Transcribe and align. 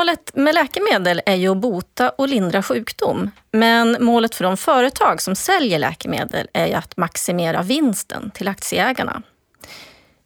Målet 0.00 0.34
med 0.34 0.54
läkemedel 0.54 1.22
är 1.26 1.34
ju 1.34 1.48
att 1.48 1.56
bota 1.56 2.10
och 2.10 2.28
lindra 2.28 2.62
sjukdom. 2.62 3.30
Men 3.52 3.96
målet 4.00 4.34
för 4.34 4.44
de 4.44 4.56
företag 4.56 5.22
som 5.22 5.34
säljer 5.34 5.78
läkemedel 5.78 6.48
är 6.52 6.66
ju 6.66 6.72
att 6.72 6.96
maximera 6.96 7.62
vinsten 7.62 8.30
till 8.30 8.48
aktieägarna. 8.48 9.22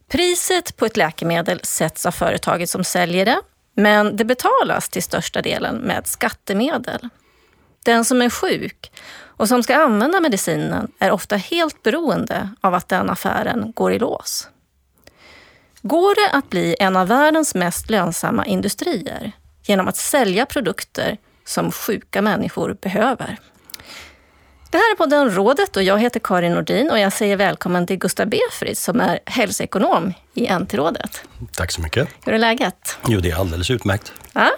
Priset 0.07 0.77
på 0.77 0.85
ett 0.85 0.97
läkemedel 0.97 1.59
sätts 1.63 2.05
av 2.05 2.11
företaget 2.11 2.69
som 2.69 2.83
säljer 2.83 3.25
det, 3.25 3.37
men 3.75 4.15
det 4.15 4.25
betalas 4.25 4.89
till 4.89 5.03
största 5.03 5.41
delen 5.41 5.75
med 5.75 6.07
skattemedel. 6.07 7.09
Den 7.85 8.05
som 8.05 8.21
är 8.21 8.29
sjuk 8.29 8.91
och 9.23 9.47
som 9.47 9.63
ska 9.63 9.75
använda 9.75 10.19
medicinen 10.19 10.91
är 10.99 11.11
ofta 11.11 11.35
helt 11.35 11.83
beroende 11.83 12.49
av 12.61 12.73
att 12.73 12.89
den 12.89 13.09
affären 13.09 13.71
går 13.75 13.93
i 13.93 13.99
lås. 13.99 14.49
Går 15.81 16.15
det 16.15 16.37
att 16.37 16.49
bli 16.49 16.75
en 16.79 16.95
av 16.95 17.07
världens 17.07 17.55
mest 17.55 17.89
lönsamma 17.89 18.45
industrier 18.45 19.33
genom 19.65 19.87
att 19.87 19.97
sälja 19.97 20.45
produkter 20.45 21.17
som 21.45 21.71
sjuka 21.71 22.21
människor 22.21 22.77
behöver? 22.81 23.37
Det 24.71 24.77
här 24.77 24.91
är 24.91 24.95
podden 24.95 25.31
Rådet 25.31 25.77
och 25.77 25.83
jag 25.83 25.99
heter 25.99 26.19
Karin 26.19 26.53
Nordin 26.53 26.91
och 26.91 26.99
jag 26.99 27.13
säger 27.13 27.37
välkommen 27.37 27.87
till 27.87 27.97
Gustav 27.97 28.27
Befrid 28.27 28.77
som 28.77 29.01
är 29.01 29.19
hälsoekonom 29.25 30.13
i 30.33 30.47
NT-rådet. 30.49 31.21
Tack 31.51 31.71
så 31.71 31.81
mycket. 31.81 32.07
Hur 32.25 32.33
är 32.33 32.37
läget? 32.37 32.97
Jo, 33.07 33.19
det 33.19 33.31
är 33.31 33.35
alldeles 33.35 33.71
utmärkt. 33.71 34.13
Ja. 34.33 34.51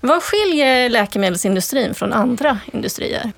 Vad 0.00 0.22
skiljer 0.22 0.88
läkemedelsindustrin 0.88 1.94
från 1.94 2.12
andra 2.12 2.58
industrier? 2.72 3.32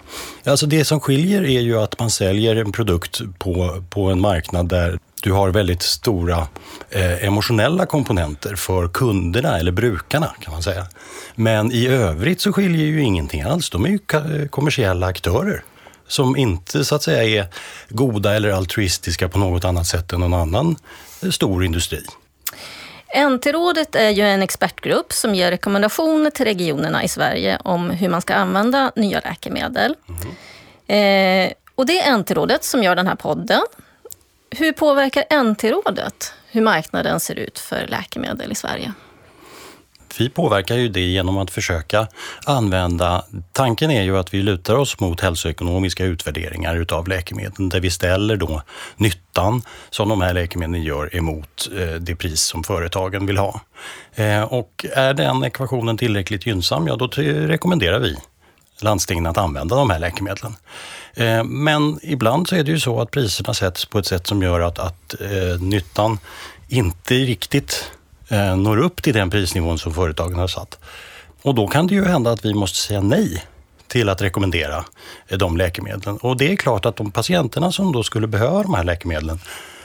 Alltså 0.45 0.67
det 0.67 0.85
som 0.85 1.01
skiljer 1.01 1.43
är 1.43 1.61
ju 1.61 1.79
att 1.79 1.99
man 1.99 2.11
säljer 2.11 2.57
en 2.57 2.73
produkt 2.73 3.21
på, 3.39 3.85
på 3.91 4.05
en 4.07 4.21
marknad 4.21 4.69
där 4.69 4.99
du 5.23 5.33
har 5.33 5.49
väldigt 5.49 5.83
stora 5.83 6.47
eh, 6.91 7.25
emotionella 7.25 7.87
komponenter 7.87 8.57
för 8.57 8.89
kunderna 8.89 9.59
eller 9.59 9.73
brukarna 9.73 10.35
kan 10.41 10.53
man 10.53 10.63
säga. 10.63 10.87
Men 11.35 11.73
i 11.73 11.87
övrigt 11.87 12.41
så 12.41 12.53
skiljer 12.53 12.87
ju 12.87 13.03
ingenting 13.03 13.43
alls. 13.43 13.71
De 13.71 13.85
är 13.85 13.89
ju 13.89 14.49
kommersiella 14.49 15.07
aktörer 15.07 15.65
som 16.09 16.37
inte 16.37 16.85
så 16.85 16.95
att 16.95 17.03
säga 17.03 17.43
är 17.43 17.49
goda 17.89 18.35
eller 18.35 18.51
altruistiska 18.51 19.29
på 19.29 19.39
något 19.39 19.65
annat 19.65 19.87
sätt 19.87 20.13
än 20.13 20.21
någon 20.21 20.35
annan 20.35 20.77
stor 21.31 21.65
industri. 21.65 22.03
NT-rådet 23.17 23.95
är 23.95 24.11
ju 24.11 24.23
en 24.23 24.43
expertgrupp 24.43 25.13
som 25.13 25.35
ger 25.35 25.51
rekommendationer 25.51 26.31
till 26.31 26.45
regionerna 26.45 27.05
i 27.05 27.09
Sverige 27.09 27.59
om 27.65 27.91
hur 27.91 28.09
man 28.09 28.23
ska 28.23 28.35
använda 28.35 28.93
nya 28.97 29.21
läkemedel. 29.21 29.95
Mm. 30.09 31.47
Eh, 31.47 31.53
och 31.75 31.87
det 31.87 32.01
är 32.01 32.19
NT-rådet 32.19 32.65
som 32.65 32.83
gör 32.83 32.97
den 32.97 33.07
här 33.07 33.15
podden. 33.15 33.63
Hur 34.59 34.73
påverkar 34.73 35.45
NT-rådet 35.45 36.35
hur 36.51 36.63
marknaden 36.63 37.21
ser 37.21 37.35
ut 37.35 37.59
för 37.59 37.87
läkemedel 37.87 38.53
i 38.53 38.55
Sverige? 38.55 38.93
Vi 40.19 40.29
påverkar 40.29 40.77
ju 40.77 40.89
det 40.89 41.01
genom 41.01 41.39
att 41.39 41.51
försöka 41.51 42.09
använda... 42.47 43.25
Tanken 43.53 43.91
är 43.91 44.03
ju 44.03 44.19
att 44.19 44.35
vi 44.35 44.43
lutar 44.43 44.75
oss 44.75 45.01
mot 45.01 45.21
hälsoekonomiska 45.21 46.05
utvärderingar 46.05 46.77
utav 46.77 47.09
läkemedel 47.09 47.69
där 47.69 47.81
vi 47.81 47.91
ställer 47.91 48.37
då 48.37 48.63
nyttan 48.97 49.63
som 49.91 50.09
de 50.09 50.21
här 50.21 50.35
läkemedlen 50.35 50.83
gör 50.83 51.17
emot 51.17 51.69
eh, 51.79 51.95
det 52.01 52.17
pris 52.17 52.41
som 52.41 52.65
företagen 52.65 53.27
vill 53.27 53.39
ha. 53.39 53.61
Eh, 54.15 54.43
och 54.43 54.87
är 54.93 55.15
den 55.15 55.45
ekvationen 55.45 55.99
tillräckligt 55.99 56.47
gynnsam, 56.47 56.87
ja 56.87 56.97
då 56.97 57.07
rekommenderar 57.07 57.99
vi 57.99 58.17
landstingen 58.83 59.27
att 59.27 59.39
använda 59.39 59.77
de 59.77 59.91
här 59.91 59.99
läkemedlen. 59.99 60.57
Eh, 61.15 61.45
men 61.45 61.99
ibland 62.03 62.49
så 62.49 62.57
är 62.57 62.65
det 62.65 62.71
ju 62.71 62.81
så 62.81 63.01
att 63.01 63.11
priserna 63.11 63.55
sätts 63.55 63.85
på 63.85 63.99
ett 63.99 64.07
sätt 64.07 64.27
som 64.27 64.43
gör 64.43 64.61
att, 64.61 64.79
att 64.79 65.15
eh, 65.21 65.61
nyttan 65.61 66.19
inte 66.69 67.15
riktigt 67.15 67.91
eh, 68.29 68.57
når 68.57 68.79
upp 68.79 69.03
till 69.03 69.15
den 69.15 69.31
prisnivån 69.31 69.79
som 69.79 69.95
företagen 69.95 70.39
har 70.39 70.49
satt. 70.49 70.79
Och 71.43 71.55
då 71.55 71.67
kan 71.67 71.87
det 71.87 71.95
ju 71.95 72.05
hända 72.05 72.31
att 72.31 72.45
vi 72.45 72.55
måste 72.55 72.79
säga 72.79 73.01
nej 73.01 73.45
till 73.89 74.09
att 74.09 74.23
rekommendera 74.23 74.85
de 75.29 75.57
läkemedlen. 75.57 76.17
Och 76.17 76.37
det 76.37 76.53
är 76.53 76.57
klart 76.57 76.87
att 76.87 76.97
de 76.97 77.11
patienterna 77.11 77.73
som 77.73 77.93
då 77.93 78.03
skulle 78.03 78.27
behöva 78.27 78.63
de 78.63 78.75
här 78.75 78.85
läkemedlen 78.85 79.39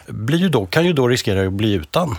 blir 0.07 0.39
ju 0.39 0.49
då, 0.49 0.65
kan 0.65 0.85
ju 0.85 0.93
då 0.93 1.07
riskera 1.07 1.47
att 1.47 1.53
bli 1.53 1.73
utan. 1.73 2.17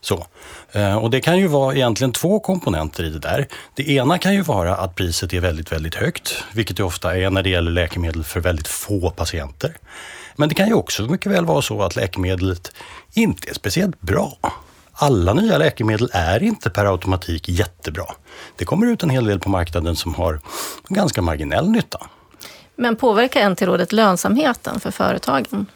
Så. 0.00 0.26
Eh, 0.72 0.96
och 0.96 1.10
det 1.10 1.20
kan 1.20 1.38
ju 1.38 1.46
vara 1.46 1.74
egentligen 1.74 2.12
två 2.12 2.40
komponenter 2.40 3.04
i 3.04 3.10
det 3.10 3.18
där. 3.18 3.48
Det 3.74 3.90
ena 3.90 4.18
kan 4.18 4.34
ju 4.34 4.42
vara 4.42 4.76
att 4.76 4.94
priset 4.94 5.32
är 5.32 5.40
väldigt, 5.40 5.72
väldigt 5.72 5.94
högt, 5.94 6.44
vilket 6.52 6.76
det 6.76 6.82
ofta 6.82 7.16
är 7.16 7.30
när 7.30 7.42
det 7.42 7.50
gäller 7.50 7.70
läkemedel 7.70 8.24
för 8.24 8.40
väldigt 8.40 8.68
få 8.68 9.10
patienter. 9.10 9.76
Men 10.36 10.48
det 10.48 10.54
kan 10.54 10.68
ju 10.68 10.74
också 10.74 11.02
mycket 11.02 11.32
väl 11.32 11.46
vara 11.46 11.62
så 11.62 11.82
att 11.82 11.96
läkemedlet 11.96 12.72
inte 13.14 13.50
är 13.50 13.54
speciellt 13.54 14.00
bra 14.00 14.38
alla 15.00 15.34
nya 15.34 15.58
läkemedel 15.58 16.10
är 16.12 16.42
inte 16.42 16.70
per 16.70 16.84
automatik 16.84 17.48
jättebra. 17.48 18.04
Det 18.56 18.64
kommer 18.64 18.86
ut 18.86 19.02
en 19.02 19.10
hel 19.10 19.24
del 19.24 19.40
på 19.40 19.50
marknaden 19.50 19.96
som 19.96 20.14
har 20.14 20.40
ganska 20.88 21.22
marginell 21.22 21.70
nytta. 21.70 22.06
Men 22.76 22.96
påverkar 22.96 23.50
NT-rådet 23.50 23.92
lönsamheten 23.92 24.80
för 24.80 24.90
företagen? 24.90 25.66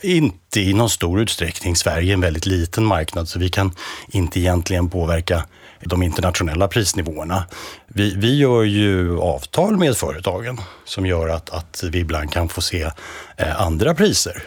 Inte 0.00 0.60
i 0.60 0.72
någon 0.72 0.90
stor 0.90 1.20
utsträckning. 1.20 1.76
Sverige 1.76 2.12
är 2.12 2.14
en 2.14 2.20
väldigt 2.20 2.46
liten 2.46 2.84
marknad 2.84 3.28
så 3.28 3.38
vi 3.38 3.48
kan 3.48 3.72
inte 4.08 4.40
egentligen 4.40 4.90
påverka 4.90 5.44
de 5.80 6.02
internationella 6.02 6.68
prisnivåerna. 6.68 7.44
Vi, 7.86 8.14
vi 8.16 8.38
gör 8.38 8.62
ju 8.62 9.20
avtal 9.20 9.76
med 9.76 9.96
företagen 9.96 10.60
som 10.84 11.06
gör 11.06 11.28
att, 11.28 11.50
att 11.50 11.84
vi 11.92 11.98
ibland 11.98 12.32
kan 12.32 12.48
få 12.48 12.60
se 12.60 12.82
eh, 13.36 13.60
andra 13.60 13.94
priser 13.94 14.42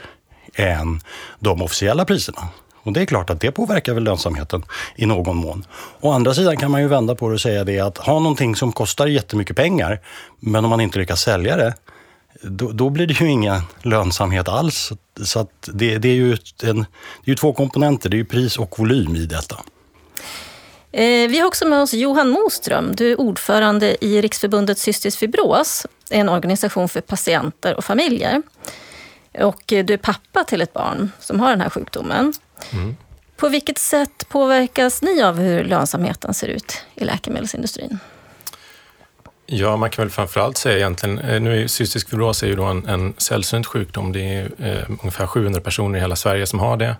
än 0.56 1.02
de 1.40 1.62
officiella 1.62 2.06
priserna. 2.06 2.48
Och 2.84 2.94
det 2.94 3.02
är 3.02 3.06
klart 3.06 3.30
att 3.30 3.42
det 3.42 3.52
påverkar 3.52 3.94
väl 3.94 4.04
lönsamheten 4.04 4.64
i 4.96 5.06
någon 5.06 5.38
mån. 5.38 5.66
Å 6.02 6.12
andra 6.12 6.34
sidan 6.34 6.58
kan 6.58 6.72
man 6.72 6.82
ju 6.82 6.88
vända 6.88 7.16
på 7.16 7.28
det 7.28 7.34
och 7.34 7.42
säga 7.42 7.64
det 7.64 7.80
att 7.80 7.98
ha 7.98 8.20
någonting 8.20 8.56
som 8.56 8.72
kostar 8.72 9.08
jättemycket 9.08 9.56
pengar, 9.56 10.00
men 10.40 10.66
om 10.66 10.70
man 10.70 10.82
inte 10.82 11.00
lyckas 11.00 11.22
sälja 11.22 11.56
det, 11.56 11.74
då, 12.42 12.72
då 12.72 12.90
blir 12.90 13.08
det 13.08 13.22
ju 13.22 13.28
ingen 13.28 13.62
lönsamhet 13.82 14.48
alls. 14.48 14.92
Så 15.24 15.40
att 15.40 15.70
det, 15.74 15.98
det 15.98 16.10
är 16.10 16.14
ju 16.14 16.38
en, 16.64 16.78
det 16.78 17.26
är 17.26 17.30
ju 17.30 17.36
två 17.36 17.54
komponenter, 17.54 18.10
det 18.10 18.16
är 18.16 18.20
ju 18.20 18.26
pris 18.26 18.58
och 18.58 18.80
volym 18.80 19.16
i 19.16 19.26
detta. 19.26 19.56
Eh, 20.92 21.30
vi 21.30 21.40
har 21.40 21.48
också 21.48 21.68
med 21.68 21.82
oss 21.82 21.94
Johan 21.94 22.30
Moström. 22.30 22.96
Du 22.96 23.12
är 23.12 23.20
ordförande 23.20 24.06
i 24.06 24.22
Riksförbundet 24.22 24.78
Cystisk 24.78 25.20
fibros, 25.20 25.86
en 26.10 26.30
organisation 26.30 26.90
för 26.90 27.02
patienter 27.02 27.76
och 27.76 27.86
familjer. 27.86 28.42
Och 29.40 29.64
du 29.68 29.94
är 29.94 29.98
pappa 29.98 30.44
till 30.44 30.62
ett 30.62 30.74
barn 30.74 31.12
som 31.20 31.40
har 31.40 31.50
den 31.50 31.62
här 31.62 31.70
sjukdomen. 31.70 32.34
Mm. 32.72 32.96
På 33.36 33.50
vilket 33.50 33.78
sätt 33.78 34.30
påverkas 34.30 35.02
ni 35.02 35.22
av 35.22 35.40
hur 35.40 35.64
lönsamheten 35.64 36.34
ser 36.34 36.48
ut 36.48 36.82
i 36.96 37.04
läkemedelsindustrin? 37.04 38.00
Ja, 39.48 39.78
man 39.78 39.90
kan 39.90 40.04
väl 40.06 40.12
framförallt 40.12 40.58
säga 40.58 40.78
egentligen, 40.78 41.20
eh, 41.20 41.42
nu 41.42 41.64
är 41.64 41.68
cystisk 41.68 42.10
fibros 42.10 42.44
är 42.44 42.48
ju 42.48 42.56
då 42.56 42.64
en, 42.64 42.88
en 42.88 43.14
sällsynt 43.18 43.68
sjukdom. 43.68 44.12
Det 44.12 44.20
är 44.20 44.52
eh, 44.60 44.90
ungefär 45.02 45.28
700 45.28 45.62
personer 45.62 45.98
i 45.98 46.02
hela 46.02 46.16
Sverige 46.16 46.46
som 46.46 46.60
har 46.60 46.78
det. 46.78 46.96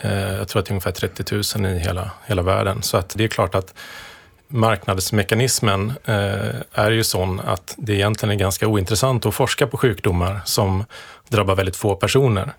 Eh, 0.00 0.34
jag 0.34 0.48
tror 0.48 0.60
att 0.60 0.66
det 0.66 0.70
är 0.70 0.72
ungefär 0.72 0.90
30 0.90 1.58
000 1.58 1.66
i 1.66 1.78
hela, 1.78 2.10
hela 2.26 2.42
världen. 2.42 2.82
Så 2.82 2.96
att 2.96 3.14
det 3.16 3.24
är 3.24 3.28
klart 3.28 3.54
att 3.54 3.74
marknadsmekanismen 4.48 5.92
eh, 6.04 6.54
är 6.72 6.90
ju 6.90 7.04
sån 7.04 7.40
att 7.40 7.74
det 7.78 7.94
egentligen 7.94 8.34
är 8.34 8.38
ganska 8.38 8.66
ointressant 8.66 9.26
att 9.26 9.34
forska 9.34 9.66
på 9.66 9.76
sjukdomar 9.76 10.40
som 10.44 10.84
drabbar 11.28 11.54
väldigt 11.54 11.76
få 11.76 11.94
personer. 11.94 12.52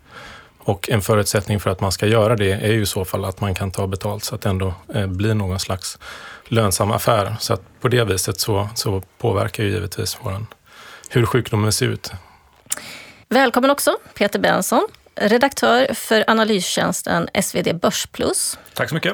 Och 0.59 0.89
en 0.89 1.01
förutsättning 1.01 1.59
för 1.59 1.69
att 1.69 1.81
man 1.81 1.91
ska 1.91 2.07
göra 2.07 2.35
det 2.35 2.51
är 2.51 2.71
ju 2.71 2.81
i 2.81 2.85
så 2.85 3.05
fall 3.05 3.25
att 3.25 3.41
man 3.41 3.55
kan 3.55 3.71
ta 3.71 3.87
betalt 3.87 4.23
så 4.23 4.35
att 4.35 4.41
det 4.41 4.49
ändå 4.49 4.73
eh, 4.93 5.07
blir 5.07 5.33
någon 5.33 5.59
slags 5.59 5.99
lönsam 6.49 6.91
affär. 6.91 7.35
Så 7.39 7.53
att 7.53 7.61
på 7.81 7.87
det 7.87 8.03
viset 8.03 8.39
så, 8.39 8.69
så 8.75 9.03
påverkar 9.17 9.63
ju 9.63 9.69
givetvis 9.69 10.17
våran, 10.21 10.47
hur 11.09 11.25
sjukdomen 11.25 11.71
ser 11.71 11.87
ut. 11.87 12.11
Välkommen 13.29 13.71
också 13.71 13.97
Peter 14.13 14.39
Benson, 14.39 14.87
redaktör 15.15 15.93
för 15.93 16.23
analystjänsten 16.27 17.29
SvD 17.41 17.75
Börsplus. 17.81 18.57
Tack 18.73 18.89
så 18.89 18.95
mycket. 18.95 19.13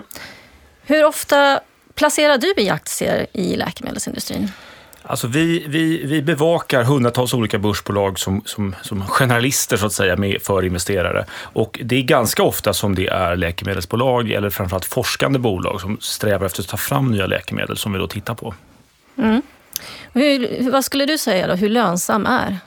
Hur 0.81 1.05
ofta 1.05 1.59
placerar 1.95 2.37
du 2.37 2.53
i 2.57 2.69
aktier 2.69 3.27
i 3.33 3.55
läkemedelsindustrin? 3.55 4.51
Alltså 5.07 5.27
vi, 5.27 5.65
vi, 5.67 6.05
vi 6.05 6.21
bevakar 6.21 6.83
hundratals 6.83 7.33
olika 7.33 7.57
börsbolag 7.57 8.19
som, 8.19 8.41
som, 8.45 8.75
som 8.81 9.07
generalister 9.07 9.77
så 9.77 9.85
att 9.85 9.93
säga 9.93 10.15
med, 10.15 10.41
för 10.41 10.65
investerare. 10.65 11.25
Och 11.31 11.79
det 11.83 11.95
är 11.95 12.01
ganska 12.01 12.43
ofta 12.43 12.73
som 12.73 12.95
det 12.95 13.07
är 13.07 13.35
läkemedelsbolag 13.35 14.31
eller 14.31 14.49
framförallt 14.49 14.85
forskande 14.85 15.39
bolag 15.39 15.81
som 15.81 15.97
strävar 16.01 16.45
efter 16.45 16.61
att 16.61 16.67
ta 16.67 16.77
fram 16.77 17.11
nya 17.11 17.27
läkemedel 17.27 17.77
som 17.77 17.93
vi 17.93 17.99
då 17.99 18.07
tittar 18.07 18.35
på. 18.35 18.53
Mm. 19.17 19.41
Hur, 20.13 20.71
vad 20.71 20.85
skulle 20.85 21.05
du 21.05 21.17
säga 21.17 21.47
då, 21.47 21.53
hur 21.53 21.69
lönsam 21.69 22.25
är 22.25 22.57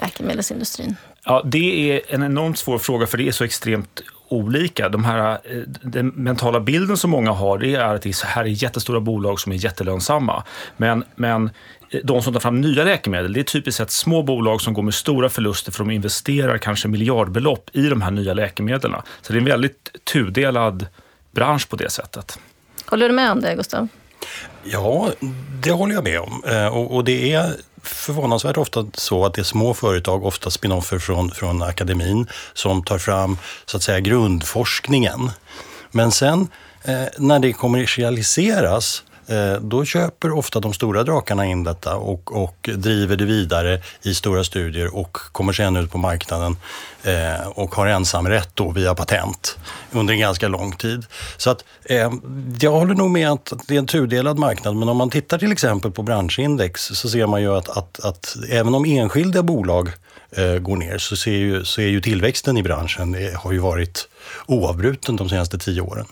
läkemedelsindustrin? 0.00 0.96
Ja, 1.24 1.42
det 1.44 1.92
är 1.92 2.14
en 2.14 2.22
enormt 2.22 2.58
svår 2.58 2.78
fråga 2.78 3.06
för 3.06 3.18
det 3.18 3.28
är 3.28 3.32
så 3.32 3.44
extremt 3.44 4.02
olika. 4.28 4.88
De 4.88 5.04
här, 5.04 5.32
eh, 5.44 5.56
den 5.82 6.06
mentala 6.08 6.60
bilden 6.60 6.96
som 6.96 7.10
många 7.10 7.30
har 7.30 7.58
det 7.58 7.74
är 7.74 7.94
att 7.94 8.02
det 8.02 8.24
här 8.24 8.44
är 8.44 8.48
jättestora 8.48 9.00
bolag 9.00 9.40
som 9.40 9.52
är 9.52 9.56
jättelönsamma. 9.56 10.42
Men, 10.76 11.04
men 11.16 11.50
de 12.04 12.22
som 12.22 12.32
tar 12.32 12.40
fram 12.40 12.60
nya 12.60 12.84
läkemedel, 12.84 13.32
det 13.32 13.40
är 13.40 13.44
typiskt 13.44 13.78
sett 13.78 13.90
små 13.90 14.22
bolag 14.22 14.60
som 14.60 14.74
går 14.74 14.82
med 14.82 14.94
stora 14.94 15.28
förluster 15.28 15.72
för 15.72 15.84
de 15.84 15.90
investerar 15.90 16.58
kanske 16.58 16.88
miljardbelopp 16.88 17.70
i 17.72 17.88
de 17.88 18.02
här 18.02 18.10
nya 18.10 18.34
läkemedlen. 18.34 18.92
Så 19.22 19.32
det 19.32 19.36
är 19.36 19.40
en 19.40 19.44
väldigt 19.44 20.04
tudelad 20.04 20.86
bransch 21.30 21.68
på 21.68 21.76
det 21.76 21.90
sättet. 21.90 22.38
Håller 22.86 23.08
du 23.08 23.14
med 23.14 23.32
om 23.32 23.40
det, 23.40 23.54
Gustav? 23.54 23.88
Ja, 24.64 25.10
det 25.62 25.72
håller 25.72 25.94
jag 25.94 26.04
med 26.04 26.20
om. 26.20 26.42
Eh, 26.46 26.66
och 26.66 27.04
det 27.04 27.32
är 27.32 27.52
förvånansvärt 27.82 28.56
ofta 28.56 28.86
så 28.94 29.24
att 29.24 29.34
det 29.34 29.40
är 29.40 29.44
små 29.44 29.74
företag, 29.74 30.24
ofta 30.24 30.50
spinoffer 30.50 30.98
från, 30.98 31.30
från 31.30 31.62
akademin, 31.62 32.26
som 32.52 32.84
tar 32.84 32.98
fram 32.98 33.38
så 33.66 33.76
att 33.76 33.82
säga 33.82 34.00
grundforskningen. 34.00 35.30
Men 35.90 36.12
sen 36.12 36.48
eh, 36.84 37.04
när 37.18 37.38
det 37.38 37.52
kommersialiseras 37.52 39.02
Eh, 39.28 39.60
då 39.60 39.84
köper 39.84 40.30
ofta 40.30 40.60
de 40.60 40.72
stora 40.72 41.04
drakarna 41.04 41.46
in 41.46 41.64
detta 41.64 41.96
och, 41.96 42.42
och 42.42 42.70
driver 42.74 43.16
det 43.16 43.24
vidare 43.24 43.82
i 44.02 44.14
stora 44.14 44.44
studier 44.44 44.96
och 44.96 45.12
kommer 45.12 45.52
sen 45.52 45.76
ut 45.76 45.90
på 45.90 45.98
marknaden 45.98 46.56
eh, 47.02 47.48
och 47.48 47.74
har 47.74 47.86
ensamrätt 47.86 48.50
då 48.54 48.70
via 48.70 48.94
patent 48.94 49.58
under 49.92 50.14
en 50.14 50.20
ganska 50.20 50.48
lång 50.48 50.72
tid. 50.72 51.06
Så 51.36 51.50
att 51.50 51.64
eh, 51.84 52.12
jag 52.60 52.72
håller 52.72 52.94
nog 52.94 53.10
med 53.10 53.30
att 53.30 53.52
det 53.66 53.74
är 53.74 53.78
en 53.78 53.86
tudelad 53.86 54.38
marknad, 54.38 54.76
men 54.76 54.88
om 54.88 54.96
man 54.96 55.10
tittar 55.10 55.38
till 55.38 55.52
exempel 55.52 55.90
på 55.90 56.02
branschindex 56.02 56.84
så 56.84 57.08
ser 57.08 57.26
man 57.26 57.42
ju 57.42 57.56
att, 57.56 57.68
att, 57.68 58.04
att 58.04 58.36
även 58.50 58.74
om 58.74 58.84
enskilda 58.84 59.42
bolag 59.42 59.90
eh, 60.30 60.54
går 60.54 60.76
ner 60.76 60.98
så, 60.98 61.16
ser 61.16 61.30
ju, 61.30 61.64
så 61.64 61.80
är 61.80 61.86
ju 61.88 62.00
tillväxten 62.00 62.56
i 62.56 62.62
branschen 62.62 63.12
det 63.12 63.36
har 63.36 63.52
ju 63.52 63.58
varit 63.58 64.08
oavbruten 64.46 65.16
de 65.16 65.28
senaste 65.28 65.58
tio 65.58 65.80
åren. 65.80 66.06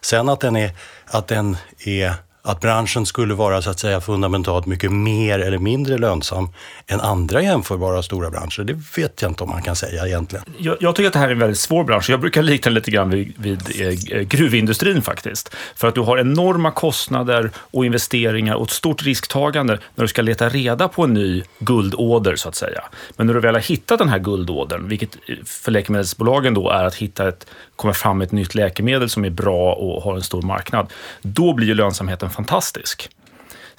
Sen 0.00 0.28
att 0.28 0.40
den 0.40 0.56
är, 0.56 0.70
att 1.06 1.28
den 1.28 1.56
är 1.78 2.14
att 2.44 2.60
branschen 2.60 3.06
skulle 3.06 3.34
vara 3.34 3.62
så 3.62 3.70
att 3.70 3.78
säga 3.78 4.00
fundamentalt 4.00 4.66
mycket 4.66 4.92
mer 4.92 5.38
eller 5.38 5.58
mindre 5.58 5.98
lönsam 5.98 6.48
än 6.86 7.00
andra 7.00 7.42
jämförbara 7.42 8.02
stora 8.02 8.30
branscher. 8.30 8.64
Det 8.64 8.72
vet 8.96 9.22
jag 9.22 9.30
inte 9.30 9.44
om 9.44 9.50
man 9.50 9.62
kan 9.62 9.76
säga 9.76 10.06
egentligen. 10.06 10.44
Jag, 10.58 10.76
jag 10.80 10.96
tycker 10.96 11.06
att 11.06 11.12
det 11.12 11.18
här 11.18 11.28
är 11.28 11.32
en 11.32 11.38
väldigt 11.38 11.58
svår 11.58 11.84
bransch. 11.84 12.10
Jag 12.10 12.20
brukar 12.20 12.42
likna 12.42 12.68
den 12.68 12.74
lite 12.74 12.90
grann 12.90 13.10
vid, 13.10 13.32
vid 13.36 13.80
eh, 13.80 14.18
eh, 14.18 14.22
gruvindustrin 14.22 15.02
faktiskt. 15.02 15.54
För 15.76 15.88
att 15.88 15.94
du 15.94 16.00
har 16.00 16.18
enorma 16.18 16.70
kostnader 16.70 17.50
och 17.56 17.84
investeringar 17.84 18.54
och 18.54 18.66
ett 18.66 18.70
stort 18.70 19.02
risktagande 19.02 19.78
när 19.94 20.04
du 20.04 20.08
ska 20.08 20.22
leta 20.22 20.48
reda 20.48 20.88
på 20.88 21.04
en 21.04 21.14
ny 21.14 21.42
guldåder 21.58 22.36
så 22.36 22.48
att 22.48 22.54
säga. 22.54 22.84
Men 23.16 23.26
när 23.26 23.34
du 23.34 23.40
väl 23.40 23.54
har 23.54 23.62
hittat 23.62 23.98
den 23.98 24.08
här 24.08 24.18
guldådern, 24.18 24.88
vilket 24.88 25.16
eh, 25.28 25.36
för 25.44 25.70
läkemedelsbolagen 25.70 26.54
då 26.54 26.70
är 26.70 26.84
att 26.84 26.94
hitta 26.94 27.28
ett, 27.28 27.46
kommer 27.82 27.94
fram 27.94 28.18
med 28.18 28.26
ett 28.26 28.32
nytt 28.32 28.54
läkemedel 28.54 29.08
som 29.08 29.24
är 29.24 29.30
bra 29.30 29.72
och 29.72 30.02
har 30.02 30.14
en 30.14 30.22
stor 30.22 30.42
marknad, 30.42 30.92
då 31.22 31.54
blir 31.54 31.66
ju 31.66 31.74
lönsamheten 31.74 32.30
fantastisk. 32.30 33.10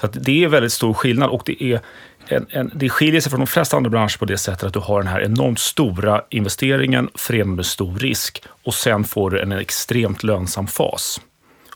Så 0.01 0.07
det 0.07 0.43
är 0.43 0.47
väldigt 0.47 0.73
stor 0.73 0.93
skillnad 0.93 1.29
och 1.29 1.41
det, 1.45 1.63
är 1.63 1.79
en, 2.27 2.45
en, 2.49 2.71
det 2.75 2.89
skiljer 2.89 3.21
sig 3.21 3.29
från 3.29 3.39
de 3.39 3.47
flesta 3.47 3.77
andra 3.77 3.89
branscher 3.89 4.17
på 4.17 4.25
det 4.25 4.37
sättet 4.37 4.63
att 4.63 4.73
du 4.73 4.79
har 4.79 5.01
den 5.01 5.11
här 5.11 5.21
enormt 5.21 5.59
stora 5.59 6.23
investeringen 6.29 7.09
förenad 7.15 7.55
med 7.55 7.65
stor 7.65 7.99
risk 7.99 8.43
och 8.63 8.73
sen 8.73 9.03
får 9.03 9.29
du 9.29 9.41
en 9.41 9.51
extremt 9.51 10.23
lönsam 10.23 10.67
fas 10.67 11.21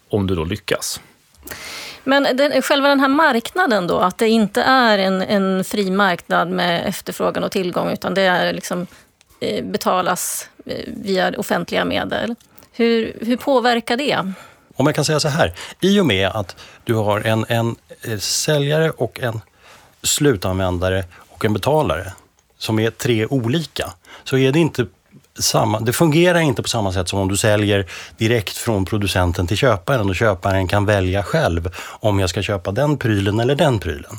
om 0.10 0.28
du 0.28 0.36
då 0.36 0.44
lyckas. 0.44 1.02
Men 2.04 2.24
den, 2.24 2.62
själva 2.62 2.88
den 2.88 3.00
här 3.00 3.08
marknaden 3.08 3.88
då, 3.88 4.00
att 4.00 4.18
det 4.18 4.28
inte 4.28 4.62
är 4.62 4.98
en, 4.98 5.22
en 5.22 5.64
fri 5.64 5.92
marknad 5.92 6.50
med 6.50 6.88
efterfrågan 6.88 7.44
och 7.44 7.52
tillgång 7.52 7.92
utan 7.92 8.14
det 8.14 8.22
är 8.22 8.54
liksom, 8.54 8.88
eh, 9.40 9.66
betalas 9.66 10.50
via 10.88 11.34
offentliga 11.38 11.86
medel. 11.86 12.36
Hur, 12.72 13.18
hur 13.22 13.38
påverkar 13.38 13.98
det? 13.98 14.34
Om 14.76 14.86
jag 14.86 14.96
kan 14.96 15.06
säga 15.06 15.20
så 15.20 15.28
här, 15.28 15.54
i 15.80 16.00
och 16.00 16.06
med 16.06 16.28
att 16.28 16.56
du 16.84 16.94
har 16.94 17.22
en, 17.22 17.46
en 17.48 17.76
eh, 18.02 18.18
säljare 18.18 18.90
och 18.90 19.20
en 19.20 19.42
slutanvändare 20.04 21.04
och 21.30 21.46
en 21.46 21.54
betalare 21.54 22.14
som 22.58 22.80
är 22.80 22.90
tre 22.90 23.26
olika, 23.26 23.94
så 24.24 24.38
är 24.38 24.52
det 24.52 24.60
inte 24.60 24.86
samma, 25.40 25.80
det 25.80 25.94
fungerar 25.94 26.40
inte 26.40 26.64
på 26.64 26.70
samma 26.70 26.94
sätt 26.94 27.10
som 27.10 27.20
om 27.20 27.28
du 27.28 27.38
säljer 27.38 27.86
direkt 28.18 28.58
från 28.58 28.86
producenten 28.86 29.48
till 29.48 29.58
köparen 29.58 30.10
och 30.10 30.16
köparen 30.16 30.68
kan 30.68 30.86
välja 30.86 31.24
själv 31.24 31.70
om 31.80 32.20
jag 32.20 32.30
ska 32.30 32.42
köpa 32.42 32.72
den 32.72 32.98
prylen 32.98 33.40
eller 33.40 33.56
den 33.56 33.80
prylen. 33.80 34.18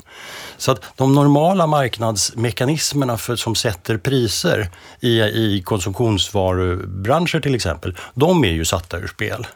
Så 0.57 0.71
att 0.71 0.81
de 0.95 1.15
normala 1.15 1.67
marknadsmekanismerna 1.67 3.17
för, 3.17 3.35
som 3.35 3.55
sätter 3.55 3.97
priser 3.97 4.69
i, 4.99 5.19
i 5.21 5.61
konsumtionsvarubranscher 5.65 7.39
till 7.39 7.55
exempel, 7.55 7.95
de 8.13 8.43
är 8.43 8.51
ju 8.51 8.65
satta 8.65 8.97
ur 8.97 9.07
spel 9.07 9.47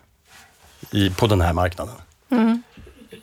i, 0.92 1.10
på 1.10 1.28
den 1.28 1.42
här 1.42 1.54
marknaden. 1.54 1.96
Mm. 2.32 2.64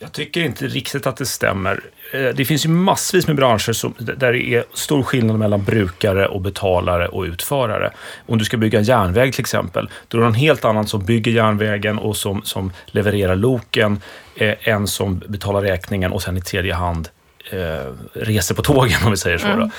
Jag 0.03 0.13
tycker 0.13 0.41
inte 0.41 0.67
riktigt 0.67 1.07
att 1.07 1.17
det 1.17 1.27
stämmer. 1.27 1.81
Eh, 2.13 2.29
det 2.29 2.45
finns 2.45 2.65
ju 2.65 2.69
massvis 2.69 3.27
med 3.27 3.37
branscher 3.37 3.73
som, 3.73 3.95
där 3.99 4.33
det 4.33 4.55
är 4.55 4.65
stor 4.75 5.03
skillnad 5.03 5.39
mellan 5.39 5.65
brukare 5.65 6.27
och 6.27 6.41
betalare 6.41 7.09
och 7.09 7.23
utförare. 7.23 7.91
Om 8.27 8.39
du 8.39 8.45
ska 8.45 8.57
bygga 8.57 8.79
en 8.79 8.85
järnväg 8.85 9.33
till 9.33 9.41
exempel, 9.41 9.91
då 10.09 10.19
är 10.19 10.23
det 10.23 10.27
en 10.27 10.35
helt 10.35 10.65
annan 10.65 10.87
som 10.87 11.05
bygger 11.05 11.33
järnvägen 11.33 11.99
och 11.99 12.17
som, 12.17 12.43
som 12.43 12.73
levererar 12.87 13.37
loken, 13.37 14.01
eh, 14.37 14.69
en 14.69 14.87
som 14.87 15.19
betalar 15.19 15.63
räkningen 15.63 16.13
och 16.13 16.23
sen 16.23 16.37
i 16.37 16.41
tredje 16.41 16.75
hand 16.75 17.09
eh, 17.51 17.93
reser 18.13 18.55
på 18.55 18.63
tågen, 18.63 18.99
om 19.05 19.11
vi 19.11 19.17
säger 19.17 19.39
så. 19.39 19.47
Mm. 19.47 19.71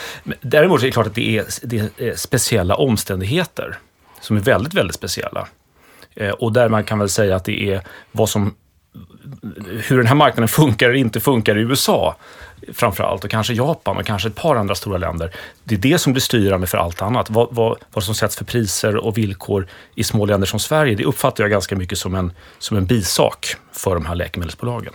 Däremot 0.42 0.82
är 0.82 0.86
det 0.86 0.92
klart 0.92 1.08
att 1.08 1.16
det 1.16 1.38
är, 1.38 1.46
det 1.64 1.92
är 1.98 2.16
speciella 2.16 2.76
omständigheter 2.76 3.78
som 4.22 4.38
är 4.38 4.42
väldigt, 4.42 4.74
väldigt 4.74 4.96
speciella. 4.96 5.48
Eh, 6.16 6.30
och 6.30 6.54
där 6.54 6.70
man 6.70 6.84
kan 6.84 7.00
väl 7.00 7.10
säga 7.10 7.36
att 7.36 7.46
det 7.46 7.72
är 7.74 7.82
vad 8.12 8.30
som 8.30 8.56
hur 9.88 9.98
den 9.98 10.08
här 10.08 10.16
marknaden 10.16 10.48
funkar 10.48 10.90
eller 10.90 11.00
inte 11.00 11.20
funkar 11.20 11.58
i 11.58 11.62
USA 11.62 12.16
framför 12.74 13.04
allt 13.04 13.24
och 13.24 13.30
kanske 13.30 13.54
Japan 13.54 13.98
och 13.98 14.06
kanske 14.06 14.28
ett 14.28 14.36
par 14.36 14.56
andra 14.56 14.76
stora 14.76 14.98
länder. 14.98 15.32
Det 15.64 15.76
är 15.76 15.80
det 15.80 15.98
som 15.98 16.14
blir 16.14 16.22
styrande 16.22 16.68
för 16.68 16.78
allt 16.78 17.02
annat. 17.02 17.30
Vad, 17.30 17.48
vad, 17.52 17.78
vad 17.94 18.04
som 18.04 18.16
sätts 18.16 18.36
för 18.36 18.46
priser 18.46 18.96
och 18.98 19.18
villkor 19.18 19.68
i 19.96 20.04
små 20.04 20.26
länder 20.26 20.48
som 20.48 20.60
Sverige, 20.60 20.96
det 20.96 21.06
uppfattar 21.06 21.44
jag 21.44 21.52
ganska 21.52 21.76
mycket 21.76 21.98
som 21.98 22.16
en, 22.16 22.34
som 22.60 22.78
en 22.78 22.86
bisak 22.86 23.56
för 23.72 23.94
de 23.94 24.06
här 24.06 24.16
läkemedelsbolagen. 24.16 24.94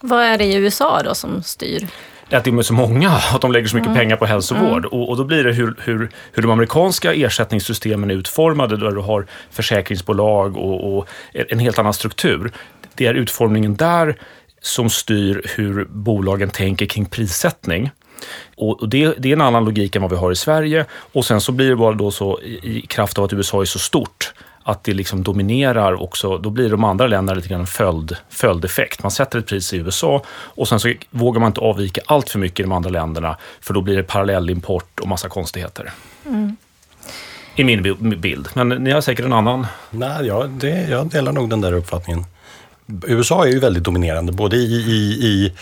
Vad 0.00 0.22
är 0.22 0.38
det 0.38 0.44
i 0.44 0.54
USA 0.54 1.02
då 1.02 1.14
som 1.14 1.42
styr? 1.42 1.88
att 2.30 2.44
det 2.44 2.50
är 2.50 2.62
så 2.62 2.74
många, 2.74 3.10
att 3.10 3.40
de 3.40 3.52
lägger 3.52 3.68
så 3.68 3.76
mycket 3.76 3.86
mm. 3.86 3.98
pengar 3.98 4.16
på 4.16 4.26
hälsovård. 4.26 4.84
Mm. 4.84 4.90
Och, 4.90 5.08
och, 5.08 5.16
då 5.16 5.24
blir 5.24 5.44
det 5.44 5.52
hur, 5.52 5.74
hur, 5.78 6.10
hur 6.32 6.42
de 6.42 6.50
amerikanska 6.50 7.14
ersättningssystemen 7.14 8.10
är 8.10 8.14
utformade, 8.14 8.76
där 8.76 8.90
du 8.90 9.00
har 9.00 9.26
försäkringsbolag 9.50 10.56
och, 10.56 10.96
och 10.96 11.08
en 11.32 11.58
helt 11.58 11.78
annan 11.78 11.94
struktur. 11.94 12.52
Det 12.96 13.06
är 13.06 13.14
utformningen 13.14 13.76
där 13.76 14.16
som 14.60 14.90
styr 14.90 15.42
hur 15.56 15.84
bolagen 15.84 16.50
tänker 16.50 16.86
kring 16.86 17.06
prissättning. 17.06 17.90
Och 18.56 18.88
det, 18.88 19.14
det, 19.18 19.28
är 19.28 19.32
en 19.32 19.40
annan 19.40 19.64
logik 19.64 19.96
än 19.96 20.02
vad 20.02 20.10
vi 20.10 20.16
har 20.16 20.32
i 20.32 20.36
Sverige. 20.36 20.86
Och 20.90 21.24
sen 21.24 21.40
så 21.40 21.52
blir 21.52 21.68
det 21.68 21.76
bara 21.76 21.94
då 21.94 22.10
så 22.10 22.40
i 22.42 22.84
kraft 22.88 23.18
av 23.18 23.24
att 23.24 23.32
USA 23.32 23.60
är 23.60 23.64
så 23.64 23.78
stort 23.78 24.32
att 24.62 24.84
det 24.84 24.94
liksom 24.94 25.22
dominerar 25.22 26.02
också. 26.02 26.38
Då 26.38 26.50
blir 26.50 26.70
de 26.70 26.84
andra 26.84 27.06
länderna 27.06 27.36
lite 27.36 27.48
grann 27.48 27.60
en 27.60 27.66
följd, 27.66 28.16
följdeffekt. 28.28 29.02
Man 29.02 29.10
sätter 29.10 29.38
ett 29.38 29.46
pris 29.46 29.72
i 29.72 29.76
USA 29.76 30.22
och 30.28 30.68
sen 30.68 30.80
så 30.80 30.92
vågar 31.10 31.40
man 31.40 31.46
inte 31.46 31.60
avvika 31.60 32.00
allt 32.06 32.30
för 32.30 32.38
mycket 32.38 32.60
i 32.60 32.62
de 32.62 32.72
andra 32.72 32.90
länderna 32.90 33.36
för 33.60 33.74
då 33.74 33.80
blir 33.80 33.96
det 33.96 34.02
parallellimport 34.02 35.00
och 35.00 35.08
massa 35.08 35.28
konstigheter. 35.28 35.92
Mm. 36.26 36.56
I 37.54 37.64
min 37.64 38.20
bild. 38.20 38.48
Men 38.54 38.68
ni 38.68 38.90
har 38.90 39.00
säkert 39.00 39.24
en 39.24 39.32
annan? 39.32 39.66
Nej, 39.90 40.26
ja, 40.26 40.46
det, 40.46 40.88
jag 40.88 41.06
delar 41.06 41.32
nog 41.32 41.50
den 41.50 41.60
där 41.60 41.72
uppfattningen. 41.72 42.24
USA 43.06 43.46
är 43.46 43.50
ju 43.50 43.58
väldigt 43.58 43.84
dominerande, 43.84 44.32
både 44.32 44.56
i, 44.56 44.74
i, 44.74 45.26
i 45.26 45.52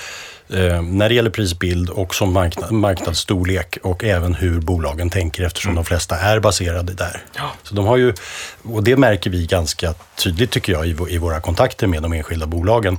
eh, 0.48 0.82
när 0.82 1.08
det 1.08 1.14
gäller 1.14 1.30
prisbild 1.30 1.90
och 1.90 2.14
som 2.14 2.32
marknad, 2.32 2.72
marknadsstorlek 2.72 3.78
och 3.82 4.04
även 4.04 4.34
hur 4.34 4.60
bolagen 4.60 5.10
tänker 5.10 5.44
eftersom 5.44 5.70
mm. 5.70 5.76
de 5.76 5.84
flesta 5.84 6.16
är 6.16 6.40
baserade 6.40 6.92
där. 6.92 7.22
Ja. 7.36 7.50
Så 7.62 7.74
de 7.74 7.86
har 7.86 7.96
ju, 7.96 8.14
och 8.62 8.84
det 8.84 8.96
märker 8.96 9.30
vi 9.30 9.46
ganska 9.46 9.94
tydligt 10.16 10.50
tycker 10.50 10.72
jag 10.72 10.86
i, 10.86 10.96
i 11.08 11.18
våra 11.18 11.40
kontakter 11.40 11.86
med 11.86 12.02
de 12.02 12.12
enskilda 12.12 12.46
bolagen. 12.46 12.98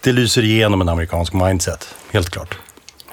Det 0.00 0.12
lyser 0.12 0.42
igenom 0.44 0.80
en 0.80 0.88
amerikansk 0.88 1.32
mindset, 1.32 1.94
helt 2.10 2.30
klart. 2.30 2.58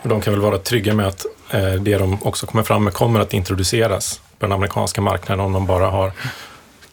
Och 0.01 0.10
de 0.10 0.22
kan 0.22 0.34
väl 0.34 0.41
vara 0.41 0.58
trygga 0.58 0.94
med 0.94 1.08
att 1.08 1.25
eh, 1.51 1.74
det 1.74 1.98
de 1.98 2.24
också 2.24 2.46
kommer 2.46 2.63
fram 2.63 2.84
med 2.84 2.94
kommer 2.94 3.20
att 3.20 3.34
introduceras 3.34 4.22
på 4.39 4.46
den 4.46 4.51
amerikanska 4.51 5.01
marknaden 5.01 5.46
om 5.46 5.53
de 5.53 5.65
bara 5.65 5.89
har 5.89 6.12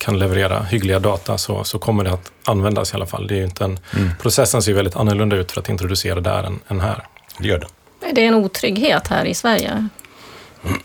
kan 0.07 0.19
leverera 0.19 0.63
hyggliga 0.63 0.99
data 0.99 1.39
så, 1.39 1.65
så 1.65 1.79
kommer 1.79 2.05
det 2.05 2.13
att 2.13 2.33
användas 2.45 2.93
i 2.93 2.97
alla 2.97 3.07
fall. 3.07 3.27
Det 3.27 3.39
är 3.39 3.45
inte 3.45 3.65
en, 3.65 3.79
mm. 3.97 4.11
Processen 4.23 4.63
ser 4.63 4.73
väldigt 4.73 4.97
annorlunda 4.97 5.37
ut 5.37 5.53
för 5.53 5.61
att 5.61 5.69
introducera 5.69 6.21
där 6.21 6.43
än, 6.43 6.61
än 6.69 6.81
här. 6.81 7.07
Det 7.39 7.49
gör 7.49 7.59
det. 7.59 7.67
Är 8.11 8.15
det 8.15 8.25
en 8.25 8.35
otrygghet 8.35 9.09
här 9.09 9.25
i 9.25 9.35
Sverige? 9.35 9.89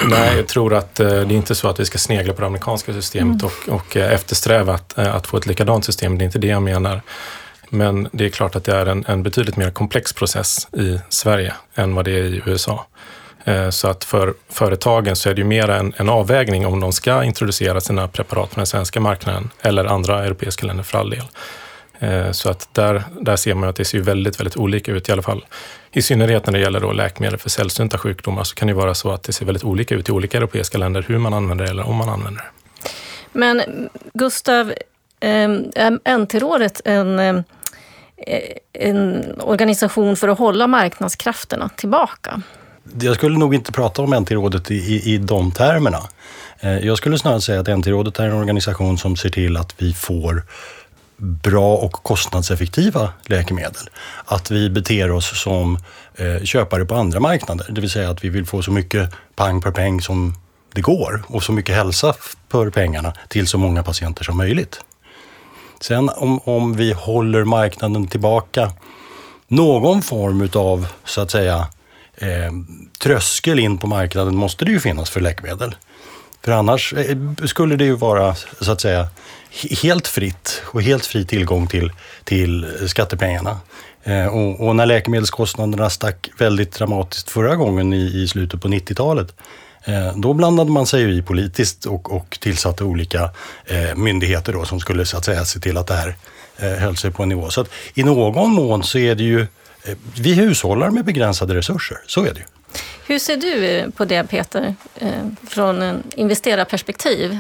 Nej, 0.10 0.36
jag 0.36 0.48
tror 0.48 0.74
att 0.74 1.00
eh, 1.00 1.08
det 1.08 1.14
är 1.14 1.32
inte 1.32 1.56
så 1.56 1.68
att 1.68 1.80
vi 1.80 1.86
ska 1.86 1.98
snegla 1.98 2.34
på 2.34 2.42
det 2.42 2.48
amerikanska 2.48 2.94
systemet 2.94 3.42
mm. 3.42 3.54
och, 3.68 3.74
och 3.76 3.98
eh, 3.98 4.14
eftersträva 4.14 4.74
att, 4.74 4.98
eh, 4.98 5.16
att 5.16 5.28
få 5.28 5.38
ett 5.38 5.46
likadant 5.46 5.86
system. 5.86 6.18
Det 6.18 6.24
är 6.24 6.26
inte 6.26 6.40
det 6.40 6.48
jag 6.48 6.64
menar. 6.64 7.02
Men 7.70 8.10
det 8.12 8.26
är 8.26 8.30
klart 8.30 8.56
att 8.56 8.64
det 8.64 8.76
är 8.76 8.86
en, 8.86 9.06
en 9.08 9.24
betydligt 9.24 9.58
mer 9.58 9.72
komplex 9.72 10.14
process 10.14 10.68
i 10.74 11.00
Sverige 11.10 11.54
än 11.76 11.96
vad 11.96 12.06
det 12.06 12.12
är 12.12 12.24
i 12.24 12.42
USA. 12.46 12.86
Eh, 13.44 13.70
så 13.70 13.88
att 13.88 14.04
för 14.04 14.34
företagen 14.50 15.16
så 15.16 15.30
är 15.30 15.34
det 15.34 15.42
ju 15.42 15.48
mer 15.48 15.70
en, 15.70 15.94
en 15.98 16.10
avvägning 16.10 16.66
om 16.66 16.80
de 16.80 16.94
ska 16.94 17.24
introducera 17.24 17.82
sina 17.82 18.08
preparat 18.08 18.50
på 18.50 18.56
den 18.56 18.66
svenska 18.66 19.00
marknaden 19.00 19.50
eller 19.62 19.86
andra 19.86 20.26
europeiska 20.26 20.68
länder 20.68 20.84
för 20.84 20.98
all 20.98 21.10
del. 21.10 21.26
Eh, 22.00 22.32
så 22.32 22.50
att 22.50 22.74
där, 22.74 23.04
där 23.22 23.36
ser 23.36 23.54
man 23.54 23.70
att 23.70 23.76
det 23.76 23.86
ser 23.86 24.00
väldigt, 24.00 24.40
väldigt 24.40 24.58
olika 24.58 24.92
ut 24.92 25.10
i 25.10 25.12
alla 25.12 25.22
fall. 25.22 25.46
I 25.92 26.02
synnerhet 26.02 26.46
när 26.46 26.54
det 26.54 26.60
gäller 26.60 26.80
då 26.80 26.92
läkemedel 26.92 27.40
för 27.40 27.50
sällsynta 27.50 27.98
sjukdomar 27.98 28.44
så 28.44 28.56
kan 28.56 28.68
det 28.68 28.74
vara 28.74 28.94
så 28.94 29.12
att 29.12 29.24
det 29.24 29.34
ser 29.34 29.46
väldigt 29.46 29.64
olika 29.64 29.96
ut 29.96 30.10
i 30.10 30.12
olika 30.12 30.38
europeiska 30.38 30.78
länder 30.78 31.06
hur 31.08 31.18
man 31.18 31.34
använder 31.34 31.66
det 31.66 31.72
eller 31.72 31.88
om 31.88 31.96
man 31.96 32.10
använder 32.10 32.42
det. 32.42 32.50
Men 33.32 33.90
Gustav, 34.14 34.74
ehm, 35.20 35.72
är 35.76 36.18
NT-rådet, 36.18 36.82
en 36.86 37.20
ehm, 37.20 37.44
eh, 38.18 38.58
en 38.74 39.36
organisation 39.42 40.16
för 40.16 40.28
att 40.28 40.40
hålla 40.40 40.68
marknadskrafterna 40.68 41.70
tillbaka? 41.70 42.42
Jag 43.00 43.16
skulle 43.16 43.38
nog 43.38 43.56
inte 43.56 43.72
prata 43.72 44.02
om 44.02 44.14
NT-rådet 44.14 44.72
i, 44.72 44.76
i, 44.76 45.14
i 45.14 45.18
de 45.18 45.52
termerna. 45.52 46.00
Eh, 46.60 46.78
jag 46.78 46.98
skulle 46.98 47.18
snarare 47.18 47.42
säga 47.42 47.60
att 47.60 47.68
NT-rådet 47.68 48.20
är 48.20 48.28
en 48.28 48.34
organisation 48.34 48.98
som 48.98 49.16
ser 49.16 49.30
till 49.30 49.58
att 49.58 49.76
vi 49.78 49.94
får 49.94 50.44
bra 51.18 51.76
och 51.76 51.92
kostnadseffektiva 51.92 53.14
läkemedel. 53.26 53.90
Att 54.26 54.52
vi 54.52 54.70
beter 54.70 55.12
oss 55.12 55.42
som 55.42 55.78
eh, 56.16 56.44
köpare 56.44 56.86
på 56.86 56.96
andra 56.96 57.20
marknader, 57.20 57.66
det 57.70 57.82
vill 57.82 57.90
säga 57.90 58.10
att 58.10 58.24
vi 58.24 58.30
vill 58.30 58.46
få 58.46 58.62
så 58.62 58.72
mycket 58.72 59.10
pang 59.36 59.62
per 59.62 59.72
peng 59.72 60.02
som 60.02 60.36
det 60.74 60.82
går 60.82 61.24
och 61.28 61.44
så 61.44 61.52
mycket 61.52 61.76
hälsa 61.76 62.14
för 62.50 62.70
pengarna 62.70 63.14
till 63.28 63.48
så 63.48 63.58
många 63.58 63.84
patienter 63.84 64.24
som 64.24 64.38
möjligt. 64.38 64.82
Sen 65.82 66.10
om, 66.10 66.40
om 66.40 66.74
vi 66.74 66.94
håller 66.94 67.44
marknaden 67.44 68.08
tillbaka 68.08 68.72
någon 69.48 70.02
form 70.02 70.42
utav, 70.42 70.88
så 71.06 71.22
att 71.22 71.32
säga, 71.32 71.68
eh, 72.22 72.52
tröskel 73.00 73.60
in 73.60 73.78
på 73.78 73.88
marknaden 73.88 74.36
måste 74.36 74.66
det 74.66 74.72
ju 74.72 74.80
finnas 74.80 75.10
för 75.10 75.22
läkemedel. 75.22 75.76
För 76.44 76.52
annars 76.52 76.94
eh, 76.94 77.18
skulle 77.46 77.76
det 77.76 77.86
ju 77.86 77.96
vara, 77.96 78.36
så 78.62 78.72
att 78.72 78.82
säga, 78.82 79.08
helt 79.84 80.08
fritt 80.08 80.62
och 80.66 80.82
helt 80.82 81.06
fri 81.06 81.26
tillgång 81.26 81.68
till, 81.68 81.92
till 82.24 82.68
skattepengarna. 82.88 83.58
Eh, 84.04 84.28
och, 84.28 84.68
och, 84.68 84.76
när 84.76 84.86
läkemedelskostnaderna 84.86 85.90
stack 85.90 86.30
väldigt 86.38 86.72
dramatiskt 86.72 87.30
förra 87.30 87.56
gången 87.56 87.94
i, 87.94 88.24
i 88.24 88.28
slutet 88.28 88.62
på 88.62 88.68
90-talet, 88.68 89.36
eh, 89.86 90.18
då 90.18 90.34
blandade 90.34 90.72
man 90.72 90.86
sig 90.86 91.18
i 91.18 91.22
politiskt 91.22 91.86
och, 91.86 92.12
och 92.12 92.38
tillsatte 92.42 92.84
olika 92.84 93.30
eh, 93.66 93.96
myndigheter 93.96 94.54
då, 94.54 94.66
som 94.66 94.80
skulle 94.80 95.06
så 95.06 95.18
att 95.18 95.26
säga 95.26 95.46
se 95.46 95.60
till 95.60 95.78
att 95.78 95.88
det 95.88 95.94
här 95.94 96.16
eh, 96.58 96.72
höll 96.72 96.98
sig 96.98 97.12
på 97.12 97.24
en 97.24 97.30
nivå. 97.30 97.50
Så 97.50 97.62
att 97.62 97.70
i 97.94 98.04
någon 98.04 98.52
mån 98.52 98.84
så 98.84 98.98
är 98.98 99.16
det 99.16 99.24
ju, 99.24 99.42
eh, 99.42 99.48
vi 100.22 100.34
hushållar 100.34 100.90
med 100.90 101.06
begränsade 101.06 101.56
resurser, 101.56 101.98
så 102.08 102.22
är 102.22 102.34
det 102.34 102.40
ju. 102.40 102.46
Hur 103.08 103.20
ser 103.20 103.38
du 103.38 103.92
på 103.92 104.06
det 104.06 104.24
Peter, 104.24 104.76
eh, 104.96 105.10
från 105.50 105.82
en 105.82 106.04
investerarperspektiv? 106.16 107.40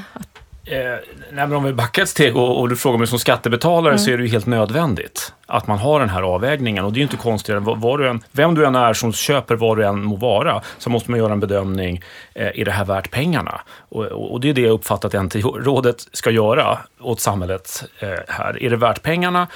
Eh, 0.65 0.99
nej, 1.31 1.55
om 1.55 1.63
vi 1.63 1.73
backar 1.73 2.03
ett 2.03 2.09
steg 2.09 2.37
och, 2.37 2.59
och 2.59 2.69
du 2.69 2.75
frågar 2.75 2.97
mig 2.97 3.07
som 3.07 3.19
skattebetalare 3.19 3.93
mm. 3.93 3.99
så 3.99 4.11
är 4.11 4.17
det 4.17 4.23
ju 4.23 4.29
helt 4.29 4.45
nödvändigt 4.45 5.33
att 5.45 5.67
man 5.67 5.77
har 5.77 5.99
den 5.99 6.09
här 6.09 6.21
avvägningen. 6.21 6.85
Och 6.85 6.93
det 6.93 6.97
är 6.97 6.99
ju 6.99 7.03
inte 7.03 7.17
konstigare. 7.17 7.59
Var 7.59 7.97
du 7.97 8.09
än, 8.09 8.23
vem 8.31 8.55
du 8.55 8.65
än 8.65 8.75
är 8.75 8.93
som 8.93 9.13
köper 9.13 9.55
vad 9.55 9.77
du 9.77 9.85
än 9.85 10.03
må 10.03 10.15
vara 10.15 10.61
så 10.77 10.89
måste 10.89 11.11
man 11.11 11.19
göra 11.19 11.33
en 11.33 11.39
bedömning. 11.39 12.01
Eh, 12.33 12.59
är 12.59 12.65
det 12.65 12.71
här 12.71 12.85
värt 12.85 13.11
pengarna? 13.11 13.61
Och, 13.89 14.05
och, 14.05 14.31
och 14.31 14.39
det 14.39 14.49
är 14.49 14.53
det 14.53 14.61
jag 14.61 14.71
uppfattat 14.71 15.15
att 15.15 15.23
NT-rådet 15.23 16.07
ska 16.13 16.31
göra 16.31 16.77
åt 17.01 17.19
samhället 17.19 17.83
eh, 17.99 18.09
här. 18.27 18.63
Är 18.63 18.69
det 18.69 18.77
värt 18.77 19.01
pengarna? 19.01 19.47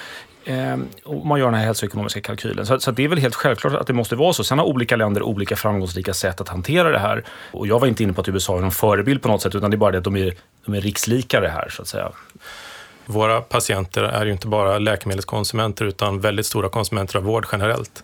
Ehm, 0.45 0.87
och 1.03 1.25
man 1.25 1.39
gör 1.39 1.45
den 1.45 1.55
här 1.55 1.65
hälsoekonomiska 1.65 2.21
kalkylen. 2.21 2.65
Så, 2.65 2.79
så, 2.79 2.91
det 2.91 3.03
är 3.03 3.07
väl 3.07 3.19
helt 3.19 3.35
självklart 3.35 3.73
att 3.73 3.87
det 3.87 3.93
måste 3.93 4.15
vara 4.15 4.33
så. 4.33 4.43
Sen 4.43 4.59
har 4.59 4.65
olika 4.65 4.95
länder 4.95 5.23
olika 5.23 5.55
framgångsrika 5.55 6.13
sätt 6.13 6.41
att 6.41 6.49
hantera 6.49 6.89
det 6.89 6.99
här. 6.99 7.23
Och 7.51 7.67
jag 7.67 7.79
var 7.79 7.87
inte 7.87 8.03
inne 8.03 8.13
på 8.13 8.21
att 8.21 8.27
USA 8.27 8.57
är 8.57 8.61
någon 8.61 8.71
förebild 8.71 9.21
på 9.21 9.27
något 9.27 9.41
sätt, 9.41 9.55
utan 9.55 9.71
det 9.71 9.75
är 9.75 9.77
bara 9.77 9.91
det 9.91 9.97
att 9.97 10.03
de 10.03 10.15
är, 10.15 10.33
de 10.65 10.75
är 10.75 10.81
rikslikare 10.81 11.47
här, 11.47 11.69
så 11.69 11.81
att 11.81 11.87
säga. 11.87 12.11
Våra 13.05 13.41
patienter 13.41 14.03
är 14.03 14.25
ju 14.25 14.31
inte 14.31 14.47
bara 14.47 14.79
läkemedelskonsumenter, 14.79 15.85
utan 15.85 16.19
väldigt 16.19 16.45
stora 16.45 16.69
konsumenter 16.69 17.17
av 17.17 17.23
vård 17.23 17.47
generellt. 17.51 18.03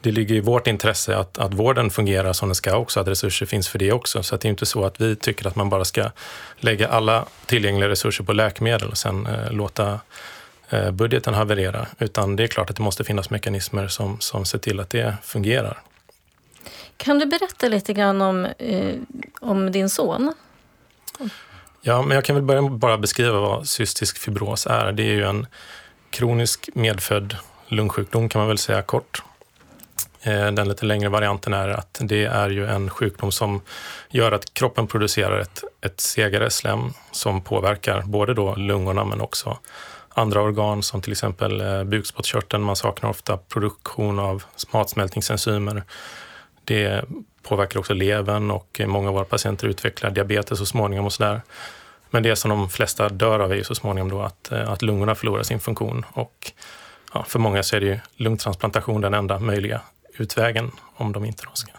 Det 0.00 0.10
ligger 0.10 0.34
i 0.34 0.40
vårt 0.40 0.66
intresse 0.66 1.16
att, 1.16 1.38
att 1.38 1.54
vården 1.54 1.90
fungerar 1.90 2.32
som 2.32 2.48
den 2.48 2.54
ska 2.54 2.76
också, 2.76 3.00
att 3.00 3.08
resurser 3.08 3.46
finns 3.46 3.68
för 3.68 3.78
det 3.78 3.92
också. 3.92 4.22
Så 4.22 4.36
det 4.36 4.48
är 4.48 4.50
inte 4.50 4.66
så 4.66 4.84
att 4.84 5.00
vi 5.00 5.16
tycker 5.16 5.46
att 5.46 5.56
man 5.56 5.68
bara 5.68 5.84
ska 5.84 6.10
lägga 6.56 6.88
alla 6.88 7.26
tillgängliga 7.46 7.88
resurser 7.88 8.24
på 8.24 8.32
läkemedel 8.32 8.88
och 8.88 8.98
sen 8.98 9.26
eh, 9.26 9.52
låta 9.52 10.00
budgeten 10.92 11.34
haverera, 11.34 11.86
utan 11.98 12.36
det 12.36 12.42
är 12.42 12.46
klart 12.46 12.70
att 12.70 12.76
det 12.76 12.82
måste 12.82 13.04
finnas 13.04 13.30
mekanismer 13.30 13.88
som, 13.88 14.20
som 14.20 14.44
ser 14.44 14.58
till 14.58 14.80
att 14.80 14.90
det 14.90 15.16
fungerar. 15.22 15.82
Kan 16.96 17.18
du 17.18 17.26
berätta 17.26 17.68
lite 17.68 17.92
grann 17.92 18.22
om, 18.22 18.44
eh, 18.58 18.94
om 19.40 19.72
din 19.72 19.88
son? 19.88 20.34
Ja, 21.80 22.02
men 22.02 22.14
jag 22.14 22.24
kan 22.24 22.36
väl 22.36 22.44
börja 22.44 22.62
bara 22.62 22.98
beskriva 22.98 23.40
vad 23.40 23.68
cystisk 23.68 24.18
fibros 24.18 24.66
är. 24.66 24.92
Det 24.92 25.02
är 25.02 25.14
ju 25.14 25.24
en 25.24 25.46
kronisk 26.10 26.68
medfödd 26.74 27.36
lungsjukdom 27.68 28.28
kan 28.28 28.38
man 28.38 28.48
väl 28.48 28.58
säga 28.58 28.82
kort. 28.82 29.22
Eh, 30.20 30.50
den 30.52 30.68
lite 30.68 30.86
längre 30.86 31.08
varianten 31.08 31.52
är 31.52 31.68
att 31.68 32.00
det 32.02 32.24
är 32.24 32.50
ju 32.50 32.66
en 32.66 32.90
sjukdom 32.90 33.32
som 33.32 33.60
gör 34.10 34.32
att 34.32 34.54
kroppen 34.54 34.86
producerar 34.86 35.38
ett, 35.38 35.64
ett 35.80 36.00
segare 36.00 36.50
slem 36.50 36.92
som 37.12 37.40
påverkar 37.40 38.02
både 38.02 38.34
då 38.34 38.54
lungorna 38.54 39.04
men 39.04 39.20
också 39.20 39.58
andra 40.14 40.42
organ 40.42 40.82
som 40.82 41.02
till 41.02 41.12
exempel 41.12 41.60
eh, 41.60 41.84
bukspottkörteln. 41.84 42.62
Man 42.62 42.76
saknar 42.76 43.10
ofta 43.10 43.36
produktion 43.36 44.18
av 44.18 44.44
matsmältningsenzymer. 44.72 45.82
Det 46.64 47.04
påverkar 47.42 47.80
också 47.80 47.94
levern 47.94 48.50
och 48.50 48.80
många 48.86 49.08
av 49.08 49.14
våra 49.14 49.24
patienter 49.24 49.68
utvecklar 49.68 50.10
diabetes 50.10 50.58
så 50.58 50.66
småningom 50.66 51.06
och 51.06 51.12
sådär. 51.12 51.40
Men 52.10 52.22
det 52.22 52.36
som 52.36 52.48
de 52.48 52.70
flesta 52.70 53.08
dör 53.08 53.40
av 53.40 53.52
är 53.52 53.56
ju 53.56 53.64
så 53.64 53.74
småningom 53.74 54.10
då 54.10 54.22
att, 54.22 54.52
eh, 54.52 54.70
att 54.70 54.82
lungorna 54.82 55.14
förlorar 55.14 55.42
sin 55.42 55.60
funktion. 55.60 56.04
Och 56.12 56.52
ja, 57.14 57.24
för 57.28 57.38
många 57.38 57.62
så 57.62 57.76
är 57.76 57.80
det 57.80 57.86
ju 57.86 57.98
lungtransplantation 58.16 59.00
den 59.00 59.14
enda 59.14 59.38
möjliga 59.38 59.80
utvägen 60.14 60.70
om 60.96 61.12
de 61.12 61.24
inte 61.24 61.44
då 61.44 61.50
ska 61.54 61.72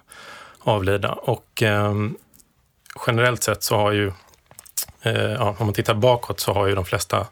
avlida. 0.59 1.11
Och 1.11 1.63
eh, 1.63 1.93
generellt 3.07 3.43
sett 3.43 3.63
så 3.63 3.77
har 3.77 3.91
ju, 3.91 4.11
eh, 5.01 5.31
ja, 5.31 5.55
om 5.59 5.65
man 5.65 5.73
tittar 5.73 5.93
bakåt 5.93 6.39
så 6.39 6.53
har 6.53 6.67
ju 6.67 6.75
de 6.75 6.85
flesta 6.85 7.27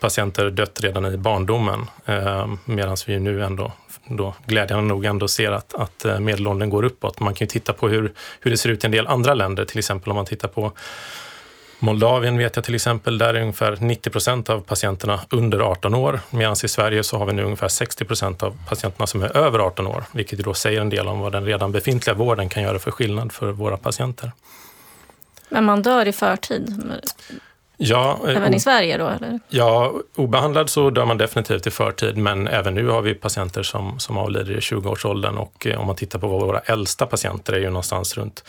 patienter 0.00 0.50
dött 0.50 0.80
redan 0.80 1.06
i 1.06 1.16
barndomen. 1.16 1.86
Eh, 2.04 2.46
Medan 2.64 2.96
vi 3.06 3.18
nu 3.18 3.44
ändå, 3.44 3.72
då, 4.08 4.34
glädjande 4.46 4.84
nog, 4.84 5.04
ändå 5.04 5.28
ser 5.28 5.52
att, 5.52 5.74
att 5.74 6.04
eh, 6.04 6.20
medelåldern 6.20 6.70
går 6.70 6.84
uppåt. 6.84 7.20
Man 7.20 7.34
kan 7.34 7.44
ju 7.44 7.48
titta 7.48 7.72
på 7.72 7.88
hur, 7.88 8.12
hur 8.40 8.50
det 8.50 8.56
ser 8.56 8.70
ut 8.70 8.84
i 8.84 8.86
en 8.86 8.92
del 8.92 9.06
andra 9.06 9.34
länder, 9.34 9.64
till 9.64 9.78
exempel 9.78 10.10
om 10.10 10.16
man 10.16 10.26
tittar 10.26 10.48
på 10.48 10.72
Moldavien 11.82 12.38
vet 12.38 12.56
jag 12.56 12.64
till 12.64 12.74
exempel, 12.74 13.18
där 13.18 13.34
är 13.34 13.40
ungefär 13.40 13.76
90 13.80 14.10
procent 14.10 14.50
av 14.50 14.60
patienterna 14.60 15.20
under 15.30 15.60
18 15.60 15.94
år. 15.94 16.20
Medan 16.30 16.56
i 16.64 16.68
Sverige 16.68 17.04
så 17.04 17.18
har 17.18 17.26
vi 17.26 17.32
nu 17.32 17.42
ungefär 17.44 17.68
60 17.68 18.04
procent 18.04 18.42
av 18.42 18.58
patienterna 18.68 19.06
som 19.06 19.22
är 19.22 19.36
över 19.36 19.58
18 19.58 19.86
år, 19.86 20.04
vilket 20.12 20.38
då 20.38 20.54
säger 20.54 20.80
en 20.80 20.90
del 20.90 21.08
om 21.08 21.20
vad 21.20 21.32
den 21.32 21.44
redan 21.44 21.72
befintliga 21.72 22.14
vården 22.14 22.48
kan 22.48 22.62
göra 22.62 22.78
för 22.78 22.90
skillnad 22.90 23.32
för 23.32 23.52
våra 23.52 23.76
patienter. 23.76 24.32
Men 25.48 25.64
man 25.64 25.82
dör 25.82 26.08
i 26.08 26.12
förtid? 26.12 26.82
Ja, 27.82 28.18
eh, 28.28 28.36
även 28.36 28.54
i 28.54 28.60
Sverige 28.60 28.98
då? 28.98 29.06
Eller? 29.06 29.40
Ja, 29.48 29.92
obehandlad 30.16 30.70
så 30.70 30.90
dör 30.90 31.04
man 31.04 31.18
definitivt 31.18 31.66
i 31.66 31.70
förtid, 31.70 32.16
men 32.16 32.48
även 32.48 32.74
nu 32.74 32.88
har 32.88 33.02
vi 33.02 33.14
patienter 33.14 33.62
som, 33.62 33.98
som 33.98 34.18
avlider 34.18 34.52
i 34.52 34.60
20-årsåldern 34.60 35.38
och 35.38 35.66
eh, 35.66 35.80
om 35.80 35.86
man 35.86 35.96
tittar 35.96 36.18
på 36.18 36.28
våra 36.28 36.58
äldsta 36.58 37.06
patienter 37.06 37.52
är 37.52 37.58
ju 37.58 37.66
någonstans 37.66 38.16
runt 38.16 38.44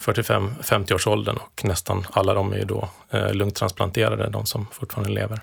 45-50-årsåldern 0.00 1.36
och 1.36 1.64
nästan 1.64 2.06
alla 2.10 2.34
de 2.34 2.52
är 2.52 2.56
ju 2.56 2.64
då 2.64 2.88
eh, 3.10 3.32
lungtransplanterade, 3.32 4.28
de 4.28 4.46
som 4.46 4.66
fortfarande 4.72 5.12
lever. 5.12 5.40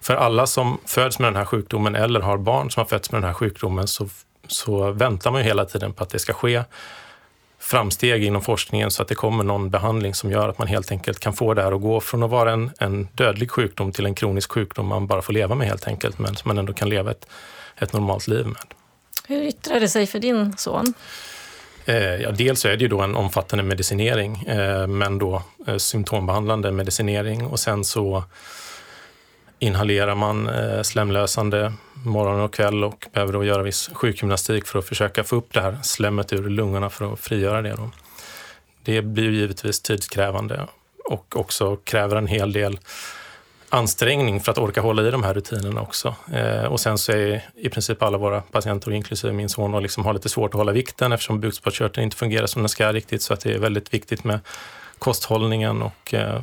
För 0.00 0.14
alla 0.14 0.46
som 0.46 0.78
föds 0.86 1.18
med 1.18 1.26
den 1.26 1.36
här 1.36 1.44
sjukdomen 1.44 1.94
eller 1.94 2.20
har 2.20 2.38
barn 2.38 2.70
som 2.70 2.80
har 2.80 2.86
fötts 2.86 3.12
med 3.12 3.22
den 3.22 3.26
här 3.26 3.34
sjukdomen 3.34 3.86
så, 3.86 4.08
så 4.48 4.92
väntar 4.92 5.30
man 5.30 5.40
ju 5.40 5.46
hela 5.46 5.64
tiden 5.64 5.92
på 5.92 6.02
att 6.02 6.10
det 6.10 6.18
ska 6.18 6.32
ske 6.32 6.62
framsteg 7.58 8.24
inom 8.24 8.42
forskningen 8.42 8.90
så 8.90 9.02
att 9.02 9.08
det 9.08 9.14
kommer 9.14 9.44
någon 9.44 9.70
behandling 9.70 10.14
som 10.14 10.30
gör 10.30 10.48
att 10.48 10.58
man 10.58 10.68
helt 10.68 10.90
enkelt 10.90 11.20
kan 11.20 11.32
få 11.32 11.54
det 11.54 11.62
här 11.62 11.72
att 11.72 11.80
gå 11.80 12.00
från 12.00 12.22
att 12.22 12.30
vara 12.30 12.52
en, 12.52 12.70
en 12.78 13.08
dödlig 13.12 13.50
sjukdom 13.50 13.92
till 13.92 14.06
en 14.06 14.14
kronisk 14.14 14.52
sjukdom 14.52 14.86
man 14.86 15.06
bara 15.06 15.22
får 15.22 15.32
leva 15.32 15.54
med 15.54 15.68
helt 15.68 15.86
enkelt, 15.86 16.18
men 16.18 16.36
som 16.36 16.48
man 16.48 16.58
ändå 16.58 16.72
kan 16.72 16.88
leva 16.88 17.10
ett, 17.10 17.26
ett 17.76 17.92
normalt 17.92 18.28
liv 18.28 18.46
med. 18.46 18.62
Hur 19.26 19.42
yttrar 19.42 19.80
det 19.80 19.88
sig 19.88 20.06
för 20.06 20.18
din 20.18 20.56
son? 20.56 20.94
Eh, 21.84 21.96
ja, 21.96 22.30
dels 22.30 22.64
är 22.64 22.76
det 22.76 22.82
ju 22.82 22.88
då 22.88 23.00
en 23.00 23.16
omfattande 23.16 23.64
medicinering, 23.64 24.42
eh, 24.42 24.86
men 24.86 25.18
då 25.18 25.42
eh, 25.66 25.76
symptombehandlande 25.76 26.72
medicinering 26.72 27.46
och 27.46 27.60
sen 27.60 27.84
så 27.84 28.24
inhalerar 29.58 30.14
man 30.14 30.48
eh, 30.48 30.82
slemlösande 30.82 31.72
morgon 32.04 32.40
och 32.40 32.54
kväll 32.54 32.84
och 32.84 33.06
behöver 33.12 33.32
då 33.32 33.44
göra 33.44 33.62
viss 33.62 33.90
sjukgymnastik 33.92 34.66
för 34.66 34.78
att 34.78 34.84
försöka 34.84 35.24
få 35.24 35.36
upp 35.36 35.52
det 35.52 35.60
här 35.60 35.78
slemmet 35.82 36.32
ur 36.32 36.50
lungorna 36.50 36.90
för 36.90 37.12
att 37.12 37.20
frigöra 37.20 37.62
det. 37.62 37.74
Då. 37.74 37.90
Det 38.82 39.02
blir 39.02 39.30
givetvis 39.30 39.80
tidskrävande 39.80 40.66
och 41.04 41.36
också 41.36 41.76
kräver 41.76 42.16
en 42.16 42.26
hel 42.26 42.52
del 42.52 42.78
ansträngning 43.68 44.40
för 44.40 44.52
att 44.52 44.58
orka 44.58 44.80
hålla 44.80 45.08
i 45.08 45.10
de 45.10 45.22
här 45.22 45.34
rutinerna 45.34 45.80
också. 45.80 46.14
Eh, 46.32 46.64
och 46.64 46.80
sen 46.80 46.98
så 46.98 47.12
är 47.12 47.44
i 47.54 47.68
princip 47.68 48.02
alla 48.02 48.18
våra 48.18 48.40
patienter, 48.40 48.92
inklusive 48.92 49.32
min 49.32 49.48
son, 49.48 49.74
och 49.74 49.82
liksom 49.82 50.04
har 50.04 50.12
lite 50.12 50.28
svårt 50.28 50.50
att 50.50 50.58
hålla 50.58 50.72
vikten 50.72 51.12
eftersom 51.12 51.40
bukspottkörteln 51.40 52.04
inte 52.04 52.16
fungerar 52.16 52.46
som 52.46 52.62
den 52.62 52.68
ska 52.68 52.92
riktigt. 52.92 53.22
Så 53.22 53.34
att 53.34 53.40
det 53.40 53.54
är 53.54 53.58
väldigt 53.58 53.94
viktigt 53.94 54.24
med 54.24 54.40
kosthållningen 54.98 55.82
och 55.82 56.14
Eh, 56.14 56.40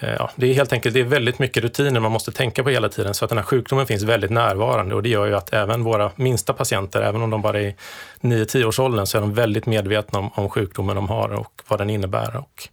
Eh, 0.00 0.14
ja, 0.18 0.30
det 0.36 0.50
är 0.50 0.54
helt 0.54 0.72
enkelt 0.72 0.94
det 0.94 1.00
är 1.00 1.04
väldigt 1.04 1.38
mycket 1.38 1.62
rutiner 1.62 2.00
man 2.00 2.12
måste 2.12 2.32
tänka 2.32 2.62
på 2.62 2.70
hela 2.70 2.88
tiden 2.88 3.14
så 3.14 3.24
att 3.24 3.28
den 3.28 3.38
här 3.38 3.44
sjukdomen 3.44 3.86
finns 3.86 4.02
väldigt 4.02 4.30
närvarande 4.30 4.94
och 4.94 5.02
det 5.02 5.08
gör 5.08 5.26
ju 5.26 5.34
att 5.34 5.52
även 5.52 5.84
våra 5.84 6.10
minsta 6.16 6.52
patienter, 6.52 7.02
även 7.02 7.22
om 7.22 7.30
de 7.30 7.42
bara 7.42 7.60
är 7.60 7.64
i 7.64 7.74
9-10 8.20 8.64
års 8.64 8.78
åldern, 8.78 9.06
så 9.06 9.18
är 9.18 9.20
de 9.20 9.34
väldigt 9.34 9.66
medvetna 9.66 10.18
om, 10.18 10.30
om 10.34 10.50
sjukdomen 10.50 10.96
de 10.96 11.08
har 11.08 11.32
och 11.32 11.62
vad 11.68 11.80
den 11.80 11.90
innebär 11.90 12.36
och 12.36 12.68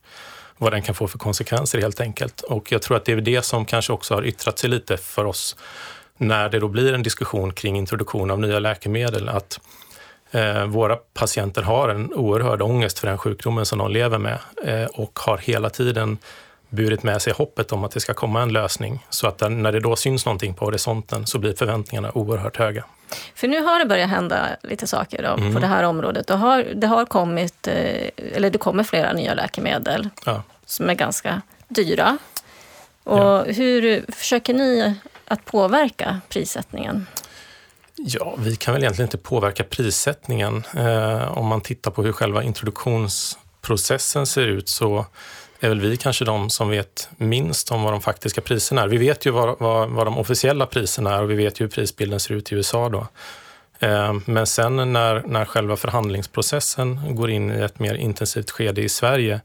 vad 0.57 0.73
den 0.73 0.81
kan 0.81 0.95
få 0.95 1.07
för 1.07 1.17
konsekvenser 1.17 1.81
helt 1.81 2.01
enkelt. 2.01 2.41
Och 2.41 2.71
jag 2.71 2.81
tror 2.81 2.97
att 2.97 3.05
det 3.05 3.11
är 3.11 3.15
det 3.15 3.41
som 3.41 3.65
kanske 3.65 3.93
också 3.93 4.15
har 4.15 4.25
yttrat 4.25 4.59
sig 4.59 4.69
lite 4.69 4.97
för 4.97 5.25
oss 5.25 5.55
när 6.17 6.49
det 6.49 6.59
då 6.59 6.67
blir 6.67 6.93
en 6.93 7.03
diskussion 7.03 7.53
kring 7.53 7.77
introduktion 7.77 8.31
av 8.31 8.39
nya 8.39 8.59
läkemedel 8.59 9.29
att 9.29 9.59
eh, 10.31 10.65
våra 10.65 10.95
patienter 10.95 11.61
har 11.61 11.89
en 11.89 12.13
oerhörd 12.13 12.61
ångest 12.61 12.99
för 12.99 13.07
den 13.07 13.17
sjukdomen 13.17 13.65
som 13.65 13.79
de 13.79 13.91
lever 13.91 14.17
med 14.17 14.39
eh, 14.63 14.85
och 14.85 15.19
har 15.19 15.37
hela 15.37 15.69
tiden 15.69 16.17
burit 16.69 17.03
med 17.03 17.21
sig 17.21 17.33
hoppet 17.33 17.71
om 17.71 17.83
att 17.83 17.91
det 17.91 17.99
ska 17.99 18.13
komma 18.13 18.41
en 18.41 18.53
lösning. 18.53 19.05
Så 19.09 19.27
att 19.27 19.41
när 19.51 19.71
det 19.71 19.79
då 19.79 19.95
syns 19.95 20.25
någonting 20.25 20.53
på 20.53 20.65
horisonten 20.65 21.27
så 21.27 21.39
blir 21.39 21.53
förväntningarna 21.53 22.11
oerhört 22.11 22.57
höga. 22.57 22.83
För 23.35 23.47
nu 23.47 23.61
har 23.61 23.79
det 23.79 23.85
börjat 23.85 24.09
hända 24.09 24.47
lite 24.63 24.87
saker 24.87 25.23
då, 25.23 25.29
mm. 25.29 25.53
på 25.53 25.59
det 25.59 25.67
här 25.67 25.83
området. 25.83 26.27
Det 26.27 26.35
har, 26.35 26.63
det 26.63 26.87
har 26.87 27.05
kommit, 27.05 27.67
eh, 27.67 28.09
eller 28.35 28.49
det 28.49 28.57
kommer 28.57 28.83
flera 28.83 29.13
nya 29.13 29.33
läkemedel 29.33 30.09
ja. 30.25 30.43
som 30.65 30.89
är 30.89 30.93
ganska 30.93 31.41
dyra. 31.67 32.17
Och 33.03 33.19
ja. 33.19 33.43
Hur 33.43 34.05
försöker 34.11 34.53
ni 34.53 34.95
att 35.25 35.45
påverka 35.45 36.21
prissättningen? 36.29 37.05
Ja, 37.95 38.35
vi 38.37 38.55
kan 38.55 38.73
väl 38.73 38.83
egentligen 38.83 39.07
inte 39.07 39.17
påverka 39.17 39.63
prissättningen. 39.63 40.63
Eh, 40.77 41.37
om 41.37 41.45
man 41.45 41.61
tittar 41.61 41.91
på 41.91 42.03
hur 42.03 42.11
själva 42.11 42.43
introduktionsprocessen 42.43 44.25
ser 44.25 44.47
ut 44.47 44.69
så 44.69 45.05
är 45.59 45.69
väl 45.69 45.79
vi 45.79 45.97
kanske 45.97 46.25
de 46.25 46.49
som 46.49 46.69
vet 46.69 47.09
minst 47.17 47.71
om 47.71 47.83
vad 47.83 47.93
de 47.93 48.01
faktiska 48.01 48.41
priserna 48.41 48.81
är. 48.81 48.87
Vi 48.87 48.97
vet 48.97 49.25
ju 49.25 49.31
vad, 49.31 49.59
vad, 49.59 49.89
vad 49.89 50.07
de 50.07 50.17
officiella 50.17 50.65
priserna 50.65 51.15
är 51.15 51.21
och 51.21 51.31
vi 51.31 51.35
vet 51.35 51.59
ju 51.59 51.63
hur 51.63 51.71
prisbilden 51.71 52.19
ser 52.19 52.33
ut 52.33 52.51
i 52.51 52.55
USA 52.55 52.89
då. 52.89 53.07
Eh, 53.79 54.13
men 54.25 54.47
sen 54.47 54.93
när, 54.93 55.23
när 55.27 55.45
själva 55.45 55.75
förhandlingsprocessen 55.75 57.15
går 57.15 57.29
in 57.29 57.51
i 57.51 57.61
ett 57.61 57.79
mer 57.79 57.95
intensivt 57.95 58.51
skede 58.51 58.81
i 58.81 58.89
Sverige, 58.89 59.41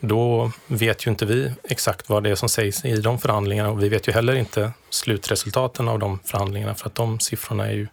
då 0.00 0.52
vet 0.66 1.06
ju 1.06 1.10
inte 1.10 1.26
vi 1.26 1.52
exakt 1.64 2.08
vad 2.08 2.22
det 2.22 2.30
är 2.30 2.34
som 2.34 2.48
sägs 2.48 2.84
i 2.84 2.96
de 2.96 3.18
förhandlingarna 3.18 3.70
och 3.70 3.82
vi 3.82 3.88
vet 3.88 4.08
ju 4.08 4.12
heller 4.12 4.34
inte 4.34 4.70
slutresultaten 4.90 5.88
av 5.88 5.98
de 5.98 6.18
förhandlingarna 6.24 6.74
för 6.74 6.86
att 6.86 6.94
de 6.94 7.20
siffrorna 7.20 7.66
är 7.66 7.72
ju 7.72 7.86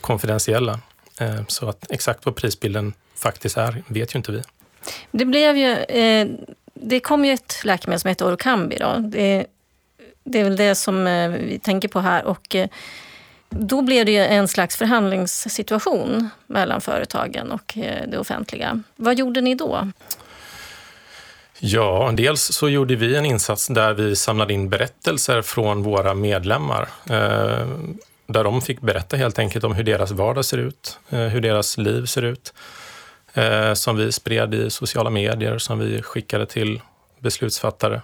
konfidentiella. 0.00 0.80
Eh, 1.20 1.40
så 1.48 1.68
att 1.68 1.90
exakt 1.90 2.26
vad 2.26 2.36
prisbilden 2.36 2.92
faktiskt 3.16 3.56
är 3.56 3.82
vet 3.86 4.14
ju 4.14 4.16
inte 4.16 4.32
vi. 4.32 4.42
Det 5.10 5.24
blev 5.24 5.56
ju 5.56 5.72
eh, 5.72 6.28
det 6.80 7.00
kom 7.00 7.24
ju 7.24 7.32
ett 7.32 7.60
läkemedel 7.64 8.00
som 8.00 8.08
heter 8.08 8.26
Orkambi. 8.26 8.76
Då. 8.80 8.96
Det, 8.98 9.46
det 10.24 10.40
är 10.40 10.44
väl 10.44 10.56
det 10.56 10.74
som 10.74 11.06
eh, 11.06 11.28
vi 11.28 11.58
tänker 11.58 11.88
på 11.88 12.00
här. 12.00 12.24
Och 12.24 12.54
eh, 12.54 12.68
då 13.48 13.82
blev 13.82 14.06
det 14.06 14.26
en 14.26 14.48
slags 14.48 14.76
förhandlingssituation 14.76 16.28
mellan 16.46 16.80
företagen 16.80 17.50
och 17.52 17.78
eh, 17.78 18.08
det 18.08 18.18
offentliga. 18.18 18.82
Vad 18.96 19.18
gjorde 19.18 19.40
ni 19.40 19.54
då? 19.54 19.90
Ja, 21.58 22.12
dels 22.14 22.42
så 22.42 22.68
gjorde 22.68 22.96
vi 22.96 23.16
en 23.16 23.26
insats 23.26 23.66
där 23.66 23.92
vi 23.92 24.16
samlade 24.16 24.54
in 24.54 24.68
berättelser 24.68 25.42
från 25.42 25.82
våra 25.82 26.14
medlemmar. 26.14 26.88
där 28.26 28.44
de 28.44 28.62
fick 28.62 28.80
berätta 28.80 29.16
helt 29.16 29.38
enkelt 29.38 29.64
om 29.64 29.74
hur 29.74 29.84
deras 29.84 30.10
vardag 30.10 30.44
ser 30.44 30.58
ut, 30.58 30.98
hur 31.08 31.40
deras 31.40 31.78
liv 31.78 32.06
ser 32.06 32.22
ut 32.22 32.52
eh, 33.36 33.74
som 33.74 33.96
vi 33.96 34.12
spred 34.12 34.54
i 34.54 34.70
sociala 34.70 35.10
medier, 35.10 35.58
som 35.58 35.78
vi 35.78 36.02
skickade 36.02 36.46
till 36.46 36.80
beslutsfattare. 37.18 38.02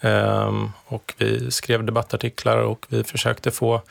Eh, 0.00 0.64
och 0.86 1.14
vi 1.18 1.50
skrev 1.50 1.84
debattartiklar 1.84 2.56
och 2.58 2.86
vi 2.88 3.04
försökte 3.04 3.50
få 3.50 3.82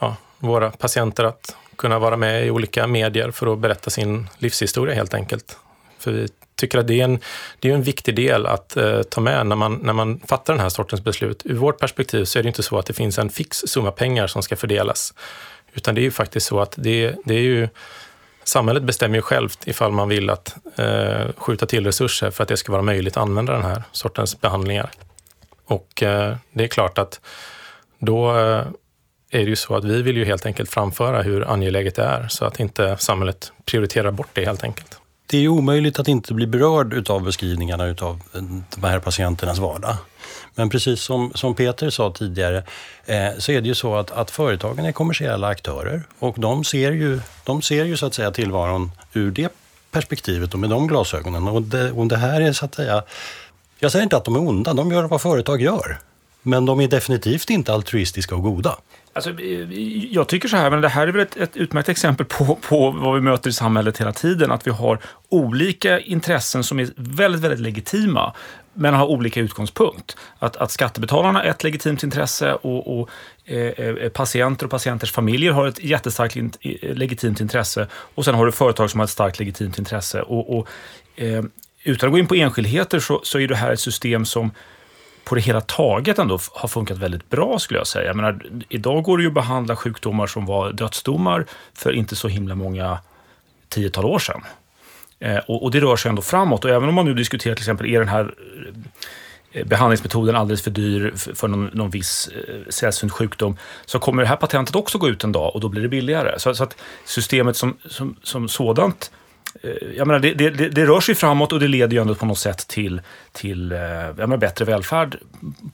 ja, 0.00 0.16
våra 0.38 0.70
patienter 0.70 1.24
att 1.24 1.56
kunna 1.76 1.98
vara 1.98 2.16
med 2.16 2.46
i 2.46 2.50
olika 2.50 2.86
medier 2.86 3.30
för 3.30 3.52
att 3.52 3.58
berätta 3.58 3.90
sin 3.90 4.28
livshistoria 4.38 4.94
helt 4.94 5.14
enkelt. 5.14 5.58
För 5.98 6.12
vi 6.12 6.28
tycker 6.56 6.78
att 6.78 6.86
det 6.86 7.00
är 7.00 7.04
en, 7.04 7.18
det 7.58 7.70
är 7.70 7.74
en 7.74 7.82
viktig 7.82 8.16
del 8.16 8.46
att 8.46 8.76
eh, 8.76 9.02
ta 9.02 9.20
med 9.20 9.46
när 9.46 9.56
man, 9.56 9.74
när 9.74 9.92
man 9.92 10.20
fattar 10.20 10.52
den 10.52 10.62
här 10.62 10.68
sortens 10.68 11.04
beslut. 11.04 11.42
Ur 11.44 11.54
vårt 11.54 11.78
perspektiv 11.78 12.24
så 12.24 12.38
är 12.38 12.42
det 12.42 12.46
inte 12.46 12.62
så 12.62 12.78
att 12.78 12.86
det 12.86 12.92
finns 12.92 13.18
en 13.18 13.30
fix 13.30 13.62
summa 13.66 13.90
pengar 13.90 14.26
som 14.26 14.42
ska 14.42 14.56
fördelas. 14.56 15.14
Utan 15.72 15.94
det 15.94 16.00
är 16.00 16.02
ju 16.02 16.10
faktiskt 16.10 16.46
så 16.46 16.60
att 16.60 16.74
det, 16.76 17.14
det 17.24 17.34
är 17.34 17.42
ju 17.42 17.68
samhället 18.44 18.82
bestämmer 18.82 19.16
ju 19.16 19.22
självt 19.22 19.66
ifall 19.66 19.92
man 19.92 20.08
vill 20.08 20.30
att 20.30 20.56
eh, 20.76 21.32
skjuta 21.36 21.66
till 21.66 21.86
resurser 21.86 22.30
för 22.30 22.42
att 22.42 22.48
det 22.48 22.56
ska 22.56 22.72
vara 22.72 22.82
möjligt 22.82 23.16
att 23.16 23.22
använda 23.22 23.52
den 23.52 23.62
här 23.62 23.82
sortens 23.92 24.40
behandlingar. 24.40 24.90
Och 25.66 26.02
eh, 26.02 26.36
det 26.52 26.64
är 26.64 26.68
klart 26.68 26.98
att 26.98 27.20
då 27.98 28.30
eh, 28.30 28.66
är 29.30 29.38
det 29.38 29.50
ju 29.50 29.56
så 29.56 29.76
att 29.76 29.84
vi 29.84 30.02
vill 30.02 30.16
ju 30.16 30.24
helt 30.24 30.46
enkelt 30.46 30.70
framföra 30.70 31.22
hur 31.22 31.50
angeläget 31.50 31.94
det 31.94 32.02
är 32.02 32.28
så 32.28 32.44
att 32.44 32.60
inte 32.60 32.96
samhället 32.96 33.52
prioriterar 33.64 34.10
bort 34.10 34.28
det 34.32 34.44
helt 34.44 34.64
enkelt. 34.64 35.00
Det 35.26 35.36
är 35.36 35.40
ju 35.40 35.48
omöjligt 35.48 35.98
att 35.98 36.08
inte 36.08 36.34
bli 36.34 36.46
berörd 36.46 37.10
av 37.10 37.22
beskrivningarna 37.22 37.84
av 37.84 38.20
eh, 38.34 38.42
de 38.76 38.84
här 38.84 38.98
patienternas 38.98 39.58
vardag. 39.58 39.96
Men 40.60 40.70
precis 40.70 41.00
som, 41.00 41.32
som 41.34 41.54
Peter 41.54 41.90
sa 41.90 42.12
tidigare 42.12 42.62
eh, 43.06 43.28
så 43.38 43.52
är 43.52 43.60
det 43.60 43.68
ju 43.68 43.74
så 43.74 43.94
att, 43.94 44.10
att 44.10 44.30
företagen 44.30 44.84
är 44.84 44.92
kommersiella 44.92 45.46
aktörer 45.46 46.02
och 46.18 46.34
de 46.38 46.64
ser 46.64 46.92
ju, 46.92 47.20
de 47.44 47.62
ser 47.62 47.84
ju 47.84 47.96
så 47.96 48.06
att 48.06 48.14
säga 48.14 48.30
tillvaron 48.30 48.90
ur 49.12 49.30
det 49.30 49.52
perspektivet 49.90 50.54
och 50.54 50.60
med 50.60 50.70
de 50.70 50.86
glasögonen. 50.86 51.48
Och 51.48 51.62
det, 51.62 51.92
och 51.92 52.06
det 52.06 52.16
här 52.16 52.40
är 52.40 52.52
så 52.52 52.64
att 52.64 52.74
säga, 52.74 53.02
jag 53.78 53.92
säger 53.92 54.02
inte 54.02 54.16
att 54.16 54.24
de 54.24 54.36
är 54.36 54.48
onda, 54.48 54.74
de 54.74 54.92
gör 54.92 55.04
vad 55.04 55.20
företag 55.20 55.62
gör. 55.62 55.98
Men 56.42 56.66
de 56.66 56.80
är 56.80 56.88
definitivt 56.88 57.50
inte 57.50 57.72
altruistiska 57.72 58.34
och 58.34 58.42
goda. 58.42 58.76
Alltså, 59.12 59.30
eh, 59.40 59.72
jag 60.12 60.28
tycker 60.28 60.48
så 60.48 60.56
här, 60.56 60.70
men 60.70 60.80
det 60.80 60.88
här 60.88 61.08
är 61.08 61.12
väl 61.12 61.20
ett, 61.20 61.36
ett 61.36 61.56
utmärkt 61.56 61.88
exempel 61.88 62.26
på, 62.26 62.58
på 62.68 62.90
vad 62.90 63.14
vi 63.14 63.20
möter 63.20 63.50
i 63.50 63.52
samhället 63.52 64.00
hela 64.00 64.12
tiden. 64.12 64.50
Att 64.50 64.66
vi 64.66 64.70
har 64.70 64.98
olika 65.28 66.00
intressen 66.00 66.64
som 66.64 66.80
är 66.80 66.88
väldigt, 66.96 67.40
väldigt 67.40 67.60
legitima, 67.60 68.34
men 68.74 68.94
har 68.94 69.06
olika 69.06 69.40
utgångspunkt. 69.40 70.16
Att, 70.38 70.56
att 70.56 70.70
skattebetalarna 70.70 71.38
har 71.38 71.46
ett 71.46 71.64
legitimt 71.64 72.02
intresse 72.02 72.52
och, 72.52 73.00
och 73.00 73.08
eh, 73.44 73.58
eh 73.58 74.08
patienter 74.08 74.66
och 74.66 74.70
patienters 74.70 75.12
familjer 75.12 75.52
har 75.52 75.66
ett 75.66 75.84
jättestarkt 75.84 76.36
in, 76.36 76.52
eh, 76.60 76.94
legitimt 76.94 77.40
intresse. 77.40 77.86
Och 78.14 78.24
sen 78.24 78.34
har 78.34 78.46
du 78.46 78.52
företag 78.52 78.90
som 78.90 79.00
har 79.00 79.04
ett 79.04 79.10
starkt 79.10 79.38
legitimt 79.38 79.78
intresse. 79.78 80.22
Och, 80.22 80.58
och 80.58 80.68
eh, 81.16 81.42
utan 81.84 82.08
att 82.08 82.12
gå 82.12 82.18
in 82.18 82.26
på 82.26 82.34
enskildheter 82.34 83.00
så, 83.00 83.20
så 83.24 83.38
är 83.38 83.48
det 83.48 83.56
här 83.56 83.72
ett 83.72 83.80
system 83.80 84.24
som 84.24 84.50
på 85.30 85.34
det 85.34 85.40
hela 85.40 85.60
taget 85.60 86.18
ändå 86.18 86.38
har 86.52 86.68
funkat 86.68 86.98
väldigt 86.98 87.30
bra 87.30 87.58
skulle 87.58 87.80
jag 87.80 87.86
säga. 87.86 88.06
Jag 88.06 88.16
menar, 88.16 88.42
idag 88.68 89.02
går 89.02 89.18
det 89.18 89.22
ju 89.22 89.28
att 89.28 89.34
behandla 89.34 89.76
sjukdomar 89.76 90.26
som 90.26 90.46
var 90.46 90.72
dödsdomar 90.72 91.46
för 91.74 91.92
inte 91.92 92.16
så 92.16 92.28
himla 92.28 92.54
många 92.54 92.98
tiotal 93.68 94.04
år 94.04 94.18
sedan. 94.18 94.42
Eh, 95.18 95.36
och, 95.36 95.62
och, 95.62 95.70
det 95.70 95.80
rör 95.80 95.96
sig 95.96 96.08
ändå 96.08 96.22
framåt. 96.22 96.64
Och 96.64 96.70
även 96.70 96.88
om 96.88 96.94
man 96.94 97.04
nu 97.04 97.14
diskuterar 97.14 97.54
till 97.54 97.62
exempel, 97.62 97.86
är 97.86 97.98
den 97.98 98.08
här 98.08 98.34
eh, 99.52 99.66
behandlingsmetoden 99.66 100.36
alldeles 100.36 100.62
för 100.62 100.70
dyr 100.70 101.12
för 101.34 101.48
någon, 101.48 101.70
någon 101.72 101.90
viss 101.90 102.28
eh, 102.28 102.54
sällsynt 102.68 103.12
sjukdom, 103.12 103.56
så 103.86 103.98
kommer 103.98 104.22
det 104.22 104.28
här 104.28 104.36
patentet 104.36 104.76
också 104.76 104.98
gå 104.98 105.08
ut 105.08 105.24
en 105.24 105.32
dag 105.32 105.54
och 105.54 105.60
då 105.60 105.68
blir 105.68 105.82
det 105.82 105.88
billigare. 105.88 106.38
Så, 106.38 106.54
så 106.54 106.64
att 106.64 106.76
systemet 107.04 107.56
som, 107.56 107.76
som, 107.84 108.16
som 108.22 108.48
sådant 108.48 109.10
jag 109.96 110.06
menar, 110.06 110.20
det, 110.20 110.34
det, 110.34 110.50
det, 110.50 110.86
rör 110.86 111.00
sig 111.00 111.14
framåt 111.14 111.52
och 111.52 111.60
det 111.60 111.68
leder 111.68 111.92
ju 111.92 112.00
ändå 112.00 112.14
på 112.14 112.26
något 112.26 112.38
sätt 112.38 112.68
till, 112.68 113.00
till 113.32 113.72
eh, 113.72 113.78
jag 113.78 114.18
menar, 114.18 114.36
bättre 114.36 114.64
välfärd 114.64 115.18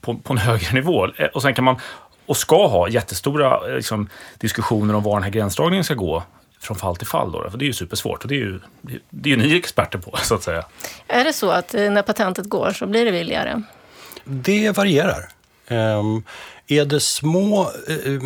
på, 0.01 0.17
på 0.17 0.33
en 0.33 0.37
högre 0.37 0.73
nivå. 0.73 1.05
Eh, 1.05 1.25
och 1.25 1.41
sen 1.41 1.53
kan 1.53 1.63
man, 1.63 1.79
och 2.25 2.37
ska 2.37 2.67
ha, 2.67 2.89
jättestora 2.89 3.67
liksom, 3.67 4.09
diskussioner 4.37 4.95
om 4.95 5.03
var 5.03 5.13
den 5.13 5.23
här 5.23 5.29
gränsdragningen 5.29 5.83
ska 5.83 5.93
gå 5.93 6.23
från 6.59 6.77
fall 6.77 6.95
till 6.95 7.07
fall. 7.07 7.31
Då, 7.31 7.49
för 7.49 7.57
det 7.57 7.65
är 7.65 7.67
ju 7.67 7.73
supersvårt 7.73 8.23
och 8.23 8.29
det 8.29 8.35
är 8.35 8.39
ju, 8.39 8.59
det 9.09 9.29
är 9.29 9.37
ju 9.37 9.37
ni 9.37 9.57
experter 9.57 9.99
på, 9.99 10.17
så 10.23 10.35
att 10.35 10.43
säga. 10.43 10.65
Är 11.07 11.23
det 11.23 11.33
så 11.33 11.49
att 11.49 11.73
när 11.73 12.01
patentet 12.01 12.49
går 12.49 12.71
så 12.71 12.85
blir 12.85 13.05
det 13.05 13.11
billigare? 13.11 13.61
Det 14.23 14.77
varierar. 14.77 15.29
Um, 15.69 16.23
är 16.67 16.85
det 16.85 16.99
små, 16.99 17.71
uh, 18.07 18.21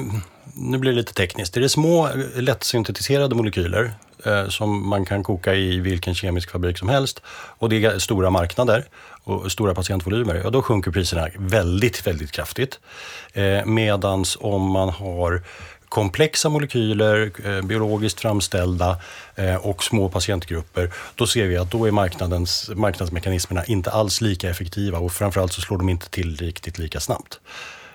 nu 0.54 0.78
blir 0.78 0.92
det 0.92 0.98
lite 0.98 1.14
tekniskt, 1.14 1.58
är 1.58 1.62
det 1.62 1.70
små 1.70 2.10
lättsyntetiserade 2.36 3.36
molekyler 3.36 3.92
eh, 4.26 4.48
som 4.48 4.90
man 4.90 5.06
kan 5.06 5.24
koka 5.24 5.56
i 5.56 5.80
vilken 5.80 6.16
kemisk 6.16 6.52
fabrik 6.52 6.78
som 6.78 6.90
helst 6.90 7.22
och 7.28 7.70
det 7.70 7.86
är 7.86 8.00
stora 8.00 8.30
marknader 8.30 8.86
och 9.24 9.52
stora 9.52 9.76
patientvolymer, 9.76 10.42
ja 10.44 10.50
då 10.50 10.62
sjunker 10.62 10.92
priserna 10.92 11.28
väldigt, 11.38 12.08
väldigt 12.08 12.32
kraftigt. 12.32 12.80
Eh, 13.34 13.66
medans 13.66 14.38
om 14.42 14.72
man 14.72 14.90
har 14.90 15.42
komplexa 15.92 16.50
molekyler, 16.50 17.32
eh, 17.46 17.62
biologiskt 17.62 18.20
framställda 18.20 18.98
eh, 19.36 19.56
och 19.56 19.84
små 19.84 20.10
patientgrupper, 20.10 20.92
då 21.16 21.28
ser 21.28 21.48
vi 21.48 21.58
att 21.58 21.72
då 21.72 21.86
är 21.86 21.92
marknadens, 21.92 22.72
marknadsmekanismerna 22.76 23.66
inte 23.66 23.92
alls 23.92 24.22
lika 24.22 24.50
effektiva 24.50 25.00
och 25.00 25.12
framförallt 25.12 25.54
så 25.54 25.62
slår 25.62 25.78
de 25.78 25.90
inte 25.90 26.10
till 26.10 26.38
riktigt 26.38 26.78
lika 26.78 27.00
snabbt. 27.00 27.40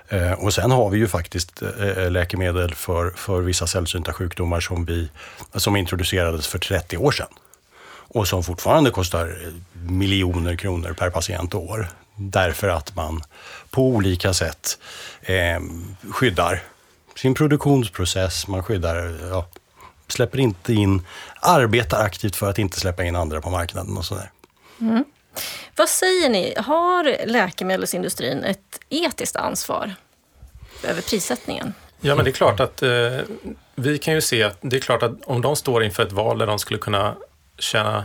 Eh, 0.09 0.33
och 0.33 0.55
sen 0.55 0.71
har 0.71 0.91
vi 0.91 0.99
ju 0.99 1.09
faktiskt 1.09 1.63
eh, 1.63 1.89
eh, 1.89 2.11
läkemedel 2.11 2.75
för, 2.75 3.11
för 3.11 3.41
vissa 3.41 3.67
sällsynta 3.67 4.13
sjukdomar 4.13 4.61
som, 4.61 4.85
vi, 4.85 5.11
som 5.55 5.77
introducerades 5.77 6.47
för 6.47 6.59
30 6.59 6.97
år 6.97 7.13
sedan 7.13 7.29
och 8.09 8.29
som 8.29 8.45
fortfarande 8.45 8.91
kostar 8.91 9.39
miljoner 9.73 10.57
kronor 10.57 10.93
per 10.93 11.11
patient 11.11 11.55
och 11.55 11.71
år. 11.71 11.89
Därför 12.17 12.69
att 12.69 12.97
man 12.97 13.23
på 13.71 13.87
olika 13.87 14.33
sätt 14.33 14.79
eh, 15.23 15.61
skyddar 16.11 16.63
sin 17.17 17.35
produktionsprocess, 17.35 18.49
man 18.49 18.63
skyddar, 18.63 19.19
ja, 19.31 19.47
släpper 20.09 20.39
inte 20.39 20.73
in, 20.73 21.07
arbetar 21.41 22.05
aktivt 22.05 22.37
för 22.37 22.51
att 22.51 22.59
inte 22.59 22.81
släppa 22.81 23.05
in 23.05 23.17
andra 23.17 23.41
på 23.41 23.51
marknaden 23.51 23.97
och 23.97 24.05
sådär. 24.05 24.31
Mm. 24.81 25.05
Vad 25.77 25.89
säger 25.89 26.29
ni, 26.29 26.55
har 26.57 27.27
läkemedelsindustrin 27.27 28.45
ett 28.45 28.81
etiskt 28.89 29.37
ansvar 29.37 29.95
över 30.83 31.03
prissättningen? 31.03 31.75
Ja, 32.01 32.15
men 32.15 32.25
det 32.25 32.31
är 32.31 32.33
klart 32.33 32.61
att 32.61 32.83
eh, 32.83 33.19
vi 33.75 33.99
kan 33.99 34.15
ju 34.15 34.21
se 34.21 34.43
att 34.43 34.59
det 34.61 34.77
är 34.77 34.81
klart 34.81 35.03
att 35.03 35.13
om 35.25 35.43
de 35.43 35.57
står 35.57 35.85
inför 35.85 36.03
ett 36.03 36.13
val 36.13 36.39
där 36.39 36.47
de 36.47 36.59
skulle 36.59 36.79
kunna 36.79 37.15
tjäna 37.59 38.05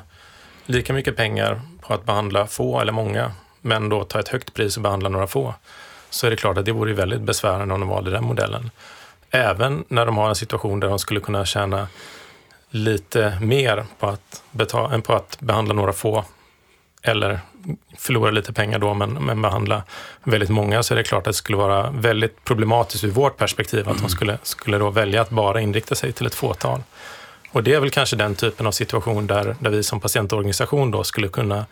lika 0.65 0.93
mycket 0.93 1.15
pengar 1.15 1.61
på 1.81 1.93
att 1.93 2.05
behandla 2.05 2.47
få 2.47 2.79
eller 2.79 2.91
många, 2.91 3.31
men 3.61 3.89
då 3.89 4.03
ta 4.03 4.19
ett 4.19 4.27
högt 4.27 4.53
pris 4.53 4.77
och 4.77 4.83
behandla 4.83 5.09
några 5.09 5.27
få, 5.27 5.53
så 6.09 6.27
är 6.27 6.31
det 6.31 6.37
klart 6.37 6.57
att 6.57 6.65
det 6.65 6.71
vore 6.71 6.93
väldigt 6.93 7.21
besvärande 7.21 7.73
om 7.73 7.79
de 7.79 7.89
valde 7.89 8.11
den 8.11 8.23
modellen. 8.23 8.71
Även 9.31 9.83
när 9.87 10.05
de 10.05 10.17
har 10.17 10.29
en 10.29 10.35
situation 10.35 10.79
där 10.79 10.87
de 10.87 10.99
skulle 10.99 11.19
kunna 11.19 11.45
tjäna 11.45 11.87
lite 12.69 13.37
mer 13.41 13.85
på 13.99 14.07
att, 14.07 14.43
betala, 14.51 14.93
än 14.93 15.01
på 15.01 15.13
att 15.13 15.39
behandla 15.39 15.73
några 15.73 15.93
få 15.93 16.25
eller 17.01 17.39
förlora 17.97 18.31
lite 18.31 18.53
pengar 18.53 18.79
då, 18.79 18.93
men, 18.93 19.13
men 19.13 19.41
behandla 19.41 19.83
väldigt 20.23 20.49
många, 20.49 20.83
så 20.83 20.93
är 20.93 20.95
det 20.95 21.03
klart 21.03 21.27
att 21.27 21.33
det 21.33 21.33
skulle 21.33 21.57
vara 21.57 21.91
väldigt 21.91 22.43
problematiskt 22.43 23.03
ur 23.03 23.11
vårt 23.11 23.37
perspektiv 23.37 23.89
att 23.89 23.99
de 24.01 24.09
skulle, 24.09 24.37
skulle 24.43 24.77
då 24.77 24.89
välja 24.89 25.21
att 25.21 25.29
bara 25.29 25.61
inrikta 25.61 25.95
sig 25.95 26.11
till 26.11 26.25
ett 26.25 26.35
fåtal. 26.35 26.83
Och 27.51 27.63
det 27.63 27.73
är 27.73 27.79
väl 27.79 27.89
kanske 27.89 28.15
den 28.15 28.35
typen 28.35 28.67
av 28.67 28.71
situation 28.71 29.27
där, 29.27 29.55
där 29.59 29.69
vi 29.69 29.83
som 29.83 29.99
patientorganisation 29.99 30.91
då 30.91 31.03
skulle 31.03 31.27
kunna 31.27 31.65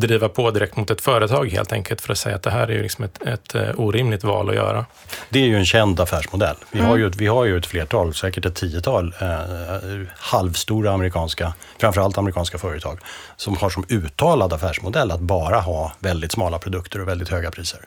driva 0.00 0.28
på 0.28 0.50
direkt 0.50 0.76
mot 0.76 0.90
ett 0.90 1.00
företag 1.00 1.48
helt 1.48 1.72
enkelt 1.72 2.00
för 2.00 2.12
att 2.12 2.18
säga 2.18 2.36
att 2.36 2.42
det 2.42 2.50
här 2.50 2.68
är 2.68 2.72
ju 2.72 2.82
liksom 2.82 3.04
ett, 3.04 3.22
ett 3.22 3.54
eh, 3.54 3.80
orimligt 3.80 4.24
val 4.24 4.48
att 4.48 4.54
göra. 4.54 4.86
Det 5.28 5.38
är 5.38 5.46
ju 5.46 5.56
en 5.56 5.66
känd 5.66 6.00
affärsmodell. 6.00 6.56
Vi, 6.70 6.78
mm. 6.78 6.90
har, 6.90 6.96
ju, 6.96 7.08
vi 7.08 7.26
har 7.26 7.44
ju 7.44 7.58
ett 7.58 7.66
flertal, 7.66 8.14
säkert 8.14 8.44
ett 8.44 8.54
tiotal 8.54 9.14
eh, 9.20 9.28
halvstora 10.16 10.92
amerikanska, 10.92 11.54
framförallt 11.78 12.18
amerikanska 12.18 12.58
företag 12.58 12.98
som 13.36 13.56
har 13.56 13.70
som 13.70 13.84
uttalad 13.88 14.52
affärsmodell 14.52 15.10
att 15.10 15.20
bara 15.20 15.60
ha 15.60 15.92
väldigt 15.98 16.32
smala 16.32 16.58
produkter 16.58 17.00
och 17.00 17.08
väldigt 17.08 17.28
höga 17.28 17.50
priser. 17.50 17.80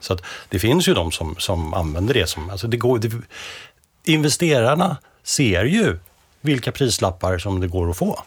Så 0.00 0.12
att 0.12 0.22
det 0.48 0.58
finns 0.58 0.88
ju 0.88 0.94
de 0.94 1.12
som, 1.12 1.36
som 1.38 1.74
använder 1.74 2.14
det 2.14 2.26
som... 2.26 2.50
Alltså 2.50 2.66
det 2.66 2.76
går, 2.76 2.98
det, 2.98 3.12
investerarna 4.04 4.96
ser 5.22 5.64
ju 5.64 5.98
vilka 6.40 6.72
prislappar 6.72 7.38
som 7.38 7.60
det 7.60 7.68
går 7.68 7.90
att 7.90 7.96
få. 7.96 8.22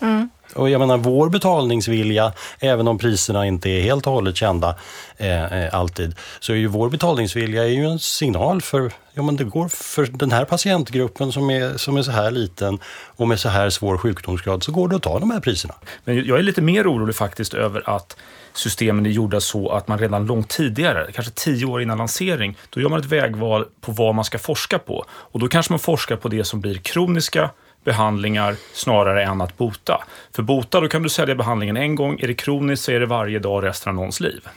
Mm. 0.00 0.30
Och 0.54 0.70
jag 0.70 0.78
menar, 0.78 0.96
vår 0.96 1.28
betalningsvilja, 1.28 2.32
även 2.60 2.88
om 2.88 2.98
priserna 2.98 3.46
inte 3.46 3.70
är 3.70 3.80
helt 3.80 4.06
och 4.06 4.12
hållet 4.12 4.36
kända 4.36 4.74
eh, 5.16 5.64
eh, 5.64 5.74
alltid, 5.74 6.14
så 6.40 6.52
är 6.52 6.56
ju 6.56 6.66
vår 6.66 6.90
betalningsvilja 6.90 7.64
är 7.64 7.68
ju 7.68 7.84
en 7.84 7.98
signal 7.98 8.62
för, 8.62 8.92
ja 9.14 9.22
men 9.22 9.36
det 9.36 9.44
går 9.44 9.68
för 9.68 10.06
den 10.06 10.30
här 10.30 10.44
patientgruppen 10.44 11.32
som 11.32 11.50
är, 11.50 11.76
som 11.76 11.96
är 11.96 12.02
så 12.02 12.10
här 12.10 12.30
liten 12.30 12.78
och 13.16 13.28
med 13.28 13.40
så 13.40 13.48
här 13.48 13.70
svår 13.70 13.98
sjukdomsgrad, 13.98 14.62
så 14.62 14.72
går 14.72 14.88
det 14.88 14.96
att 14.96 15.02
ta 15.02 15.18
de 15.18 15.30
här 15.30 15.40
priserna. 15.40 15.74
Men 16.04 16.24
jag 16.26 16.38
är 16.38 16.42
lite 16.42 16.62
mer 16.62 16.92
orolig 16.92 17.16
faktiskt 17.16 17.54
över 17.54 17.82
att 17.90 18.16
systemen 18.52 19.06
är 19.06 19.10
gjorda 19.10 19.40
så 19.40 19.68
att 19.68 19.88
man 19.88 19.98
redan 19.98 20.26
långt 20.26 20.48
tidigare, 20.48 21.12
kanske 21.12 21.32
tio 21.32 21.66
år 21.66 21.82
innan 21.82 21.98
lansering, 21.98 22.56
då 22.70 22.80
gör 22.80 22.88
man 22.88 23.00
ett 23.00 23.06
vägval 23.06 23.64
på 23.80 23.92
vad 23.92 24.14
man 24.14 24.24
ska 24.24 24.38
forska 24.38 24.78
på. 24.78 25.04
Och 25.08 25.40
då 25.40 25.48
kanske 25.48 25.72
man 25.72 25.78
forskar 25.78 26.16
på 26.16 26.28
det 26.28 26.44
som 26.44 26.60
blir 26.60 26.74
kroniska 26.74 27.50
behandlingar 27.86 28.56
snarare 28.72 29.24
än 29.24 29.40
att 29.40 29.56
bota. 29.56 30.04
För 30.32 30.42
bota, 30.42 30.80
då 30.80 30.88
kan 30.88 31.02
du 31.02 31.08
sälja 31.08 31.34
behandlingen 31.34 31.76
en 31.76 31.94
gång. 31.94 32.20
Är 32.20 32.26
det 32.26 32.34
kroniskt 32.34 32.84
så 32.84 32.92
är 32.92 33.00
det 33.00 33.06
varje 33.06 33.38
dag 33.38 33.64
resten 33.64 33.90
av 33.90 33.94
någons 33.94 34.20
liv. 34.20 34.48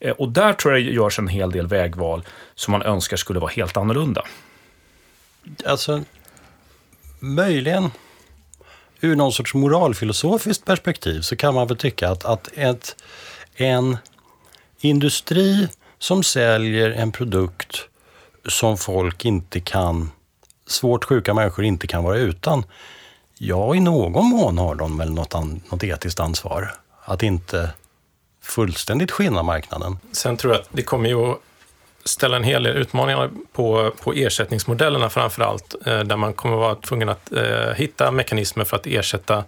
Eh, 0.00 0.12
och 0.12 0.28
där 0.28 0.52
tror 0.52 0.74
jag 0.74 0.84
det 0.84 0.90
görs 0.90 1.18
en 1.18 1.28
hel 1.28 1.50
del 1.50 1.66
vägval 1.66 2.22
som 2.54 2.72
man 2.72 2.82
önskar 2.82 3.16
skulle 3.16 3.40
vara 3.40 3.50
helt 3.50 3.76
annorlunda. 3.76 4.22
Alltså, 5.66 6.02
möjligen 7.18 7.90
ur 9.00 9.16
någon 9.16 9.32
sorts 9.32 9.54
moralfilosofiskt 9.54 10.64
perspektiv 10.64 11.20
så 11.20 11.36
kan 11.36 11.54
man 11.54 11.66
väl 11.66 11.76
tycka 11.76 12.10
att, 12.10 12.24
att 12.24 12.48
ett, 12.54 12.96
en 13.54 13.96
industri 14.80 15.68
som 15.98 16.22
säljer 16.22 16.90
en 16.90 17.12
produkt 17.12 17.88
som 18.48 18.76
folk 18.78 19.24
inte 19.24 19.60
kan 19.60 20.10
svårt 20.68 21.04
sjuka 21.04 21.34
människor 21.34 21.64
inte 21.64 21.86
kan 21.86 22.04
vara 22.04 22.16
utan. 22.16 22.64
Ja, 23.38 23.74
i 23.74 23.80
någon 23.80 24.24
mån 24.24 24.58
har 24.58 24.74
de 24.74 24.98
väl 24.98 25.10
något, 25.10 25.34
an, 25.34 25.60
något 25.70 25.84
etiskt 25.84 26.20
ansvar. 26.20 26.74
Att 27.04 27.22
inte 27.22 27.70
fullständigt 28.42 29.10
skinna 29.10 29.42
marknaden. 29.42 29.98
Sen 30.12 30.36
tror 30.36 30.52
jag 30.52 30.60
att 30.60 30.68
det 30.72 30.82
kommer 30.82 31.08
ju 31.08 31.30
att 31.30 31.38
ställa 32.04 32.36
en 32.36 32.44
hel 32.44 32.62
del 32.62 32.76
utmaningar 32.76 33.30
på, 33.52 33.92
på 34.02 34.12
ersättningsmodellerna 34.12 35.10
framför 35.10 35.42
allt, 35.42 35.74
eh, 35.86 36.00
där 36.00 36.16
man 36.16 36.32
kommer 36.32 36.54
att 36.54 36.60
vara 36.60 36.74
tvungen 36.74 37.08
att 37.08 37.32
eh, 37.32 37.74
hitta 37.76 38.10
mekanismer 38.10 38.64
för 38.64 38.76
att 38.76 38.86
ersätta 38.86 39.44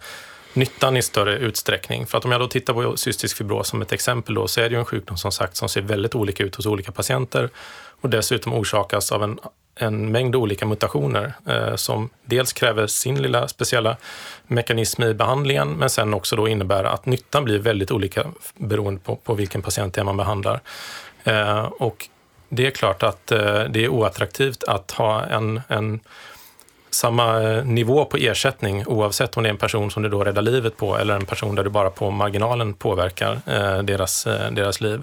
nyttan 0.54 0.96
i 0.96 1.02
större 1.02 1.36
utsträckning. 1.36 2.06
För 2.06 2.18
att 2.18 2.24
om 2.24 2.32
jag 2.32 2.40
då 2.40 2.48
tittar 2.48 2.74
på 2.74 2.96
cystisk 2.96 3.36
fibros 3.36 3.68
som 3.68 3.82
ett 3.82 3.92
exempel 3.92 4.34
då, 4.34 4.48
så 4.48 4.60
är 4.60 4.64
det 4.64 4.74
ju 4.74 4.78
en 4.78 4.84
sjukdom 4.84 5.16
som 5.16 5.32
sagt 5.32 5.56
som 5.56 5.68
ser 5.68 5.80
väldigt 5.80 6.14
olika 6.14 6.44
ut 6.44 6.54
hos 6.54 6.66
olika 6.66 6.92
patienter 6.92 7.50
och 8.00 8.10
dessutom 8.10 8.54
orsakas 8.54 9.12
av 9.12 9.22
en 9.22 9.38
en 9.74 10.12
mängd 10.12 10.36
olika 10.36 10.66
mutationer 10.66 11.32
eh, 11.46 11.76
som 11.76 12.10
dels 12.24 12.52
kräver 12.52 12.86
sin 12.86 13.22
lilla 13.22 13.48
speciella 13.48 13.96
mekanism 14.46 15.02
i 15.02 15.14
behandlingen 15.14 15.72
men 15.72 15.90
sen 15.90 16.14
också 16.14 16.36
då 16.36 16.48
innebär 16.48 16.84
att 16.84 17.06
nyttan 17.06 17.44
blir 17.44 17.58
väldigt 17.58 17.90
olika 17.90 18.26
beroende 18.56 19.00
på, 19.00 19.16
på 19.16 19.34
vilken 19.34 19.62
patient 19.62 19.94
det 19.94 20.00
är 20.00 20.04
man 20.04 20.16
behandlar. 20.16 20.60
Eh, 21.24 21.62
och 21.64 22.08
det 22.48 22.66
är 22.66 22.70
klart 22.70 23.02
att 23.02 23.32
eh, 23.32 23.64
det 23.64 23.84
är 23.84 23.88
oattraktivt 23.88 24.64
att 24.64 24.90
ha 24.90 25.24
en, 25.24 25.60
en 25.68 26.00
samma 26.90 27.42
eh, 27.42 27.64
nivå 27.64 28.04
på 28.04 28.16
ersättning 28.16 28.86
oavsett 28.86 29.36
om 29.36 29.42
det 29.42 29.48
är 29.48 29.50
en 29.50 29.56
person 29.56 29.90
som 29.90 30.02
du 30.02 30.08
då 30.08 30.24
räddar 30.24 30.42
livet 30.42 30.76
på 30.76 30.98
eller 30.98 31.14
en 31.14 31.26
person 31.26 31.54
där 31.54 31.64
du 31.64 31.70
bara 31.70 31.90
på 31.90 32.10
marginalen 32.10 32.74
påverkar 32.74 33.40
eh, 33.46 33.82
deras, 33.82 34.26
eh, 34.26 34.52
deras 34.52 34.80
liv. 34.80 35.02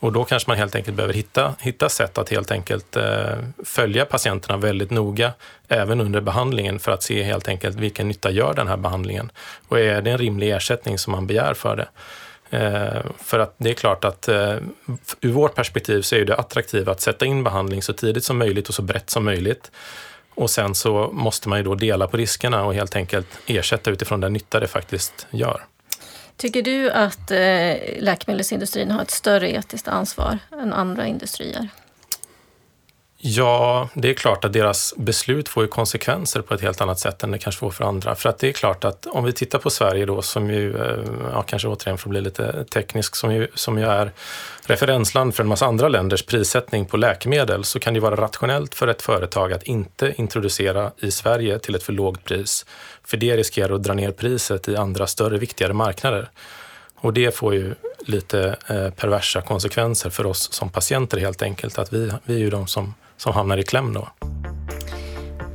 Och 0.00 0.12
då 0.12 0.24
kanske 0.24 0.50
man 0.50 0.58
helt 0.58 0.74
enkelt 0.74 0.96
behöver 0.96 1.14
hitta, 1.14 1.54
hitta 1.60 1.88
sätt 1.88 2.18
att 2.18 2.28
helt 2.28 2.50
enkelt 2.50 2.96
eh, 2.96 3.36
följa 3.64 4.04
patienterna 4.04 4.56
väldigt 4.56 4.90
noga 4.90 5.32
även 5.68 6.00
under 6.00 6.20
behandlingen 6.20 6.78
för 6.78 6.92
att 6.92 7.02
se 7.02 7.22
helt 7.22 7.48
enkelt 7.48 7.76
vilken 7.76 8.08
nytta 8.08 8.30
gör 8.30 8.54
den 8.54 8.68
här 8.68 8.76
behandlingen 8.76 9.30
och 9.68 9.80
är 9.80 10.02
det 10.02 10.10
en 10.10 10.18
rimlig 10.18 10.50
ersättning 10.50 10.98
som 10.98 11.10
man 11.10 11.26
begär 11.26 11.54
för 11.54 11.76
det. 11.76 11.88
Eh, 12.52 13.02
för 13.18 13.38
att 13.38 13.54
det 13.58 13.70
är 13.70 13.74
klart 13.74 14.04
att 14.04 14.28
eh, 14.28 14.56
ur 15.20 15.32
vårt 15.32 15.54
perspektiv 15.54 16.02
så 16.02 16.16
är 16.16 16.24
det 16.24 16.36
attraktivt 16.36 16.88
att 16.88 17.00
sätta 17.00 17.26
in 17.26 17.44
behandling 17.44 17.82
så 17.82 17.92
tidigt 17.92 18.24
som 18.24 18.38
möjligt 18.38 18.68
och 18.68 18.74
så 18.74 18.82
brett 18.82 19.10
som 19.10 19.24
möjligt. 19.24 19.70
Och 20.34 20.50
sen 20.50 20.74
så 20.74 21.10
måste 21.12 21.48
man 21.48 21.58
ju 21.58 21.64
då 21.64 21.74
dela 21.74 22.06
på 22.06 22.16
riskerna 22.16 22.64
och 22.64 22.74
helt 22.74 22.96
enkelt 22.96 23.38
ersätta 23.46 23.90
utifrån 23.90 24.20
den 24.20 24.32
nytta 24.32 24.60
det 24.60 24.68
faktiskt 24.68 25.26
gör. 25.30 25.64
Tycker 26.36 26.62
du 26.62 26.90
att 26.90 27.30
eh, 27.30 28.00
läkemedelsindustrin 28.00 28.90
har 28.90 29.02
ett 29.02 29.10
större 29.10 29.50
etiskt 29.50 29.88
ansvar 29.88 30.38
än 30.52 30.72
andra 30.72 31.06
industrier? 31.06 31.68
Ja, 33.24 33.88
det 33.94 34.10
är 34.10 34.14
klart 34.14 34.44
att 34.44 34.52
deras 34.52 34.94
beslut 34.96 35.48
får 35.48 35.62
ju 35.62 35.68
konsekvenser 35.68 36.42
på 36.42 36.54
ett 36.54 36.60
helt 36.60 36.80
annat 36.80 36.98
sätt 36.98 37.22
än 37.22 37.30
det 37.30 37.38
kanske 37.38 37.58
får 37.58 37.70
för 37.70 37.84
andra. 37.84 38.14
För 38.14 38.28
att 38.28 38.38
det 38.38 38.48
är 38.48 38.52
klart 38.52 38.84
att 38.84 39.06
om 39.06 39.24
vi 39.24 39.32
tittar 39.32 39.58
på 39.58 39.70
Sverige 39.70 40.06
då, 40.06 40.22
som 40.22 40.50
ju, 40.50 40.76
eh, 40.76 40.98
ja, 41.32 41.42
kanske 41.42 41.68
återigen 41.68 41.98
för 41.98 42.08
att 42.08 42.10
bli 42.10 42.20
lite 42.20 42.64
teknisk, 42.64 43.16
som 43.16 43.34
ju, 43.34 43.48
som 43.54 43.78
ju 43.78 43.84
är 43.84 44.12
referensland 44.66 45.34
för 45.34 45.42
en 45.42 45.48
massa 45.48 45.66
andra 45.66 45.88
länders 45.88 46.22
prissättning 46.22 46.86
på 46.86 46.96
läkemedel, 46.96 47.64
så 47.64 47.78
kan 47.78 47.94
det 47.94 48.00
vara 48.00 48.16
rationellt 48.16 48.74
för 48.74 48.88
ett 48.88 49.02
företag 49.02 49.52
att 49.52 49.62
inte 49.62 50.14
introducera 50.16 50.92
i 50.98 51.10
Sverige 51.10 51.58
till 51.58 51.74
ett 51.74 51.82
för 51.82 51.92
lågt 51.92 52.24
pris. 52.24 52.66
För 53.04 53.16
det 53.16 53.36
riskerar 53.36 53.74
att 53.74 53.82
dra 53.82 53.94
ner 53.94 54.10
priset 54.10 54.68
i 54.68 54.76
andra 54.76 55.06
större, 55.06 55.38
viktigare 55.38 55.72
marknader. 55.72 56.30
Och 56.96 57.12
det 57.12 57.36
får 57.36 57.54
ju 57.54 57.74
lite 57.98 58.56
eh, 58.66 58.90
perversa 58.90 59.40
konsekvenser 59.40 60.10
för 60.10 60.26
oss 60.26 60.52
som 60.52 60.70
patienter 60.70 61.18
helt 61.18 61.42
enkelt. 61.42 61.78
Att 61.78 61.92
vi, 61.92 62.12
vi 62.24 62.34
är 62.34 62.38
ju 62.38 62.50
de 62.50 62.66
som 62.66 62.94
som 63.22 63.32
hamnar 63.32 63.58
i 63.58 63.62
kläm 63.62 63.92
då. 63.92 64.08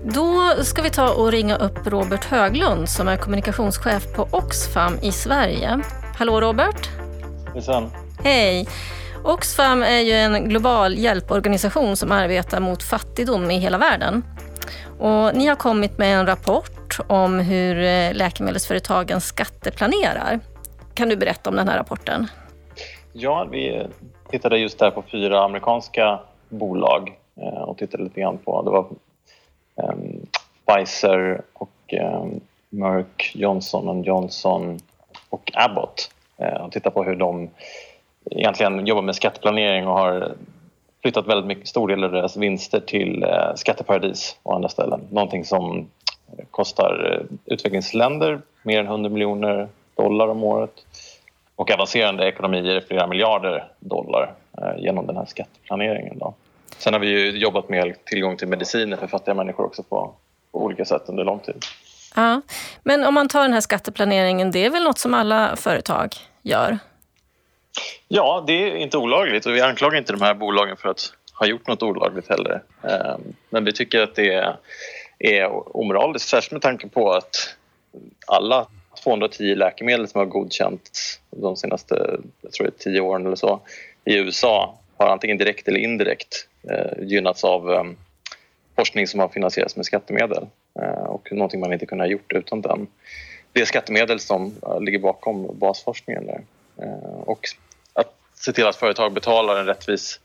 Då 0.03 0.63
ska 0.63 0.81
vi 0.81 0.89
ta 0.89 1.13
och 1.13 1.31
ringa 1.31 1.55
upp 1.55 1.87
Robert 1.87 2.25
Höglund 2.25 2.89
som 2.89 3.07
är 3.07 3.17
kommunikationschef 3.17 4.13
på 4.15 4.27
Oxfam 4.31 4.97
i 5.01 5.11
Sverige. 5.11 5.79
Hallå 6.17 6.41
Robert! 6.41 6.89
Hejsan! 7.53 7.91
Hej! 8.23 8.67
Oxfam 9.23 9.83
är 9.83 9.99
ju 9.99 10.11
en 10.11 10.49
global 10.49 10.97
hjälporganisation 10.97 11.97
som 11.97 12.11
arbetar 12.11 12.59
mot 12.59 12.83
fattigdom 12.83 13.51
i 13.51 13.57
hela 13.57 13.77
världen. 13.77 14.23
Och 14.99 15.35
ni 15.35 15.47
har 15.47 15.55
kommit 15.55 15.97
med 15.97 16.19
en 16.19 16.25
rapport 16.25 16.99
om 17.07 17.39
hur 17.39 17.77
eh, 17.77 18.13
läkemedelsföretagen 18.13 19.21
skatteplanerar. 19.21 20.39
Kan 20.93 21.09
du 21.09 21.15
berätta 21.15 21.49
om 21.49 21.55
den 21.55 21.67
här 21.67 21.77
rapporten? 21.77 22.27
Ja, 23.13 23.47
vi 23.51 23.87
tittade 24.29 24.57
just 24.57 24.79
där 24.79 24.91
på 24.91 25.03
fyra 25.11 25.43
amerikanska 25.43 26.19
bolag 26.49 27.17
Eh, 27.41 27.61
och 27.61 27.77
tittade 27.77 28.03
lite 28.03 28.21
grann 28.21 28.37
på. 28.37 28.61
Det 28.61 28.69
var 28.69 28.87
um, 29.75 30.25
Pfizer 30.65 31.41
och 31.53 31.93
um, 32.01 32.39
Merck, 32.69 33.31
Johnson 33.35 34.03
Johnson 34.03 34.79
och 35.29 35.51
Abbott 35.53 36.11
uh, 36.41 36.61
och 36.61 36.71
tittade 36.71 36.93
på 36.93 37.03
hur 37.03 37.15
de 37.15 37.49
egentligen 38.31 38.85
jobbar 38.87 39.01
med 39.01 39.15
skatteplanering 39.15 39.87
och 39.87 39.93
har 39.93 40.35
flyttat 41.01 41.27
väldigt 41.27 41.47
mycket, 41.47 41.67
stor 41.67 41.87
del 41.87 42.03
av 42.03 42.11
deras 42.11 42.37
vinster 42.37 42.79
till 42.79 43.23
eh, 43.23 43.55
skatteparadis 43.55 44.37
och 44.43 44.55
andra 44.55 44.69
ställen. 44.69 45.01
Någonting 45.11 45.45
som 45.45 45.87
kostar 46.51 47.23
utvecklingsländer 47.45 48.41
mer 48.63 48.79
än 48.79 48.85
100 48.85 49.09
miljoner 49.09 49.67
dollar 49.95 50.27
om 50.27 50.43
året 50.43 50.85
och 51.55 51.71
avancerande 51.71 52.27
ekonomier 52.27 52.83
flera 52.87 53.07
miljarder 53.07 53.67
dollar 53.79 54.33
genom 54.77 55.07
den 55.07 55.17
här 55.17 55.25
skatteplaneringen. 55.25 56.17
Då. 56.19 56.33
Sen 56.77 56.93
har 56.93 56.99
vi 56.99 57.07
ju 57.07 57.37
jobbat 57.37 57.69
med 57.69 58.05
tillgång 58.05 58.37
till 58.37 58.47
mediciner 58.47 58.97
för 58.97 59.07
fattiga 59.07 59.35
människor 59.35 59.65
också 59.65 59.83
på, 59.83 60.13
på 60.51 60.63
olika 60.63 60.85
sätt 60.85 61.01
under 61.05 61.23
lång 61.23 61.39
tid. 61.39 61.65
Ja, 62.15 62.41
men 62.83 63.03
om 63.03 63.13
man 63.13 63.27
tar 63.27 63.41
den 63.41 63.53
här 63.53 63.61
skatteplaneringen, 63.61 64.51
det 64.51 64.65
är 64.65 64.69
väl 64.69 64.83
något 64.83 64.97
som 64.97 65.13
alla 65.13 65.55
företag 65.55 66.15
gör? 66.41 66.79
Ja, 68.07 68.43
det 68.47 68.53
är 68.53 68.75
inte 68.75 68.97
olagligt 68.97 69.45
och 69.45 69.55
vi 69.55 69.61
anklagar 69.61 69.97
inte 69.97 70.13
de 70.13 70.21
här 70.21 70.33
bolagen 70.33 70.77
för 70.77 70.89
att 70.89 71.13
ha 71.33 71.45
gjort 71.45 71.67
något 71.67 71.83
olagligt 71.83 72.29
heller. 72.29 72.63
Ehm, 72.83 73.21
men 73.49 73.65
vi 73.65 73.73
tycker 73.73 74.01
att 74.01 74.15
det 74.15 74.55
är 75.19 75.77
omoraliskt, 75.77 76.29
särskilt 76.29 76.51
med 76.51 76.61
tanke 76.61 76.87
på 76.87 77.11
att 77.11 77.55
alla 78.27 78.67
210 79.03 79.55
läkemedel 79.55 80.07
som 80.07 80.19
har 80.19 80.25
godkänts 80.25 81.19
de 81.29 81.55
senaste 81.55 82.19
jag 82.41 82.51
tror 82.51 82.65
det 82.65 82.87
är 82.87 82.91
10 82.91 83.01
åren 83.01 83.25
eller 83.25 83.35
så 83.35 83.59
i 84.05 84.17
USA 84.17 84.79
har 84.97 85.07
antingen 85.07 85.37
direkt 85.37 85.67
eller 85.67 85.79
indirekt 85.79 86.47
eh, 86.69 87.03
gynnats 87.03 87.43
av 87.43 87.73
eh, 87.73 87.83
forskning 88.75 89.07
som 89.07 89.19
har 89.19 89.27
finansierats 89.27 89.75
med 89.75 89.85
skattemedel 89.85 90.47
eh, 90.79 91.03
och 91.03 91.31
någonting 91.31 91.59
man 91.59 91.73
inte 91.73 91.85
kunde 91.85 92.03
ha 92.03 92.09
gjort 92.09 92.33
utan 92.33 92.61
den. 92.61 92.87
Det 93.53 93.61
är 93.61 93.65
skattemedel 93.65 94.19
som 94.19 94.55
eh, 94.63 94.81
ligger 94.81 94.99
bakom 94.99 95.59
basforskningen 95.59 96.25
där. 96.25 96.41
Eh, 96.81 97.19
och 97.19 97.39
att 97.93 98.13
se 98.33 98.53
till 98.53 98.67
att 98.67 98.75
företag 98.75 99.13
betalar 99.13 99.59
en 99.59 99.65
rättvis 99.65 100.19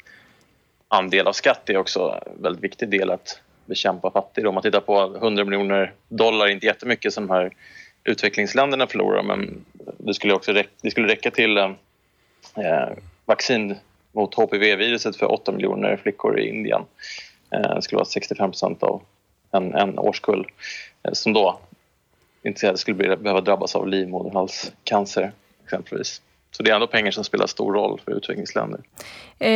andel 0.89 1.27
av 1.27 1.33
skatt 1.33 1.71
är 1.71 1.77
också 1.77 2.23
en 2.27 2.43
väldigt 2.43 2.65
viktig 2.65 2.89
del 2.89 3.11
att 3.11 3.41
bekämpa 3.67 4.11
fattigdom. 4.11 4.49
Om 4.49 4.55
man 4.55 4.63
tittar 4.63 4.81
på 4.81 5.17
100 5.17 5.45
miljoner 5.45 5.93
dollar, 6.09 6.49
inte 6.49 6.67
jättemycket 6.67 7.13
som 7.13 7.27
de 7.27 7.35
här 7.35 7.53
utvecklingsländerna 8.05 8.87
förlorar 8.87 9.23
men 9.23 9.65
det 9.99 10.15
skulle, 10.15 10.35
också 10.35 10.53
räcka, 10.53 10.71
det 10.83 10.91
skulle 10.91 11.09
räcka 11.09 11.31
till 11.31 11.59
eh, 11.59 11.71
eh 12.57 12.89
vaccin 13.25 13.77
mot 14.13 14.35
HPV-viruset 14.35 15.17
för 15.17 15.33
8 15.33 15.53
miljoner 15.53 15.97
flickor 15.97 16.41
i 16.41 16.49
Indien. 16.49 16.83
Eh, 17.51 17.75
det 17.75 17.83
skulle 17.83 17.97
vara 17.97 18.05
65 18.05 18.51
procent 18.51 18.83
av 18.83 19.03
en, 19.51 19.75
en 19.75 19.99
årskull 19.99 20.47
eh, 21.03 21.13
som 21.13 21.33
då 21.33 21.59
inte 22.43 22.77
skulle 22.77 23.17
behöva 23.17 23.41
drabbas 23.41 23.77
av 23.77 23.89
livmoderhalscancer 23.89 25.33
exempelvis. 25.65 26.23
Så 26.51 26.63
det 26.63 26.71
är 26.71 26.75
ändå 26.75 26.87
pengar 26.87 27.11
som 27.11 27.25
spelar 27.25 27.47
stor 27.47 27.73
roll 27.73 28.01
för 28.05 28.13
utvecklingsländer. 28.13 28.81
Eh, 29.39 29.49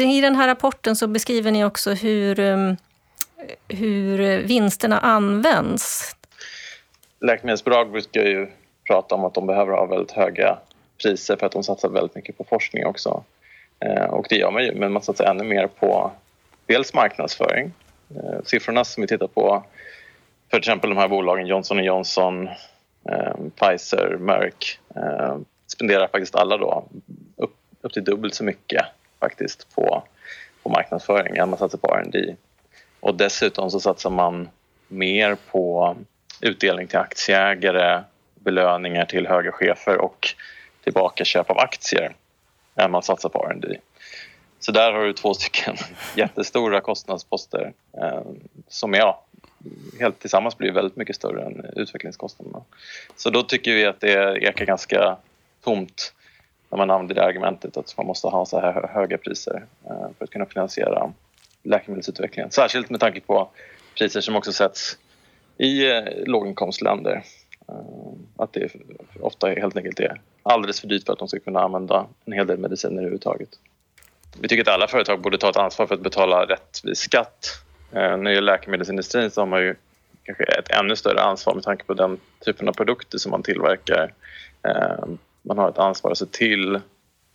I 0.00 0.20
den 0.20 0.34
här 0.34 0.48
rapporten 0.48 0.96
så 0.96 1.06
beskriver 1.06 1.50
ni 1.50 1.64
också 1.64 1.90
hur, 1.90 2.40
um, 2.40 2.76
hur 3.68 4.42
vinsterna 4.42 4.98
används. 4.98 6.16
Läkemedelsbolag 7.20 7.90
brukar 7.90 8.22
ju 8.22 8.48
prata 8.86 9.14
om 9.14 9.24
att 9.24 9.34
de 9.34 9.46
behöver 9.46 9.72
ha 9.72 9.86
väldigt 9.86 10.12
höga 10.12 10.58
priser 11.02 11.36
för 11.36 11.46
att 11.46 11.52
de 11.52 11.64
satsar 11.64 11.88
väldigt 11.88 12.14
mycket 12.14 12.38
på 12.38 12.44
forskning 12.44 12.86
också. 12.86 13.24
Eh, 13.80 14.04
och 14.04 14.26
det 14.28 14.36
gör 14.36 14.50
man 14.50 14.64
ju, 14.64 14.74
men 14.74 14.92
man 14.92 15.02
satsar 15.02 15.24
ännu 15.24 15.44
mer 15.44 15.66
på 15.66 16.12
dels 16.66 16.94
marknadsföring. 16.94 17.72
Eh, 18.10 18.42
siffrorna 18.44 18.84
som 18.84 19.00
vi 19.00 19.06
tittar 19.06 19.26
på 19.26 19.64
för 20.50 20.60
till 20.60 20.70
exempel 20.70 20.90
de 20.90 20.96
här 20.96 21.08
bolagen 21.08 21.46
Johnson 21.46 21.84
Johnson, 21.84 22.48
eh, 23.10 23.34
Pfizer, 23.60 24.16
Merck 24.20 24.78
eh, 24.96 25.36
spenderar 25.66 26.08
faktiskt 26.08 26.34
alla 26.34 26.56
då 26.56 26.84
upp, 27.36 27.56
upp 27.80 27.92
till 27.92 28.04
dubbelt 28.04 28.34
så 28.34 28.44
mycket 28.44 28.84
faktiskt 29.20 29.74
på, 29.74 30.02
på 30.62 30.68
marknadsföring 30.68 31.36
än 31.36 31.50
man 31.50 31.58
satsar 31.58 31.78
på 31.78 31.94
R&D. 31.94 32.34
Och 33.00 33.14
dessutom 33.14 33.70
så 33.70 33.80
satsar 33.80 34.10
man 34.10 34.48
mer 34.88 35.36
på 35.50 35.96
utdelning 36.40 36.86
till 36.86 36.98
aktieägare, 36.98 38.02
belöningar 38.34 39.04
till 39.04 39.26
höga 39.26 39.52
chefer 39.52 39.98
och 39.98 40.28
tillbakaköp 40.86 41.50
av 41.50 41.58
aktier 41.58 42.16
än 42.76 42.90
man 42.90 43.02
satsar 43.02 43.28
på 43.28 43.46
R&D. 43.46 43.78
Så 44.58 44.72
där 44.72 44.92
har 44.92 45.04
du 45.04 45.12
två 45.12 45.34
stycken 45.34 45.76
jättestora 46.16 46.80
kostnadsposter 46.80 47.72
eh, 48.02 48.20
som 48.68 48.94
ja, 48.94 49.24
helt 50.00 50.18
tillsammans 50.18 50.58
blir 50.58 50.72
väldigt 50.72 50.96
mycket 50.96 51.16
större 51.16 51.44
än 51.44 51.66
utvecklingskostnaderna. 51.76 52.64
Så 53.16 53.30
då 53.30 53.42
tycker 53.42 53.74
vi 53.74 53.86
att 53.86 54.00
det 54.00 54.38
ekar 54.42 54.64
ganska 54.64 55.16
tomt 55.64 56.12
när 56.70 56.78
man 56.78 56.90
använder 56.90 57.14
det 57.14 57.24
argumentet 57.24 57.76
att 57.76 57.96
man 57.96 58.06
måste 58.06 58.26
ha 58.28 58.46
så 58.46 58.60
här 58.60 58.90
höga 58.94 59.18
priser 59.18 59.64
eh, 59.84 60.08
för 60.18 60.24
att 60.24 60.30
kunna 60.30 60.46
finansiera 60.46 61.12
läkemedelsutvecklingen. 61.62 62.50
Särskilt 62.50 62.90
med 62.90 63.00
tanke 63.00 63.20
på 63.20 63.50
priser 63.98 64.20
som 64.20 64.36
också 64.36 64.52
sätts 64.52 64.98
i 65.58 65.90
eh, 65.90 66.04
låginkomstländer. 66.26 67.22
Eh, 67.68 67.74
att 68.36 68.52
det 68.52 68.70
ofta 69.20 69.48
helt 69.48 69.76
enkelt 69.76 70.00
är 70.00 70.20
alldeles 70.46 70.80
för 70.80 70.88
dyrt 70.88 71.06
för 71.06 71.12
att 71.12 71.18
de 71.18 71.28
ska 71.28 71.38
kunna 71.38 71.60
använda 71.60 72.06
en 72.24 72.32
hel 72.32 72.46
del 72.46 72.58
mediciner 72.58 72.96
överhuvudtaget. 72.96 73.48
Vi 74.40 74.48
tycker 74.48 74.62
att 74.62 74.74
alla 74.74 74.88
företag 74.88 75.20
borde 75.20 75.38
ta 75.38 75.50
ett 75.50 75.56
ansvar 75.56 75.86
för 75.86 75.94
att 75.94 76.00
betala 76.00 76.44
rättvis 76.44 76.98
skatt. 76.98 77.46
Eh, 77.92 78.00
När 78.00 78.24
det 78.24 78.32
gäller 78.32 78.52
läkemedelsindustrin 78.52 79.30
så 79.30 79.40
har 79.40 79.46
man 79.46 79.60
ju 79.60 79.74
kanske 80.22 80.44
ett 80.44 80.70
ännu 80.70 80.96
större 80.96 81.22
ansvar 81.22 81.54
med 81.54 81.64
tanke 81.64 81.84
på 81.84 81.94
den 81.94 82.18
typen 82.44 82.68
av 82.68 82.72
produkter 82.72 83.18
som 83.18 83.30
man 83.30 83.42
tillverkar 83.42 84.12
eh, 84.62 85.04
man 85.42 85.58
har 85.58 85.68
ett 85.68 85.78
ansvar 85.78 86.10
att 86.10 86.18
se 86.18 86.26
till 86.26 86.80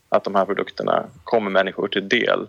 att 0.10 0.24
de 0.24 0.36
här 0.36 0.46
produkterna 0.46 1.06
kommer 1.24 1.52
människor 1.52 1.88
till 1.88 2.10
del 2.10 2.48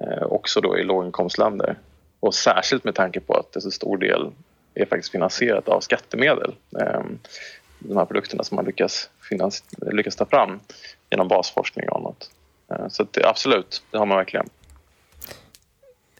eh, 0.00 0.22
också 0.22 0.60
då 0.60 0.78
i 0.78 0.82
låginkomstländer. 0.82 1.76
Och 2.20 2.34
särskilt 2.34 2.84
med 2.84 2.94
tanke 2.94 3.20
på 3.20 3.34
att 3.34 3.52
det 3.52 3.60
så 3.60 3.70
stor 3.70 3.98
del 3.98 4.30
är 4.74 4.86
faktiskt 4.86 5.12
finansierat 5.12 5.68
av 5.68 5.80
skattemedel. 5.80 6.54
De 7.78 7.96
här 7.96 8.04
produkterna 8.04 8.44
som 8.44 8.56
man 8.56 8.64
lyckas, 8.64 9.10
lyckas 9.92 10.16
ta 10.16 10.26
fram 10.26 10.60
genom 11.10 11.28
basforskning 11.28 11.88
och 11.88 12.00
annat. 12.00 12.30
Eh, 12.70 12.88
så 12.88 13.06
det, 13.10 13.26
absolut, 13.26 13.82
det 13.90 13.98
har 13.98 14.06
man 14.06 14.16
verkligen. 14.16 14.48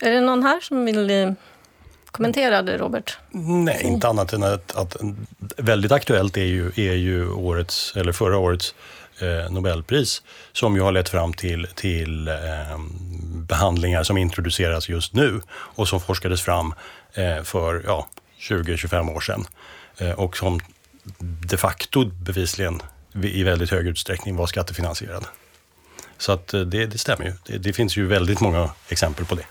Är 0.01 0.11
det 0.11 0.21
någon 0.21 0.42
här 0.42 0.61
som 0.61 0.85
vill 0.85 1.11
eh, 1.11 1.33
kommentera 2.07 2.62
det, 2.62 2.79
Robert? 2.79 3.19
Nej, 3.31 3.81
inte 3.85 4.09
annat 4.09 4.33
än 4.33 4.42
att, 4.42 4.77
att 4.77 4.97
väldigt 5.57 5.92
aktuellt 5.92 6.37
är 6.37 6.45
ju, 6.45 6.66
är 6.66 6.95
ju 6.95 7.31
årets, 7.31 7.97
eller 7.97 8.12
förra 8.12 8.38
årets 8.38 8.75
eh, 9.21 9.53
Nobelpris 9.53 10.23
som 10.53 10.77
ju 10.77 10.83
har 10.83 10.92
lett 10.92 11.09
fram 11.09 11.33
till, 11.33 11.66
till 11.75 12.29
eh, 12.29 12.35
behandlingar 13.49 14.03
som 14.03 14.16
introduceras 14.16 14.88
just 14.88 15.14
nu 15.14 15.40
och 15.49 15.88
som 15.88 16.01
forskades 16.01 16.42
fram 16.42 16.75
eh, 17.14 17.42
för 17.42 17.83
ja, 17.87 18.07
20-25 18.40 19.14
år 19.16 19.21
sedan 19.21 19.47
eh, 19.99 20.11
och 20.11 20.37
som 20.37 20.61
de 21.51 21.57
facto 21.57 22.05
bevisligen 22.05 22.83
i 23.22 23.42
väldigt 23.42 23.70
hög 23.70 23.87
utsträckning 23.87 24.37
var 24.37 24.46
skattefinansierad. 24.46 25.24
Så 26.18 26.33
att 26.33 26.55
eh, 26.55 26.61
det, 26.61 26.87
det 26.87 26.98
stämmer 26.98 27.24
ju. 27.24 27.33
Det, 27.46 27.59
det 27.59 27.72
finns 27.72 27.96
ju 27.96 28.07
väldigt 28.07 28.40
många 28.40 28.70
exempel 28.88 29.24
på 29.24 29.35
det. 29.35 29.44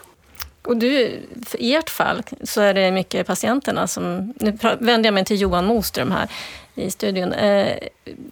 Och 0.66 0.78
du, 0.78 1.20
I 1.54 1.76
ert 1.76 1.90
fall 1.90 2.24
så 2.44 2.62
är 2.62 2.74
det 2.74 2.92
mycket 2.92 3.28
patienterna 3.28 3.88
som... 3.88 4.34
Nu 4.40 4.58
vänder 4.80 5.08
jag 5.08 5.14
mig 5.14 5.26
till 5.26 5.42
Johan 5.42 5.66
Moström 5.66 6.12
här 6.12 6.30
i 6.76 6.92
studion. 6.92 7.34
Eh, 7.34 7.78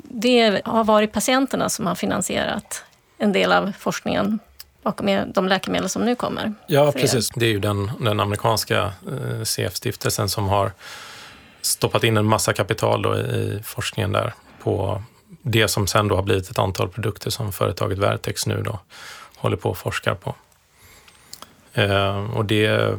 det 0.04 0.62
har 0.65 0.84
varit 0.84 1.12
patienterna 1.12 1.69
som 1.69 1.86
har 1.86 1.96
finansierat 1.96 2.84
en 3.17 3.32
del 3.32 3.52
av 3.52 3.72
forskningen 3.80 4.39
bakom 4.84 5.34
de 5.34 5.48
läkemedel 5.48 5.89
som 5.89 6.06
nu 6.06 6.15
kommer. 6.15 6.54
Ja, 6.67 6.91
precis. 6.91 7.30
Det 7.30 7.46
är 7.46 7.50
ju 7.50 7.60
den, 7.60 7.91
den 8.00 8.19
amerikanska 8.19 8.84
eh, 8.84 9.43
CF-stiftelsen 9.43 10.30
som 10.30 10.48
har 10.48 10.72
stoppat 11.62 12.04
in 12.04 12.17
en 12.17 12.26
massa 12.26 12.54
kapital 12.54 13.02
då 13.02 13.17
i 13.17 13.62
forskningen 13.63 14.12
där 14.12 14.34
på 14.63 15.04
det 15.43 15.67
som 15.67 15.88
sen 15.88 16.08
då 16.08 16.15
har 16.15 16.23
blivit 16.23 16.49
ett 16.49 16.60
antal 16.60 16.89
produkter 16.89 17.29
som 17.29 17.51
företaget 17.51 17.97
Vertex 17.97 18.45
nu 18.45 18.62
då 18.62 18.79
håller 19.38 19.58
på 19.58 19.71
att 19.71 19.77
forska 19.77 20.15
på. 20.15 20.36
Eh, 21.73 22.36
och 22.36 22.45
det 22.45 22.97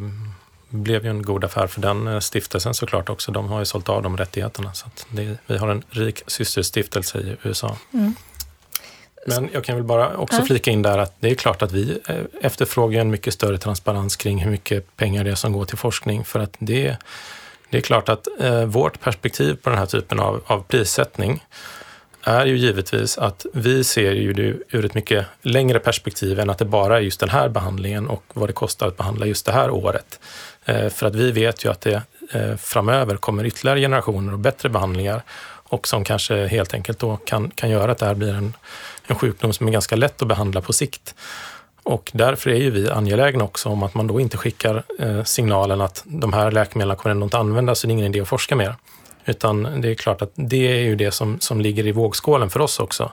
blev 0.68 1.04
ju 1.04 1.10
en 1.10 1.22
god 1.22 1.44
affär 1.44 1.66
för 1.66 1.80
den 1.80 2.08
eh, 2.08 2.20
stiftelsen 2.20 2.74
såklart 2.74 3.08
också. 3.08 3.32
De 3.32 3.48
har 3.48 3.58
ju 3.58 3.64
sålt 3.64 3.88
av 3.88 4.02
de 4.02 4.16
rättigheterna. 4.16 4.74
Så 4.74 4.86
det, 5.08 5.38
vi 5.46 5.56
har 5.56 5.68
en 5.68 5.82
rik 5.90 6.22
systerstiftelse 6.26 7.18
i 7.18 7.36
USA. 7.42 7.76
Mm. 7.92 8.14
Men 9.26 9.48
jag 9.52 9.64
kan 9.64 9.76
väl 9.76 9.84
bara 9.84 10.16
också 10.16 10.38
ja. 10.38 10.44
flika 10.44 10.70
in 10.70 10.82
där 10.82 10.98
att 10.98 11.14
det 11.20 11.30
är 11.30 11.34
klart 11.34 11.62
att 11.62 11.72
vi 11.72 11.98
eh, 12.08 12.16
efterfrågar 12.40 13.00
en 13.00 13.10
mycket 13.10 13.34
större 13.34 13.58
transparens 13.58 14.16
kring 14.16 14.38
hur 14.38 14.50
mycket 14.50 14.96
pengar 14.96 15.24
det 15.24 15.30
är 15.30 15.34
som 15.34 15.52
går 15.52 15.64
till 15.64 15.78
forskning. 15.78 16.24
För 16.24 16.40
att 16.40 16.56
det, 16.58 16.96
det 17.70 17.76
är 17.76 17.80
klart 17.80 18.08
att 18.08 18.28
eh, 18.40 18.64
vårt 18.64 19.00
perspektiv 19.00 19.56
på 19.62 19.70
den 19.70 19.78
här 19.78 19.86
typen 19.86 20.20
av, 20.20 20.42
av 20.46 20.62
prissättning 20.62 21.44
är 22.24 22.46
ju 22.46 22.56
givetvis 22.56 23.18
att 23.18 23.46
vi 23.52 23.84
ser 23.84 24.12
ju 24.12 24.32
det 24.32 24.76
ur 24.76 24.84
ett 24.84 24.94
mycket 24.94 25.26
längre 25.42 25.78
perspektiv 25.78 26.40
än 26.40 26.50
att 26.50 26.58
det 26.58 26.64
bara 26.64 26.96
är 26.96 27.00
just 27.00 27.20
den 27.20 27.28
här 27.28 27.48
behandlingen 27.48 28.08
och 28.08 28.24
vad 28.32 28.48
det 28.48 28.52
kostar 28.52 28.86
att 28.86 28.96
behandla 28.96 29.26
just 29.26 29.46
det 29.46 29.52
här 29.52 29.70
året. 29.70 30.20
Eh, 30.64 30.88
för 30.88 31.06
att 31.06 31.14
vi 31.14 31.32
vet 31.32 31.64
ju 31.64 31.70
att 31.70 31.80
det 31.80 32.02
eh, 32.32 32.56
framöver 32.56 33.16
kommer 33.16 33.46
ytterligare 33.46 33.80
generationer 33.80 34.32
och 34.32 34.38
bättre 34.38 34.68
behandlingar 34.68 35.22
och 35.68 35.88
som 35.88 36.04
kanske 36.04 36.46
helt 36.46 36.74
enkelt 36.74 36.98
då 36.98 37.16
kan, 37.16 37.50
kan 37.50 37.70
göra 37.70 37.92
att 37.92 37.98
det 37.98 38.06
här 38.06 38.14
blir 38.14 38.34
en, 38.34 38.56
en 39.06 39.16
sjukdom 39.16 39.52
som 39.52 39.68
är 39.68 39.72
ganska 39.72 39.96
lätt 39.96 40.22
att 40.22 40.28
behandla 40.28 40.60
på 40.60 40.72
sikt. 40.72 41.14
Och 41.82 42.10
därför 42.14 42.50
är 42.50 42.56
ju 42.56 42.70
vi 42.70 42.90
angelägna 42.90 43.44
också 43.44 43.68
om 43.68 43.82
att 43.82 43.94
man 43.94 44.06
då 44.06 44.20
inte 44.20 44.36
skickar 44.36 44.82
eh, 44.98 45.24
signalen 45.24 45.80
att 45.80 46.02
de 46.06 46.32
här 46.32 46.50
läkemedlen 46.50 46.96
kommer 46.96 47.10
ändå 47.10 47.24
inte 47.24 47.38
användas, 47.38 47.78
så 47.78 47.86
det 47.86 47.90
är 47.90 47.92
ingen 47.92 48.06
idé 48.06 48.20
att 48.20 48.28
forska 48.28 48.56
mer. 48.56 48.74
Utan 49.26 49.80
det 49.80 49.90
är 49.90 49.94
klart 49.94 50.22
att 50.22 50.32
det 50.34 50.72
är 50.72 50.82
ju 50.82 50.96
det 50.96 51.10
som, 51.10 51.40
som 51.40 51.60
ligger 51.60 51.86
i 51.86 51.92
vågskålen 51.92 52.50
för 52.50 52.60
oss 52.60 52.80
också. 52.80 53.12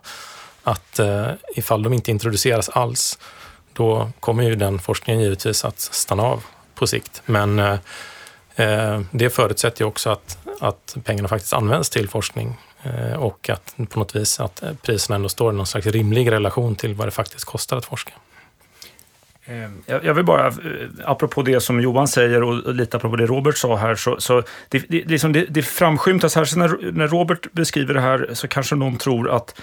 Att 0.64 1.00
eh, 1.00 1.28
ifall 1.56 1.84
de 1.84 1.94
inte 1.94 2.12
introduceras 2.12 2.70
alls, 2.70 3.20
då 3.74 4.12
kommer 4.20 4.44
ju 4.44 4.56
den 4.56 4.80
forskningen 4.80 5.22
givetvis 5.22 5.66
att 5.66 5.80
stanna 5.80 6.24
av 6.24 6.44
på 6.76 6.88
sikt. 6.88 7.22
Men 7.26 7.60
eh, 7.60 7.78
eh 8.56 9.02
det 9.12 9.30
förutsätter 9.30 9.82
ju 9.82 9.88
också 9.88 10.10
att, 10.10 10.38
att 10.60 10.98
pengarna 11.04 11.28
faktiskt 11.28 11.54
används 11.54 11.90
till 11.90 12.10
forskning 12.10 12.58
eh, 12.84 13.14
och 13.14 13.50
att 13.50 13.76
på 13.90 14.00
något 14.00 14.16
vis 14.16 14.40
att 14.40 14.64
eh, 14.64 14.74
priserna 14.82 15.16
ändå 15.16 15.30
står 15.30 15.54
i 15.54 15.56
någon 15.56 15.68
slags 15.68 15.88
rimlig 15.88 16.32
relation 16.32 16.76
till 16.76 16.94
vad 16.94 17.08
det 17.08 17.12
faktiskt 17.12 17.46
kostar 17.46 17.78
att 17.78 17.86
forska. 17.86 18.14
Ehm, 19.52 19.84
jag 19.86 20.14
vill 20.14 20.26
bara, 20.26 20.48
eh, 20.48 20.54
apropå 21.06 21.42
det 21.42 21.60
som 21.60 21.82
Johan 21.82 22.08
säger 22.08 22.44
och 22.44 22.76
lite 22.76 22.98
apropå 22.98 23.16
det 23.16 23.26
Robert 23.26 23.58
sa 23.58 23.76
här, 23.76 23.96
så, 23.96 24.20
så 24.20 24.44
det, 24.70 24.84
det, 24.90 25.06
liksom 25.06 25.34
det, 25.34 25.46
det 25.50 25.62
framskymtas 25.62 26.36
här, 26.36 26.46
så 26.46 26.60
när, 26.60 26.92
när 26.92 27.08
Robert 27.08 27.52
beskriver 27.52 27.94
det 27.94 28.02
här 28.02 28.30
så 28.34 28.48
kanske 28.48 28.76
någon 28.76 28.98
tror 28.98 29.30
att 29.30 29.62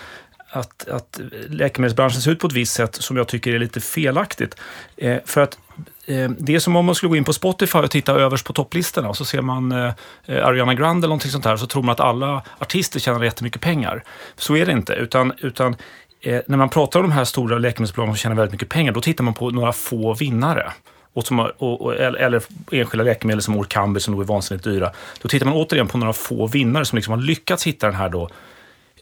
att, 0.51 0.89
att 0.89 1.21
läkemedelsbranschen 1.49 2.21
ser 2.21 2.31
ut 2.31 2.39
på 2.39 2.47
ett 2.47 2.53
visst 2.53 2.73
sätt 2.73 2.95
som 2.95 3.17
jag 3.17 3.29
tycker 3.29 3.55
är 3.55 3.59
lite 3.59 3.81
felaktigt. 3.81 4.55
Eh, 4.97 5.19
för 5.25 5.41
att 5.41 5.59
eh, 6.07 6.31
det 6.39 6.55
är 6.55 6.59
som 6.59 6.77
om 6.77 6.87
man 6.87 6.95
skulle 6.95 7.11
gå 7.11 7.17
in 7.17 7.25
på 7.25 7.33
Spotify 7.33 7.79
och 7.79 7.91
titta 7.91 8.13
överst 8.13 8.47
på 8.47 8.53
topplistorna 8.53 9.09
och 9.09 9.17
så 9.17 9.25
ser 9.25 9.43
man 9.43 9.73
eh, 9.73 9.93
Ariana 10.29 10.75
Grande 10.75 11.05
eller 11.05 11.09
någonting 11.09 11.31
sånt 11.31 11.45
här 11.45 11.57
så 11.57 11.67
tror 11.67 11.83
man 11.83 11.93
att 11.93 12.01
alla 12.01 12.43
artister 12.59 13.01
tjänar 13.01 13.25
jättemycket 13.25 13.63
pengar. 13.63 14.05
Så 14.37 14.57
är 14.57 14.67
det 14.67 14.73
inte, 14.73 14.93
utan, 14.93 15.33
utan 15.39 15.77
eh, 16.21 16.41
när 16.47 16.57
man 16.57 16.69
pratar 16.69 17.01
om 17.01 17.09
de 17.09 17.13
här 17.13 17.25
stora 17.25 17.59
läkemedelsbolagen 17.59 18.15
som 18.15 18.19
tjänar 18.19 18.37
väldigt 18.37 18.53
mycket 18.53 18.69
pengar, 18.69 18.93
då 18.93 19.01
tittar 19.01 19.25
man 19.25 19.35
på 19.35 19.51
några 19.51 19.73
få 19.73 20.15
vinnare. 20.15 20.73
Och 21.13 21.27
som, 21.27 21.41
och, 21.41 21.81
och, 21.81 21.95
eller 21.95 22.43
enskilda 22.73 23.05
läkemedel 23.05 23.43
som 23.43 23.57
Orkambi 23.57 24.01
som 24.01 24.15
då 24.15 24.21
är 24.21 24.25
vansinnigt 24.25 24.65
dyra. 24.65 24.93
Då 25.23 25.29
tittar 25.29 25.47
man 25.47 25.55
återigen 25.55 25.89
på 25.89 25.99
några 25.99 26.13
få 26.13 26.47
vinnare 26.47 26.85
som 26.85 26.97
liksom 26.97 27.15
har 27.15 27.21
lyckats 27.21 27.67
hitta 27.67 27.87
den 27.87 27.97
här 27.97 28.09
då, 28.09 28.31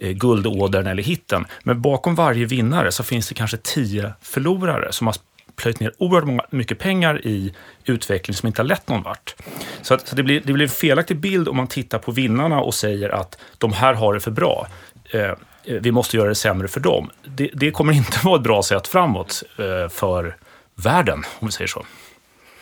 eh, 0.00 0.10
guldådern 0.10 0.86
eller 0.86 1.02
hitten. 1.02 1.44
Men 1.62 1.82
bakom 1.82 2.14
varje 2.14 2.46
vinnare 2.46 2.92
så 2.92 3.02
finns 3.02 3.28
det 3.28 3.34
kanske 3.34 3.56
tio 3.56 4.12
förlorare 4.22 4.92
som 4.92 5.06
har 5.06 5.16
plöjt 5.56 5.80
ner 5.80 5.92
oerhört 5.98 6.24
många, 6.24 6.42
mycket 6.50 6.78
pengar 6.78 7.26
i 7.26 7.54
utveckling 7.84 8.34
som 8.34 8.46
inte 8.46 8.62
har 8.62 8.66
lett 8.66 8.88
någon 8.88 9.02
vart. 9.02 9.34
Så, 9.82 9.94
att, 9.94 10.08
så 10.08 10.16
det, 10.16 10.22
blir, 10.22 10.42
det 10.44 10.52
blir 10.52 10.64
en 10.64 10.70
felaktig 10.70 11.16
bild 11.16 11.48
om 11.48 11.56
man 11.56 11.66
tittar 11.66 11.98
på 11.98 12.12
vinnarna 12.12 12.60
och 12.60 12.74
säger 12.74 13.08
att 13.08 13.38
de 13.58 13.72
här 13.72 13.94
har 13.94 14.14
det 14.14 14.20
för 14.20 14.30
bra. 14.30 14.66
Eh, 15.10 15.20
Eh, 15.20 15.34
vi 15.66 15.92
måste 15.92 16.16
göra 16.16 16.28
det 16.28 16.34
sämre 16.34 16.68
för 16.68 16.80
dem. 16.80 17.10
Det, 17.24 17.50
det 17.52 17.70
kommer 17.70 17.92
inte 17.92 18.18
vara 18.24 18.36
ett 18.36 18.42
bra 18.42 18.62
sätt 18.62 18.88
framåt 18.88 19.42
eh, 19.58 19.88
för 19.88 20.36
världen, 20.74 21.22
om 21.38 21.46
vi 21.46 21.52
säger 21.52 21.68
så. 21.68 21.86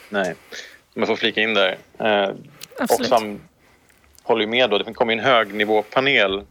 Nej, 0.09 0.35
om 0.95 1.03
jag 1.03 1.09
får 1.09 1.17
flika 1.17 1.41
in 1.41 1.55
där. 1.55 1.77
Eh, 1.99 2.35
Oxfam 2.79 3.41
håller 4.23 4.47
med. 4.47 4.71
Då. 4.71 4.79
Det 4.79 4.95
kom 4.95 5.11
en 5.11 5.21
högnivåpanel 5.21 6.43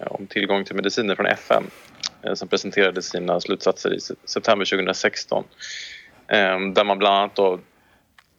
eh, 0.00 0.06
om 0.06 0.26
tillgång 0.26 0.64
till 0.64 0.76
mediciner 0.76 1.14
från 1.14 1.26
FM 1.26 1.64
eh, 2.22 2.34
som 2.34 2.48
presenterade 2.48 3.02
sina 3.02 3.40
slutsatser 3.40 3.94
i 3.94 4.00
september 4.24 4.66
2016. 4.66 5.44
Eh, 6.28 6.60
där 6.60 6.84
man 6.84 6.98
bland 6.98 7.16
annat 7.16 7.34
då 7.34 7.58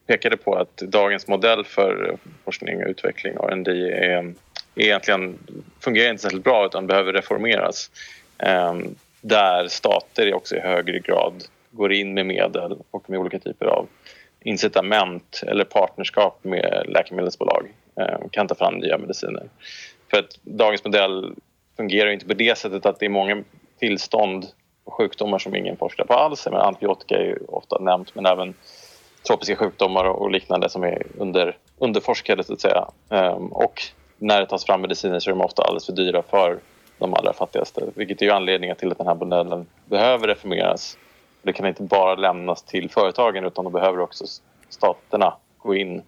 pekade 0.07 0.37
på 0.37 0.55
att 0.55 0.77
dagens 0.77 1.27
modell 1.27 1.63
för 1.65 2.17
forskning 2.45 2.83
och 2.83 2.89
utveckling, 2.89 3.33
R&D 3.33 3.71
är 3.91 4.33
egentligen 4.75 5.39
fungerar 5.79 6.09
inte 6.09 6.21
särskilt 6.21 6.43
bra 6.43 6.65
utan 6.65 6.87
behöver 6.87 7.13
reformeras. 7.13 7.91
Ehm, 8.37 8.95
där 9.21 9.67
stater 9.67 10.33
också 10.33 10.55
i 10.55 10.59
högre 10.59 10.99
grad 10.99 11.43
går 11.71 11.93
in 11.93 12.13
med 12.13 12.25
medel 12.25 12.77
och 12.91 13.09
med 13.09 13.19
olika 13.19 13.39
typer 13.39 13.65
av 13.65 13.87
incitament 14.39 15.41
eller 15.47 15.63
partnerskap 15.63 16.39
med 16.43 16.85
läkemedelsbolag 16.87 17.67
ehm, 17.99 18.29
kan 18.29 18.47
ta 18.47 18.55
fram 18.55 18.75
nya 18.75 18.97
mediciner. 18.97 19.43
För 20.09 20.19
att 20.19 20.39
dagens 20.43 20.83
modell 20.83 21.35
fungerar 21.77 22.09
inte 22.09 22.25
på 22.25 22.33
det 22.33 22.57
sättet 22.57 22.85
att 22.85 22.99
det 22.99 23.05
är 23.05 23.09
många 23.09 23.43
tillstånd 23.79 24.45
och 24.83 24.93
sjukdomar 24.93 25.39
som 25.39 25.55
ingen 25.55 25.77
forskar 25.77 26.05
på 26.05 26.13
alls. 26.13 26.45
Men 26.45 26.61
antibiotika 26.61 27.15
är 27.17 27.23
ju 27.23 27.37
ofta 27.47 27.79
nämnt 27.79 28.15
men 28.15 28.25
även 28.25 28.53
tropiska 29.27 29.55
sjukdomar 29.55 30.05
och 30.05 30.31
liknande 30.31 30.69
som 30.69 30.83
är 30.83 31.07
under, 31.17 31.57
underforskade 31.77 32.43
så 32.43 32.53
att 32.53 32.61
säga. 32.61 32.87
Ehm, 33.09 33.47
och 33.47 33.81
när 34.25 34.39
det 34.39 34.45
tas 34.45 34.65
fram 34.65 34.81
mediciner 34.81 35.19
så 35.19 35.29
är 35.29 35.35
de 35.35 35.41
ofta 35.41 35.63
alldeles 35.63 35.85
för 35.85 35.93
dyra 35.93 36.23
för 36.29 36.59
de 36.97 37.13
allra 37.13 37.33
fattigaste. 37.33 37.83
Vilket 37.95 38.21
är 38.21 38.25
ju 38.25 38.31
anledningen 38.31 38.75
till 38.75 38.91
att 38.91 38.97
den 38.97 39.07
här 39.07 39.15
modellen 39.15 39.65
behöver 39.85 40.27
reformeras. 40.27 40.97
Det 41.41 41.53
kan 41.53 41.65
inte 41.65 41.83
bara 41.83 42.15
lämnas 42.15 42.63
till 42.63 42.89
företagen 42.89 43.45
utan 43.45 43.65
då 43.65 43.71
behöver 43.71 43.99
också 43.99 44.25
staterna 44.69 45.33
gå 45.57 45.75
in, 45.75 46.01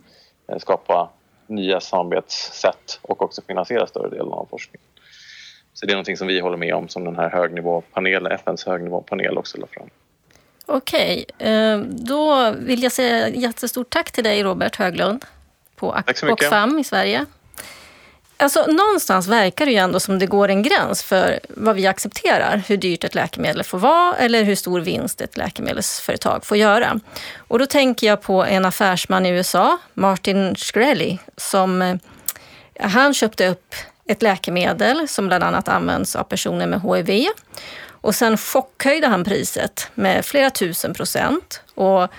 eh, 0.47 0.58
skapa 0.58 1.10
nya 1.47 1.80
samarbetssätt 1.80 2.99
och 3.01 3.21
också 3.21 3.41
finansiera 3.47 3.88
större 3.88 4.10
delen 4.10 4.32
av 4.32 4.47
forskningen. 4.49 4.88
Så 5.73 5.86
det 5.86 5.91
är 5.91 5.95
någonting 5.95 6.17
som 6.17 6.27
vi 6.27 6.39
håller 6.39 6.58
med 6.58 6.73
om 6.73 6.88
som 6.88 7.03
den 7.03 7.15
här 7.15 7.30
högnivåpanelen, 7.30 8.32
FNs 8.32 8.65
högnivåpanel 8.65 9.38
också 9.38 9.58
la 9.58 9.67
fram. 9.67 9.89
Okej, 10.65 11.25
eh, 11.38 11.77
då 11.80 12.51
vill 12.51 12.84
jag 12.84 12.91
säga 12.91 13.30
jättestort 13.30 13.89
tack 13.89 14.12
till 14.12 14.23
dig 14.23 14.43
Robert 14.43 14.75
Höglund 14.75 15.25
på 15.75 15.95
Oxfam 16.30 16.80
i 16.80 16.84
Sverige. 16.84 17.25
Alltså, 18.39 18.65
någonstans 18.65 19.28
verkar 19.28 19.65
det 19.65 19.71
ju 19.71 19.78
ändå 19.78 20.00
som 20.00 20.19
det 20.19 20.26
går 20.26 20.50
en 20.50 20.63
gräns 20.63 21.04
för 21.04 21.39
vad 21.50 21.76
vi 21.76 21.88
accepterar, 21.88 22.63
hur 22.67 22.78
dyrt 22.78 23.04
ett 23.04 23.15
läkemedel 23.15 23.63
får 23.63 23.78
vara 23.78 24.15
eller 24.15 24.43
hur 24.43 24.56
stor 24.56 24.80
vinst 24.80 25.21
ett 25.21 25.38
läkemedelsföretag 25.38 26.45
får 26.45 26.58
göra. 26.58 27.00
Och 27.38 27.60
då 27.60 27.65
tänker 27.65 28.08
jag 28.08 28.21
på 28.21 28.45
en 28.45 28.65
affärsman 28.65 29.26
i 29.26 29.30
USA, 29.30 29.78
Martin 29.93 30.56
Shkreli, 30.56 31.19
som 31.38 31.82
eh, 31.82 31.95
han 32.80 33.13
köpte 33.13 33.47
upp 33.47 33.76
ett 34.06 34.21
läkemedel 34.21 35.08
som 35.08 35.28
bland 35.28 35.43
annat 35.43 35.67
används 35.67 36.15
av 36.15 36.23
personer 36.23 36.67
med 36.67 36.82
HIV. 36.82 37.28
Och 37.89 38.15
sen 38.15 38.38
chockhöjde 38.38 39.08
han 39.08 39.23
priset 39.23 39.89
med 39.93 40.26
flera 40.26 40.50
tusen 40.50 40.93
procent. 40.93 41.62
Och 41.76 42.12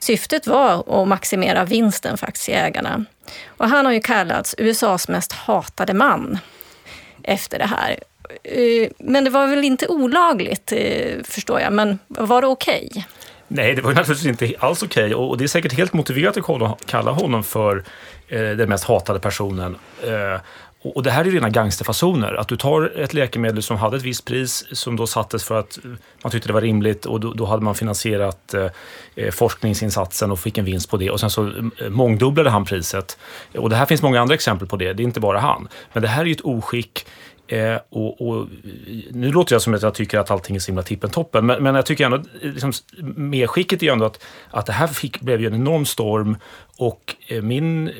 syftet 0.00 0.46
var 0.46 1.02
att 1.02 1.08
maximera 1.08 1.64
vinsten 1.64 2.16
för 2.16 2.26
aktieägarna. 2.26 3.04
Och 3.48 3.68
han 3.68 3.86
har 3.86 3.92
ju 3.92 4.00
kallats 4.00 4.54
USAs 4.58 5.08
mest 5.08 5.32
hatade 5.32 5.94
man 5.94 6.38
efter 7.22 7.58
det 7.58 7.66
här. 7.66 7.96
Eh, 8.42 8.90
men 8.98 9.24
det 9.24 9.30
var 9.30 9.46
väl 9.46 9.64
inte 9.64 9.88
olagligt, 9.88 10.72
eh, 10.72 11.22
förstår 11.24 11.60
jag. 11.60 11.72
Men 11.72 11.98
var 12.08 12.40
det 12.40 12.46
okej? 12.46 12.88
Okay? 12.90 13.02
Nej, 13.48 13.74
det 13.74 13.82
var 13.82 13.92
naturligtvis 13.92 14.42
inte 14.42 14.58
alls 14.58 14.82
okej. 14.82 15.04
Okay. 15.04 15.14
Och 15.14 15.38
det 15.38 15.44
är 15.44 15.48
säkert 15.48 15.72
helt 15.72 15.92
motiverat 15.92 16.36
att 16.36 16.86
kalla 16.86 17.10
honom 17.10 17.44
för 17.44 17.84
eh, 18.28 18.40
den 18.40 18.68
mest 18.68 18.84
hatade 18.84 19.20
personen. 19.20 19.76
Och 20.82 21.02
det 21.02 21.10
här 21.10 21.24
är 21.24 21.30
rena 21.30 21.48
gangsterfasoner. 21.48 22.34
Att 22.34 22.48
du 22.48 22.56
tar 22.56 22.98
ett 22.98 23.14
läkemedel 23.14 23.62
som 23.62 23.76
hade 23.76 23.96
ett 23.96 24.02
visst 24.02 24.24
pris 24.24 24.66
som 24.72 24.96
då 24.96 25.06
sattes 25.06 25.44
för 25.44 25.58
att 25.58 25.78
man 26.22 26.32
tyckte 26.32 26.48
det 26.48 26.52
var 26.52 26.60
rimligt 26.60 27.06
och 27.06 27.20
då, 27.20 27.32
då 27.32 27.44
hade 27.44 27.62
man 27.62 27.74
finansierat 27.74 28.54
eh, 28.54 28.66
eh 29.16 29.30
forskningsinsatsen 29.30 30.30
och 30.30 30.38
fick 30.38 30.58
en 30.58 30.64
vinst 30.64 30.90
på 30.90 30.96
det 30.96 31.10
och 31.10 31.20
sen 31.20 31.30
så 31.30 31.42
mm, 31.42 31.70
eh, 31.78 31.88
mångdubblade 31.88 32.50
han 32.50 32.64
priset. 32.64 33.18
Och 33.54 33.70
det 33.70 33.76
här 33.76 33.86
finns 33.86 34.02
många 34.02 34.20
andra 34.20 34.34
exempel 34.34 34.68
på 34.68 34.76
det, 34.76 34.92
det 34.92 35.02
är 35.02 35.04
inte 35.04 35.20
bara 35.20 35.38
han. 35.38 35.68
Men 35.92 36.02
det 36.02 36.08
här 36.08 36.22
är 36.22 36.26
ju 36.26 36.32
ett 36.32 36.44
oskick 36.44 37.06
Eh, 37.50 37.76
och, 37.88 38.28
och, 38.28 38.46
nu 39.10 39.32
låter 39.32 39.54
jag 39.54 39.62
som 39.62 39.74
att 39.74 39.82
jag 39.82 39.94
tycker 39.94 40.18
att 40.18 40.30
allting 40.30 40.56
är 40.56 40.60
så 40.60 40.66
himla 40.66 40.82
tippentoppen, 40.82 41.46
men, 41.46 41.62
men 41.62 41.74
jag 41.74 41.86
tycker 41.86 42.04
ändå, 42.04 42.22
liksom, 42.42 42.72
medskicket 43.16 43.82
är 43.82 43.86
ju 43.86 43.92
ändå 43.92 44.04
att, 44.04 44.24
att 44.50 44.66
det 44.66 44.72
här 44.72 44.86
fick, 44.86 45.20
blev 45.20 45.40
ju 45.40 45.46
en 45.46 45.54
enorm 45.54 45.86
storm 45.86 46.36
och 46.76 47.16
eh, 47.26 47.42
min 47.42 47.90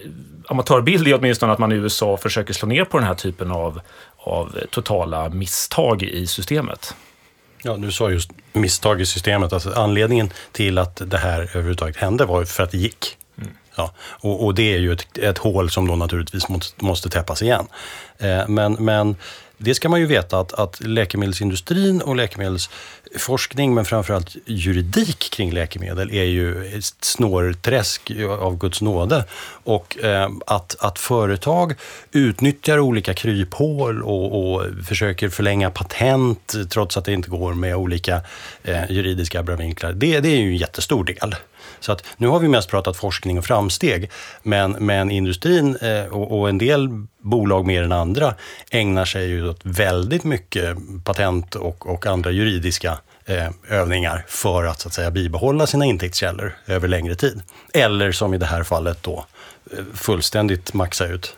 amatörbild 0.48 1.08
är 1.08 1.18
åtminstone 1.18 1.52
att 1.52 1.58
man 1.58 1.72
i 1.72 1.74
USA 1.74 2.16
försöker 2.16 2.52
slå 2.52 2.68
ner 2.68 2.84
på 2.84 2.98
den 2.98 3.06
här 3.06 3.14
typen 3.14 3.50
av, 3.50 3.80
av 4.16 4.58
totala 4.70 5.28
misstag 5.28 6.02
i 6.02 6.26
systemet. 6.26 6.94
Ja, 7.62 7.76
du 7.76 7.92
sa 7.92 8.10
just 8.10 8.30
misstag 8.52 9.00
i 9.00 9.06
systemet. 9.06 9.52
Alltså 9.52 9.72
anledningen 9.72 10.30
till 10.52 10.78
att 10.78 11.02
det 11.10 11.18
här 11.18 11.40
överhuvudtaget 11.40 11.96
hände 11.96 12.24
var 12.24 12.44
för 12.44 12.62
att 12.62 12.70
det 12.70 12.78
gick. 12.78 13.16
Ja, 13.74 13.92
och, 14.00 14.44
och, 14.44 14.54
det 14.54 14.74
är 14.74 14.78
ju 14.78 14.92
ett, 14.92 15.18
ett 15.18 15.38
hål 15.38 15.70
som 15.70 15.86
då 15.86 15.96
naturligtvis 15.96 16.48
måste, 16.48 16.84
måste 16.84 17.08
täppas 17.08 17.42
igen. 17.42 17.66
Eh, 18.18 18.48
men, 18.48 18.72
men 18.72 19.16
det 19.62 19.74
ska 19.74 19.88
man 19.88 20.00
ju 20.00 20.06
veta 20.06 20.38
att, 20.38 20.52
att 20.52 20.80
läkemedelsindustrin 20.80 22.02
och 22.02 22.16
läkemedelsforskning, 22.16 23.74
men 23.74 23.84
framförallt 23.84 24.36
juridik 24.46 25.30
kring 25.30 25.52
läkemedel, 25.52 26.10
är 26.10 26.24
ju 26.24 26.78
ett 26.78 26.84
snårträsk 27.00 28.12
av 28.40 28.58
Guds 28.58 28.80
nåde. 28.80 29.24
Och 29.64 29.98
eh, 30.04 30.28
att, 30.46 30.76
att 30.80 30.98
företag 30.98 31.74
utnyttjar 32.12 32.78
olika 32.78 33.14
kryphål 33.14 34.02
och, 34.02 34.54
och, 34.54 34.66
försöker 34.86 35.28
förlänga 35.28 35.70
patent 35.70 36.54
trots 36.70 36.96
att 36.96 37.04
det 37.04 37.12
inte 37.12 37.30
går 37.30 37.54
med 37.54 37.76
olika 37.76 38.20
eh, 38.62 38.90
juridiska 38.90 39.40
abrovinklar, 39.40 39.92
det, 39.92 40.20
det 40.20 40.28
är 40.28 40.36
ju 40.36 40.48
en 40.48 40.56
jättestor 40.56 41.04
del. 41.04 41.34
Så 41.80 41.92
att 41.92 42.04
nu 42.16 42.26
har 42.26 42.40
vi 42.40 42.48
mest 42.48 42.70
pratat 42.70 42.96
forskning 42.96 43.38
och 43.38 43.44
framsteg, 43.44 44.10
men, 44.42 44.70
men 44.72 45.10
industrin 45.10 45.76
eh, 45.76 46.04
och, 46.04 46.40
och, 46.40 46.48
en 46.48 46.58
del 46.58 46.88
bolag 47.18 47.66
mer 47.66 47.82
än 47.82 47.92
andra 47.92 48.34
ägnar 48.70 49.04
sig 49.04 49.28
ju 49.28 49.48
åt 49.48 49.60
väldigt 49.62 50.24
mycket 50.24 50.76
patent 51.04 51.54
och, 51.54 51.86
och 51.86 52.06
andra 52.06 52.30
juridiska 52.30 52.98
eh, 53.26 53.48
övningar 53.68 54.24
för 54.28 54.64
att, 54.64 54.80
så 54.80 54.88
att 54.88 54.94
säga, 54.94 55.10
bibehålla 55.10 55.66
sina 55.66 55.84
intäktskällor 55.84 56.52
över 56.66 56.88
längre 56.88 57.14
tid. 57.14 57.42
Eller 57.74 58.12
som 58.12 58.34
i 58.34 58.38
det 58.38 58.46
här 58.46 58.62
fallet 58.62 59.02
då, 59.02 59.24
eh, 59.72 59.84
fullständigt 59.94 60.74
maxa 60.74 61.06
ut. 61.06 61.36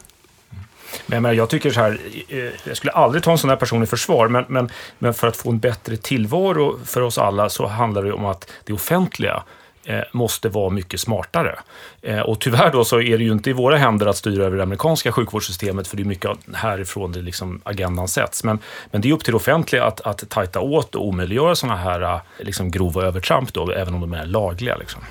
Men, 1.07 1.23
men 1.23 1.37
jag 1.37 1.49
tycker 1.49 1.71
så 1.71 1.81
här, 1.81 1.99
eh, 2.29 2.39
jag 2.65 2.77
skulle 2.77 2.93
aldrig 2.93 3.23
ta 3.23 3.31
en 3.31 3.39
sån 3.39 3.51
här 3.51 3.57
person 3.57 3.83
i 3.83 3.87
försvar, 3.87 4.29
men, 4.29 4.45
men, 4.49 4.71
men 4.99 5.15
för 5.15 5.27
att 5.27 5.37
få 5.37 5.51
en 5.51 5.59
bättre 5.59 5.97
tillvaro 5.97 6.79
för 6.85 7.01
oss 7.01 7.19
alla 7.19 7.49
så 7.49 7.67
handlar 7.67 8.03
det 8.03 8.13
om 8.13 8.25
att 8.25 8.51
det 8.65 8.73
offentliga 8.73 9.43
Eh, 9.85 10.01
måste 10.13 10.49
vara 10.49 10.71
mycket 10.71 11.01
smartare. 11.01 11.59
Eh, 12.03 12.21
och 12.21 12.41
tyvärr 12.41 12.73
då 12.73 12.85
så 12.85 13.01
är 13.01 13.19
det 13.19 13.25
ju 13.25 13.33
inte 13.33 13.51
i 13.51 13.53
våra 13.53 13.77
händer 13.77 14.07
att 14.07 14.17
styra 14.17 14.45
över 14.45 14.57
det 14.57 14.63
amerikanska 14.63 15.13
sjukvårdssystemet, 15.13 15.89
för 15.89 15.97
det 15.97 16.03
är 16.03 16.05
mycket 16.05 16.31
härifrån 16.55 17.13
det 17.13 17.23
liksom 17.23 17.61
agendan 17.65 18.09
sätts. 18.09 18.45
Men, 18.45 18.59
men 18.91 19.01
det 19.01 19.09
är 19.09 19.13
upp 19.13 19.25
till 19.25 19.33
det 19.33 19.37
offentliga 19.37 19.85
att, 19.85 20.01
att 20.01 20.29
tajta 20.29 20.61
åt 20.61 20.95
och 20.95 21.07
omöjliggöra 21.07 21.55
sådana 21.55 21.79
här 21.79 22.03
eh, 22.03 22.21
liksom 22.39 22.71
grova 22.71 23.03
övertramp, 23.03 23.53
då, 23.53 23.71
även 23.71 23.95
om 23.95 24.01
de 24.01 24.13
är 24.13 24.27
lagliga. 24.27 24.77
Liksom. 24.77 25.03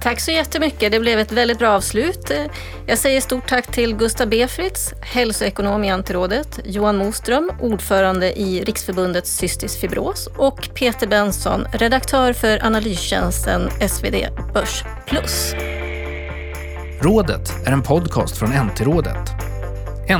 Tack 0.00 0.20
så 0.20 0.30
jättemycket. 0.30 0.92
Det 0.92 1.00
blev 1.00 1.18
ett 1.18 1.32
väldigt 1.32 1.58
bra 1.58 1.68
avslut. 1.68 2.30
Jag 2.86 2.98
säger 2.98 3.20
stort 3.20 3.48
tack 3.48 3.66
till 3.66 3.96
Gustav 3.96 4.28
Befritz, 4.28 4.94
hälsoekonom 5.00 5.84
i 5.84 5.90
Antirådet, 5.90 6.60
Johan 6.64 6.96
Moström, 6.96 7.50
ordförande 7.60 8.40
i 8.40 8.64
Riksförbundet 8.64 9.26
Cystisk 9.26 9.80
fibros 9.80 10.28
och 10.36 10.68
Peter 10.74 11.06
Benson, 11.06 11.66
redaktör 11.72 12.32
för 12.32 12.64
analystjänsten 12.66 13.70
SvD 13.88 14.14
Börs 14.54 14.84
Plus. 15.06 15.54
Rådet 17.00 17.52
är 17.66 17.72
en 17.72 17.82
podcast 17.82 18.36
från 18.36 18.50
NT-rådet. 18.50 19.30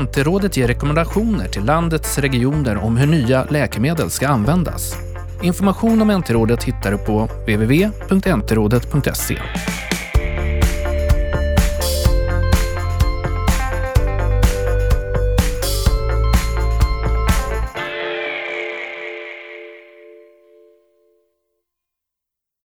NT-rådet 0.01 0.57
ger 0.57 0.67
rekommendationer 0.67 1.47
till 1.47 1.65
landets 1.65 2.17
regioner 2.17 2.77
om 2.77 2.97
hur 2.97 3.07
nya 3.07 3.43
läkemedel 3.43 4.09
ska 4.09 4.27
användas. 4.27 5.04
Information 5.41 6.01
om 6.01 6.11
NT-rådet 6.19 6.63
hittar 6.63 6.91
du 6.91 6.97
på 6.97 7.29
www.ntrådet.se. 7.47 9.37